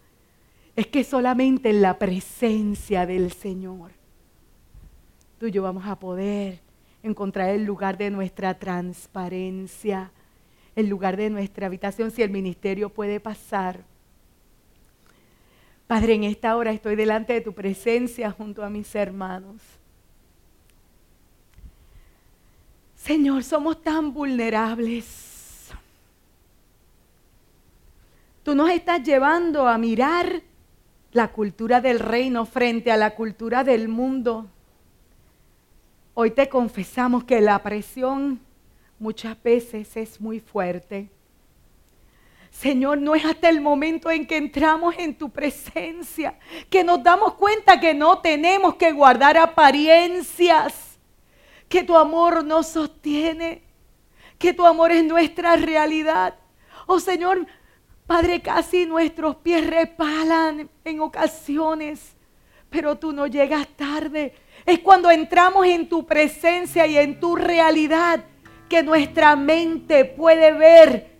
Es 0.76 0.86
que 0.86 1.02
solamente 1.04 1.70
en 1.70 1.82
la 1.82 1.98
presencia 1.98 3.04
del 3.04 3.32
Señor 3.32 3.90
tú 5.40 5.46
y 5.46 5.52
yo 5.52 5.62
vamos 5.62 5.86
a 5.86 5.98
poder 5.98 6.60
encontrar 7.02 7.48
el 7.48 7.64
lugar 7.64 7.96
de 7.96 8.10
nuestra 8.10 8.58
transparencia, 8.58 10.12
el 10.76 10.86
lugar 10.86 11.16
de 11.16 11.30
nuestra 11.30 11.66
habitación, 11.66 12.10
si 12.10 12.22
el 12.22 12.28
ministerio 12.28 12.90
puede 12.90 13.20
pasar. 13.20 13.82
Padre, 15.86 16.12
en 16.12 16.24
esta 16.24 16.54
hora 16.58 16.72
estoy 16.72 16.94
delante 16.94 17.32
de 17.32 17.40
tu 17.40 17.54
presencia 17.54 18.30
junto 18.30 18.62
a 18.62 18.68
mis 18.68 18.94
hermanos. 18.94 19.79
Señor, 23.02 23.42
somos 23.42 23.82
tan 23.82 24.12
vulnerables. 24.12 25.70
Tú 28.42 28.54
nos 28.54 28.70
estás 28.70 29.02
llevando 29.02 29.66
a 29.66 29.78
mirar 29.78 30.42
la 31.12 31.28
cultura 31.28 31.80
del 31.80 31.98
reino 31.98 32.44
frente 32.44 32.92
a 32.92 32.98
la 32.98 33.14
cultura 33.14 33.64
del 33.64 33.88
mundo. 33.88 34.46
Hoy 36.14 36.30
te 36.30 36.48
confesamos 36.48 37.24
que 37.24 37.40
la 37.40 37.62
presión 37.62 38.38
muchas 38.98 39.42
veces 39.42 39.96
es 39.96 40.20
muy 40.20 40.38
fuerte. 40.38 41.08
Señor, 42.50 42.98
no 42.98 43.14
es 43.14 43.24
hasta 43.24 43.48
el 43.48 43.62
momento 43.62 44.10
en 44.10 44.26
que 44.26 44.36
entramos 44.36 44.94
en 44.98 45.14
tu 45.14 45.30
presencia 45.30 46.38
que 46.68 46.84
nos 46.84 47.02
damos 47.02 47.34
cuenta 47.34 47.80
que 47.80 47.94
no 47.94 48.18
tenemos 48.18 48.74
que 48.74 48.92
guardar 48.92 49.38
apariencias, 49.38 50.89
que 51.70 51.82
tu 51.82 51.96
amor 51.96 52.44
nos 52.44 52.66
sostiene, 52.66 53.62
que 54.38 54.52
tu 54.52 54.66
amor 54.66 54.92
es 54.92 55.04
nuestra 55.04 55.56
realidad. 55.56 56.34
Oh 56.86 57.00
Señor, 57.00 57.46
Padre, 58.06 58.42
casi 58.42 58.84
nuestros 58.84 59.36
pies 59.36 59.66
repalan 59.66 60.68
en 60.84 61.00
ocasiones, 61.00 62.14
pero 62.68 62.98
tú 62.98 63.12
no 63.12 63.26
llegas 63.26 63.66
tarde 63.68 64.34
es 64.66 64.78
cuando 64.80 65.10
entramos 65.10 65.66
en 65.66 65.88
tu 65.88 66.06
presencia 66.06 66.86
y 66.86 66.96
en 66.96 67.18
tu 67.18 67.36
realidad 67.36 68.24
que 68.68 68.82
nuestra 68.82 69.36
mente 69.36 70.04
puede 70.04 70.52
ver 70.52 71.10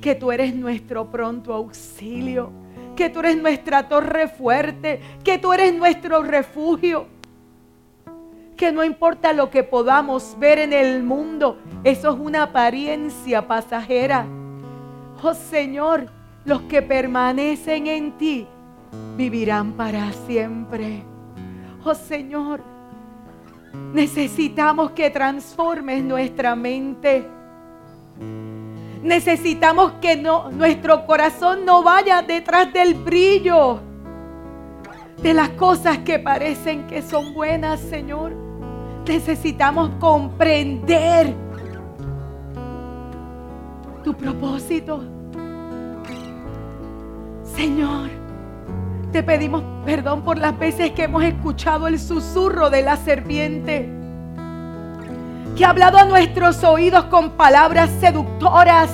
que 0.00 0.14
tú 0.14 0.32
eres 0.32 0.54
nuestro 0.54 1.10
pronto 1.10 1.52
auxilio, 1.52 2.50
que 2.96 3.10
tú 3.10 3.20
eres 3.20 3.36
nuestra 3.36 3.88
torre 3.88 4.28
fuerte, 4.28 5.00
que 5.24 5.38
tú 5.38 5.52
eres 5.52 5.74
nuestro 5.74 6.22
refugio. 6.22 7.06
Que 8.56 8.72
no 8.72 8.82
importa 8.82 9.32
lo 9.32 9.50
que 9.50 9.62
podamos 9.62 10.36
ver 10.38 10.58
en 10.58 10.72
el 10.72 11.02
mundo, 11.02 11.58
eso 11.84 12.10
es 12.10 12.18
una 12.18 12.44
apariencia 12.44 13.46
pasajera. 13.46 14.26
Oh 15.22 15.34
Señor, 15.34 16.06
los 16.44 16.62
que 16.62 16.80
permanecen 16.82 17.86
en 17.86 18.12
ti 18.12 18.46
vivirán 19.16 19.72
para 19.72 20.12
siempre. 20.12 21.02
Oh 21.84 21.94
Señor, 21.94 22.62
Necesitamos 23.92 24.90
que 24.90 25.10
transformes 25.10 26.02
nuestra 26.02 26.54
mente. 26.54 27.26
Necesitamos 29.02 29.92
que 30.00 30.16
nuestro 30.16 31.06
corazón 31.06 31.64
no 31.64 31.82
vaya 31.82 32.22
detrás 32.22 32.72
del 32.72 32.94
brillo 32.94 33.80
de 35.22 35.32
las 35.32 35.50
cosas 35.50 35.98
que 35.98 36.18
parecen 36.18 36.86
que 36.86 37.00
son 37.00 37.32
buenas, 37.32 37.80
Señor. 37.80 38.45
Necesitamos 39.06 39.90
comprender 40.00 41.32
tu 44.02 44.14
propósito. 44.14 45.04
Señor, 47.44 48.10
te 49.12 49.22
pedimos 49.22 49.62
perdón 49.84 50.22
por 50.22 50.38
las 50.38 50.58
veces 50.58 50.90
que 50.90 51.04
hemos 51.04 51.22
escuchado 51.24 51.86
el 51.86 51.98
susurro 51.98 52.68
de 52.68 52.82
la 52.82 52.96
serpiente, 52.96 53.88
que 55.56 55.64
ha 55.64 55.70
hablado 55.70 55.98
a 55.98 56.04
nuestros 56.04 56.62
oídos 56.64 57.04
con 57.04 57.30
palabras 57.30 57.90
seductoras 58.00 58.90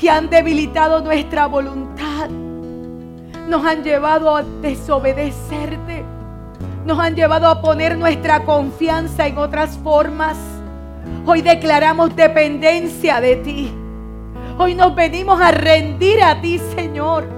y 0.00 0.08
han 0.08 0.30
debilitado 0.30 1.02
nuestra 1.02 1.46
voluntad. 1.46 2.30
Nos 3.48 3.64
han 3.66 3.82
llevado 3.82 4.36
a 4.36 4.42
desobedecerte. 4.42 6.15
Nos 6.86 7.00
han 7.00 7.16
llevado 7.16 7.48
a 7.48 7.60
poner 7.60 7.98
nuestra 7.98 8.44
confianza 8.44 9.26
en 9.26 9.38
otras 9.38 9.76
formas. 9.78 10.36
Hoy 11.26 11.42
declaramos 11.42 12.14
dependencia 12.14 13.20
de 13.20 13.34
ti. 13.36 13.72
Hoy 14.56 14.76
nos 14.76 14.94
venimos 14.94 15.40
a 15.40 15.50
rendir 15.50 16.22
a 16.22 16.40
ti, 16.40 16.58
Señor 16.74 17.28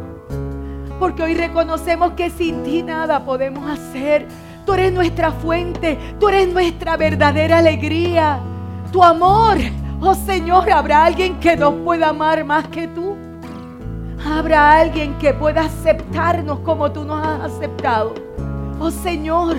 Porque 1.00 1.22
hoy 1.22 1.34
reconocemos 1.34 2.12
que 2.12 2.28
sin 2.28 2.62
ti 2.62 2.82
nada 2.82 3.24
podemos 3.24 3.70
hacer. 3.70 4.28
Tú 4.66 4.74
eres 4.74 4.92
nuestra 4.92 5.32
fuente, 5.32 5.98
tú 6.20 6.28
eres 6.28 6.52
nuestra 6.52 6.98
verdadera 6.98 7.58
alegría. 7.58 8.40
Tu 8.92 9.02
amor, 9.02 9.56
oh 10.02 10.14
Señor, 10.14 10.70
¿habrá 10.70 11.06
alguien 11.06 11.40
que 11.40 11.56
nos 11.56 11.72
pueda 11.72 12.10
amar 12.10 12.44
más 12.44 12.68
que 12.68 12.86
tú? 12.86 13.16
¿Habrá 14.26 14.72
alguien 14.72 15.16
que 15.18 15.32
pueda 15.32 15.62
aceptarnos 15.62 16.58
como 16.58 16.92
tú 16.92 17.02
nos 17.06 17.26
has 17.26 17.52
aceptado? 17.52 18.27
Oh 18.80 18.92
Señor, 18.92 19.56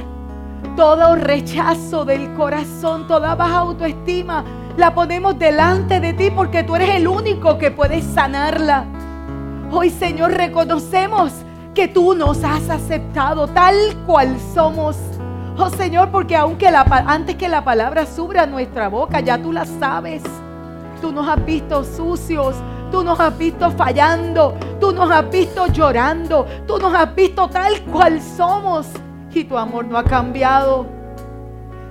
todo 0.77 1.15
rechazo 1.15 2.05
del 2.05 2.33
corazón, 2.35 3.05
toda 3.05 3.35
baja 3.35 3.57
autoestima, 3.57 4.45
la 4.77 4.95
ponemos 4.95 5.37
delante 5.37 5.99
de 5.99 6.13
ti 6.13 6.31
porque 6.31 6.63
tú 6.63 6.77
eres 6.77 6.91
el 6.91 7.05
único 7.05 7.57
que 7.57 7.69
puedes 7.69 8.05
sanarla. 8.05 8.85
Hoy, 9.71 9.89
Señor, 9.89 10.31
reconocemos 10.31 11.33
que 11.75 11.89
tú 11.89 12.13
nos 12.13 12.45
has 12.45 12.69
aceptado 12.69 13.47
tal 13.47 13.75
cual 14.05 14.37
somos. 14.53 14.95
Oh 15.57 15.69
Señor, 15.69 16.11
porque 16.11 16.37
aunque 16.37 16.71
la, 16.71 16.83
antes 17.05 17.35
que 17.35 17.49
la 17.49 17.65
palabra 17.65 18.05
subra 18.05 18.43
a 18.43 18.47
nuestra 18.47 18.87
boca, 18.87 19.19
ya 19.19 19.37
tú 19.37 19.51
la 19.51 19.65
sabes. 19.65 20.23
Tú 21.01 21.11
nos 21.11 21.27
has 21.27 21.45
visto 21.45 21.83
sucios, 21.83 22.55
tú 22.89 23.03
nos 23.03 23.19
has 23.19 23.37
visto 23.37 23.69
fallando, 23.71 24.55
tú 24.79 24.93
nos 24.93 25.11
has 25.11 25.29
visto 25.29 25.67
llorando, 25.67 26.45
tú 26.65 26.77
nos 26.79 26.93
has 26.93 27.13
visto 27.13 27.49
tal 27.49 27.81
cual 27.83 28.21
somos 28.21 28.87
y 29.33 29.43
tu 29.43 29.57
amor 29.57 29.85
no 29.85 29.97
ha 29.97 30.03
cambiado. 30.03 30.87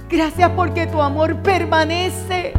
Gracias 0.08 0.50
porque 0.50 0.86
tu 0.86 1.00
amor 1.00 1.36
permanece. 1.42 2.52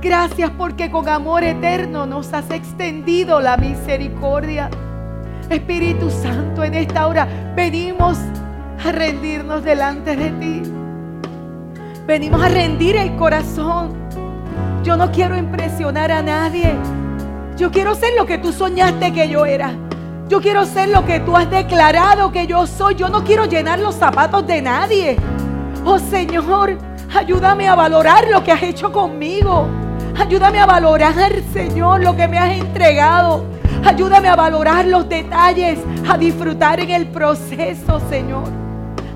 Gracias 0.00 0.50
porque 0.58 0.90
con 0.90 1.08
amor 1.08 1.44
eterno 1.44 2.06
nos 2.06 2.32
has 2.32 2.50
extendido 2.50 3.40
la 3.40 3.56
misericordia. 3.56 4.70
Espíritu 5.48 6.10
Santo, 6.10 6.64
en 6.64 6.74
esta 6.74 7.06
hora 7.06 7.28
venimos 7.54 8.18
a 8.84 8.90
rendirnos 8.90 9.62
delante 9.62 10.16
de 10.16 10.30
ti. 10.30 10.62
Venimos 12.06 12.42
a 12.42 12.48
rendir 12.48 12.96
el 12.96 13.14
corazón. 13.16 13.92
Yo 14.82 14.96
no 14.96 15.12
quiero 15.12 15.36
impresionar 15.36 16.10
a 16.10 16.22
nadie. 16.22 16.74
Yo 17.56 17.70
quiero 17.70 17.94
ser 17.94 18.14
lo 18.16 18.26
que 18.26 18.38
tú 18.38 18.52
soñaste 18.52 19.12
que 19.12 19.28
yo 19.28 19.46
era. 19.46 19.72
Yo 20.28 20.40
quiero 20.40 20.64
ser 20.64 20.88
lo 20.88 21.04
que 21.04 21.20
tú 21.20 21.36
has 21.36 21.50
declarado 21.50 22.32
que 22.32 22.46
yo 22.46 22.66
soy. 22.66 22.94
Yo 22.94 23.08
no 23.08 23.24
quiero 23.24 23.44
llenar 23.44 23.78
los 23.78 23.94
zapatos 23.94 24.46
de 24.46 24.62
nadie. 24.62 25.16
Oh 25.84 25.98
Señor, 25.98 26.78
ayúdame 27.14 27.68
a 27.68 27.74
valorar 27.74 28.28
lo 28.28 28.42
que 28.42 28.52
has 28.52 28.62
hecho 28.62 28.90
conmigo. 28.92 29.68
Ayúdame 30.18 30.60
a 30.60 30.66
valorar, 30.66 31.32
Señor, 31.52 32.02
lo 32.02 32.16
que 32.16 32.28
me 32.28 32.38
has 32.38 32.52
entregado. 32.52 33.44
Ayúdame 33.84 34.28
a 34.28 34.36
valorar 34.36 34.86
los 34.86 35.08
detalles, 35.08 35.78
a 36.08 36.16
disfrutar 36.16 36.80
en 36.80 36.90
el 36.90 37.08
proceso, 37.08 38.00
Señor. 38.08 38.44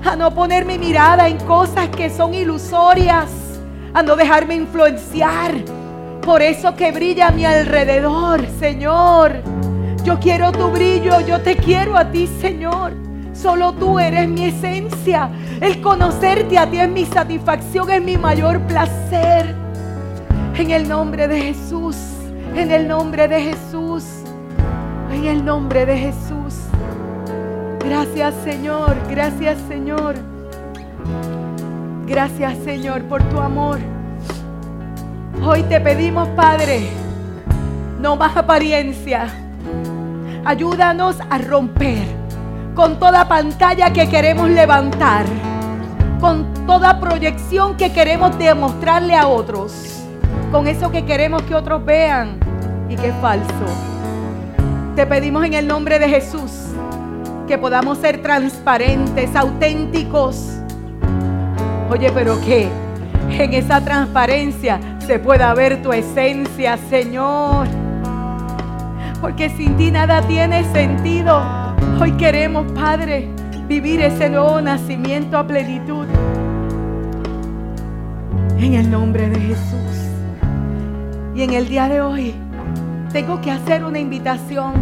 A 0.03 0.15
no 0.15 0.31
poner 0.31 0.65
mi 0.65 0.77
mirada 0.77 1.27
en 1.27 1.37
cosas 1.39 1.89
que 1.89 2.09
son 2.09 2.33
ilusorias. 2.33 3.29
A 3.93 4.03
no 4.03 4.15
dejarme 4.15 4.55
influenciar 4.55 5.53
por 6.21 6.41
eso 6.41 6.75
que 6.75 6.91
brilla 6.91 7.29
a 7.29 7.31
mi 7.31 7.45
alrededor, 7.45 8.45
Señor. 8.59 9.41
Yo 10.07 10.17
quiero 10.21 10.53
tu 10.53 10.69
brillo, 10.69 11.19
yo 11.19 11.41
te 11.41 11.57
quiero 11.57 11.97
a 11.97 12.09
ti, 12.09 12.27
Señor. 12.39 12.93
Solo 13.33 13.73
tú 13.73 13.99
eres 13.99 14.29
mi 14.29 14.45
esencia. 14.45 15.29
El 15.59 15.81
conocerte 15.81 16.57
a 16.57 16.65
ti 16.65 16.79
es 16.79 16.87
mi 16.87 17.03
satisfacción, 17.03 17.89
es 17.89 18.01
mi 18.01 18.15
mayor 18.15 18.61
placer. 18.67 19.53
En 20.55 20.71
el 20.71 20.87
nombre 20.87 21.27
de 21.27 21.41
Jesús, 21.41 21.97
en 22.55 22.71
el 22.71 22.87
nombre 22.87 23.27
de 23.27 23.41
Jesús, 23.51 24.05
en 25.11 25.25
el 25.25 25.43
nombre 25.43 25.85
de 25.85 25.97
Jesús. 25.97 26.55
Gracias 27.83 28.33
Señor, 28.45 28.95
gracias 29.09 29.57
Señor. 29.67 30.15
Gracias 32.05 32.57
Señor 32.59 33.03
por 33.09 33.21
tu 33.23 33.41
amor. 33.41 33.79
Hoy 35.45 35.63
te 35.63 35.81
pedimos 35.81 36.29
Padre, 36.29 36.87
no 37.99 38.15
más 38.15 38.37
apariencia. 38.37 39.43
Ayúdanos 40.45 41.17
a 41.29 41.37
romper 41.37 42.05
con 42.75 42.99
toda 42.99 43.27
pantalla 43.27 43.91
que 43.91 44.09
queremos 44.09 44.49
levantar, 44.49 45.25
con 46.19 46.53
toda 46.65 46.99
proyección 46.99 47.75
que 47.77 47.91
queremos 47.91 48.37
demostrarle 48.37 49.15
a 49.15 49.27
otros 49.27 49.97
con 50.51 50.67
eso 50.67 50.91
que 50.91 51.05
queremos 51.05 51.41
que 51.43 51.55
otros 51.55 51.83
vean 51.83 52.39
y 52.89 52.95
que 52.95 53.07
es 53.07 53.15
falso. 53.15 53.65
Te 54.95 55.05
pedimos 55.05 55.45
en 55.45 55.53
el 55.53 55.67
nombre 55.67 55.99
de 55.99 56.07
Jesús 56.07 56.51
que 57.47 57.57
podamos 57.57 57.97
ser 57.99 58.21
transparentes, 58.21 59.35
auténticos. 59.35 60.57
Oye, 61.89 62.11
pero 62.13 62.39
que 62.41 62.69
en 63.29 63.53
esa 63.53 63.81
transparencia 63.81 64.79
se 65.05 65.19
pueda 65.19 65.53
ver 65.53 65.81
tu 65.81 65.91
esencia, 65.93 66.77
Señor. 66.89 67.67
Porque 69.21 69.49
sin 69.49 69.75
ti 69.77 69.91
nada 69.91 70.21
tiene 70.21 70.63
sentido. 70.71 71.41
Hoy 71.99 72.11
queremos, 72.13 72.71
Padre, 72.73 73.29
vivir 73.67 74.01
ese 74.01 74.29
nuevo 74.29 74.61
nacimiento 74.61 75.37
a 75.37 75.45
plenitud. 75.45 76.05
En 78.59 78.73
el 78.73 78.89
nombre 78.89 79.29
de 79.29 79.39
Jesús. 79.39 79.87
Y 81.35 81.43
en 81.43 81.53
el 81.53 81.67
día 81.67 81.87
de 81.87 82.01
hoy 82.01 82.35
tengo 83.11 83.41
que 83.41 83.51
hacer 83.51 83.83
una 83.83 83.99
invitación. 83.99 84.73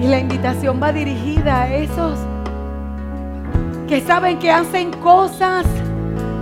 Y 0.00 0.06
la 0.06 0.18
invitación 0.18 0.80
va 0.82 0.92
dirigida 0.92 1.62
a 1.62 1.74
esos 1.74 2.18
que 3.88 4.00
saben 4.00 4.38
que 4.38 4.50
hacen 4.52 4.92
cosas, 4.92 5.66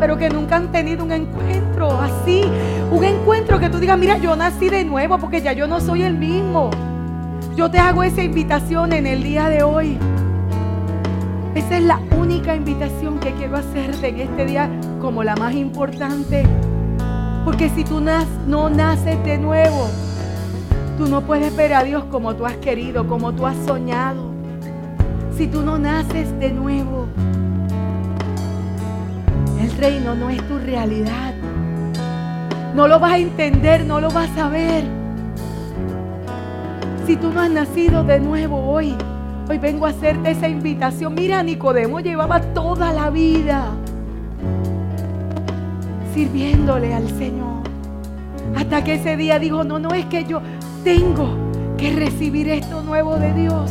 pero 0.01 0.17
que 0.17 0.31
nunca 0.31 0.57
han 0.57 0.71
tenido 0.73 1.05
un 1.05 1.13
encuentro 1.13 1.91
así. 2.01 2.43
Un 2.91 3.05
encuentro 3.05 3.59
que 3.59 3.69
tú 3.69 3.79
digas, 3.79 3.99
mira, 3.99 4.19
yo 4.19 4.35
nací 4.37 4.69
de 4.69 4.85
nuevo 4.85 5.19
porque 5.19 5.41
ya 5.41 5.53
yo 5.53 5.67
no 5.67 5.81
soy 5.81 6.03
el 6.03 6.15
mismo. 6.15 6.71
Yo 7.57 7.71
te 7.71 7.79
hago 7.79 8.03
esa 8.03 8.23
invitación 8.23 8.93
en 8.93 9.07
el 9.07 9.23
día 9.23 9.49
de 9.49 9.63
hoy. 9.63 9.99
Esa 11.55 11.77
es 11.77 11.83
la 11.83 12.01
única 12.17 12.55
invitación 12.55 13.19
que 13.19 13.33
quiero 13.33 13.57
hacerte 13.57 14.09
en 14.09 14.21
este 14.21 14.45
día 14.45 14.71
como 15.01 15.25
la 15.25 15.35
más 15.35 15.55
importante. 15.55 16.45
Porque 17.45 17.69
si 17.71 17.83
tú 17.83 18.01
no 18.01 18.71
naces 18.71 19.23
de 19.25 19.39
nuevo, 19.39 19.89
tú 20.97 21.07
no 21.07 21.23
puedes 21.23 21.55
ver 21.57 21.75
a 21.75 21.83
Dios 21.83 22.05
como 22.11 22.37
tú 22.37 22.47
has 22.47 22.57
querido, 22.59 23.09
como 23.09 23.33
tú 23.33 23.47
has 23.47 23.57
soñado. 23.67 24.31
Si 25.37 25.47
tú 25.47 25.63
no 25.63 25.79
naces 25.79 26.39
de 26.39 26.53
nuevo, 26.53 27.07
el 29.69 29.77
reino 29.77 30.15
no 30.15 30.31
es 30.31 30.41
tu 30.49 30.59
realidad. 30.59 31.35
No 32.75 32.89
lo 32.89 32.99
vas 32.99 33.13
a 33.13 33.19
entender, 33.19 33.85
no 33.85 34.01
lo 34.01 34.11
vas 34.11 34.35
a 34.39 34.49
ver. 34.49 34.85
Si 37.07 37.17
tú 37.17 37.31
no 37.33 37.41
has 37.43 37.51
nacido 37.51 38.03
de 38.03 38.19
nuevo 38.19 38.57
hoy, 38.59 38.95
hoy 39.49 39.59
vengo 39.59 39.85
a 39.85 39.91
hacerte 39.91 40.31
esa 40.31 40.49
invitación. 40.49 41.15
Mira, 41.15 41.43
Nicodemo 41.43 42.01
llevaba 42.01 42.41
toda 42.41 42.93
la 42.95 43.11
vida 43.11 43.67
sirviéndole 46.15 46.95
al 46.95 47.09
Señor. 47.19 47.63
Hasta 48.57 48.83
que 48.83 48.95
ese 48.95 49.19
día 49.19 49.39
dijo, 49.39 49.65
no, 49.65 49.79
no 49.79 49.93
es 49.93 50.07
que 50.07 50.25
yo 50.25 50.41
tengo 50.83 51.37
que 51.77 51.95
recibir 51.95 52.49
esto 52.49 52.83
nuevo 52.83 53.17
de 53.17 53.35
Dios. 53.35 53.71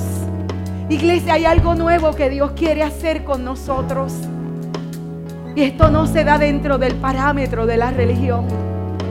Iglesia, 0.90 1.34
hay 1.34 1.46
algo 1.46 1.74
nuevo 1.74 2.14
que 2.14 2.30
Dios 2.30 2.52
quiere 2.52 2.84
hacer 2.84 3.24
con 3.24 3.44
nosotros. 3.44 4.14
Y 5.58 5.64
esto 5.64 5.90
no 5.90 6.06
se 6.06 6.24
da 6.24 6.38
dentro 6.38 6.78
del 6.78 6.94
parámetro 6.94 7.66
de 7.66 7.78
la 7.78 7.90
religión. 7.90 8.46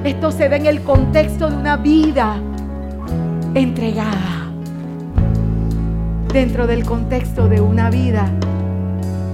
Esto 0.05 0.31
se 0.31 0.49
da 0.49 0.55
en 0.55 0.67
el 0.67 0.81
contexto 0.83 1.51
de 1.51 1.57
una 1.57 1.77
vida 1.77 2.37
entregada. 3.55 4.47
Dentro 6.33 6.69
del 6.69 6.85
contexto 6.85 7.49
de 7.49 7.61
una 7.61 7.91
vida 7.91 8.31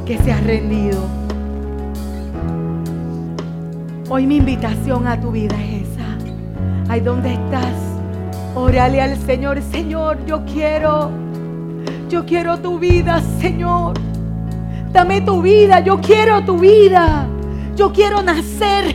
que 0.07 0.17
se 0.17 0.33
ha 0.33 0.41
rendido. 0.41 1.07
Hoy 4.09 4.27
mi 4.27 4.37
invitación 4.37 5.07
a 5.07 5.21
tu 5.21 5.33
vida 5.33 5.55
es 5.63 5.83
esa. 5.83 6.17
Ahí 6.89 7.01
donde 7.01 7.35
estás, 7.35 7.75
órale 8.55 9.03
al 9.03 9.19
Señor. 9.19 9.61
Señor, 9.61 10.25
yo 10.25 10.47
quiero, 10.47 11.11
yo 12.09 12.25
quiero 12.25 12.59
tu 12.61 12.79
vida, 12.79 13.21
Señor. 13.39 14.12
Dame 14.93 15.23
tu 15.23 15.41
vida, 15.41 15.81
yo 15.81 16.01
quiero 16.01 16.45
tu 16.45 16.59
vida. 16.59 17.27
Yo 17.75 17.93
quiero 17.93 18.23
nacer, 18.23 18.95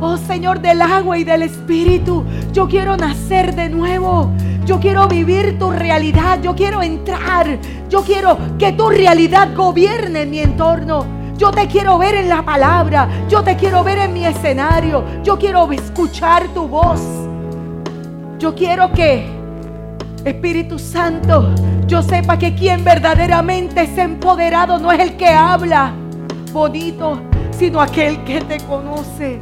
oh 0.00 0.16
Señor, 0.16 0.60
del 0.60 0.82
agua 0.82 1.18
y 1.18 1.24
del 1.24 1.42
Espíritu. 1.42 2.24
Yo 2.52 2.66
quiero 2.66 2.96
nacer 2.96 3.54
de 3.54 3.68
nuevo. 3.68 4.32
Yo 4.64 4.80
quiero 4.80 5.06
vivir 5.06 5.56
tu 5.56 5.70
realidad. 5.70 6.40
Yo 6.42 6.56
quiero 6.56 6.82
entrar. 6.82 7.58
Yo 7.88 8.02
quiero 8.02 8.36
que 8.58 8.72
tu 8.72 8.90
realidad 8.90 9.54
gobierne 9.54 10.26
mi 10.26 10.40
entorno. 10.40 11.06
Yo 11.38 11.52
te 11.52 11.68
quiero 11.68 11.96
ver 11.98 12.16
en 12.16 12.28
la 12.28 12.44
palabra. 12.44 13.08
Yo 13.28 13.44
te 13.44 13.56
quiero 13.56 13.84
ver 13.84 13.98
en 13.98 14.12
mi 14.12 14.26
escenario. 14.26 15.04
Yo 15.22 15.38
quiero 15.38 15.70
escuchar 15.70 16.48
tu 16.48 16.66
voz. 16.66 17.00
Yo 18.40 18.52
quiero 18.56 18.90
que 18.90 19.35
Espíritu 20.26 20.76
Santo, 20.76 21.54
yo 21.86 22.02
sepa 22.02 22.36
que 22.36 22.52
quien 22.56 22.82
verdaderamente 22.82 23.82
es 23.82 23.96
empoderado 23.96 24.76
no 24.76 24.90
es 24.90 24.98
el 24.98 25.16
que 25.16 25.28
habla 25.28 25.92
bonito, 26.52 27.20
sino 27.56 27.80
aquel 27.80 28.24
que 28.24 28.40
te 28.40 28.58
conoce, 28.58 29.38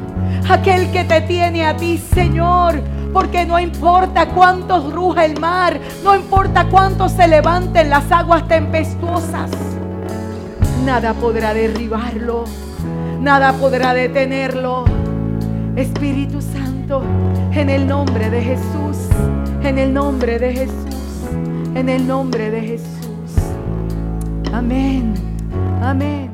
aquel 0.46 0.90
que 0.92 1.04
te 1.04 1.22
tiene 1.22 1.64
a 1.64 1.74
ti, 1.74 1.96
Señor. 1.96 2.82
Porque 3.14 3.46
no 3.46 3.58
importa 3.58 4.28
cuánto 4.28 4.90
ruja 4.90 5.24
el 5.24 5.40
mar, 5.40 5.80
no 6.02 6.14
importa 6.14 6.66
cuánto 6.68 7.08
se 7.08 7.28
levanten 7.28 7.88
las 7.88 8.12
aguas 8.12 8.46
tempestuosas, 8.46 9.50
nada 10.84 11.14
podrá 11.14 11.54
derribarlo, 11.54 12.44
nada 13.20 13.54
podrá 13.54 13.94
detenerlo. 13.94 14.84
Espíritu 15.76 16.42
Santo, 16.42 17.02
en 17.52 17.70
el 17.70 17.86
nombre 17.86 18.28
de 18.28 18.42
Jesús, 18.42 19.08
en 19.66 19.78
el 19.78 19.94
nombre 19.94 20.38
de 20.38 20.52
Jesús, 20.52 20.94
en 21.74 21.88
el 21.88 22.06
nombre 22.06 22.50
de 22.50 22.60
Jesús. 22.60 23.32
Amén, 24.52 25.14
amén. 25.82 26.33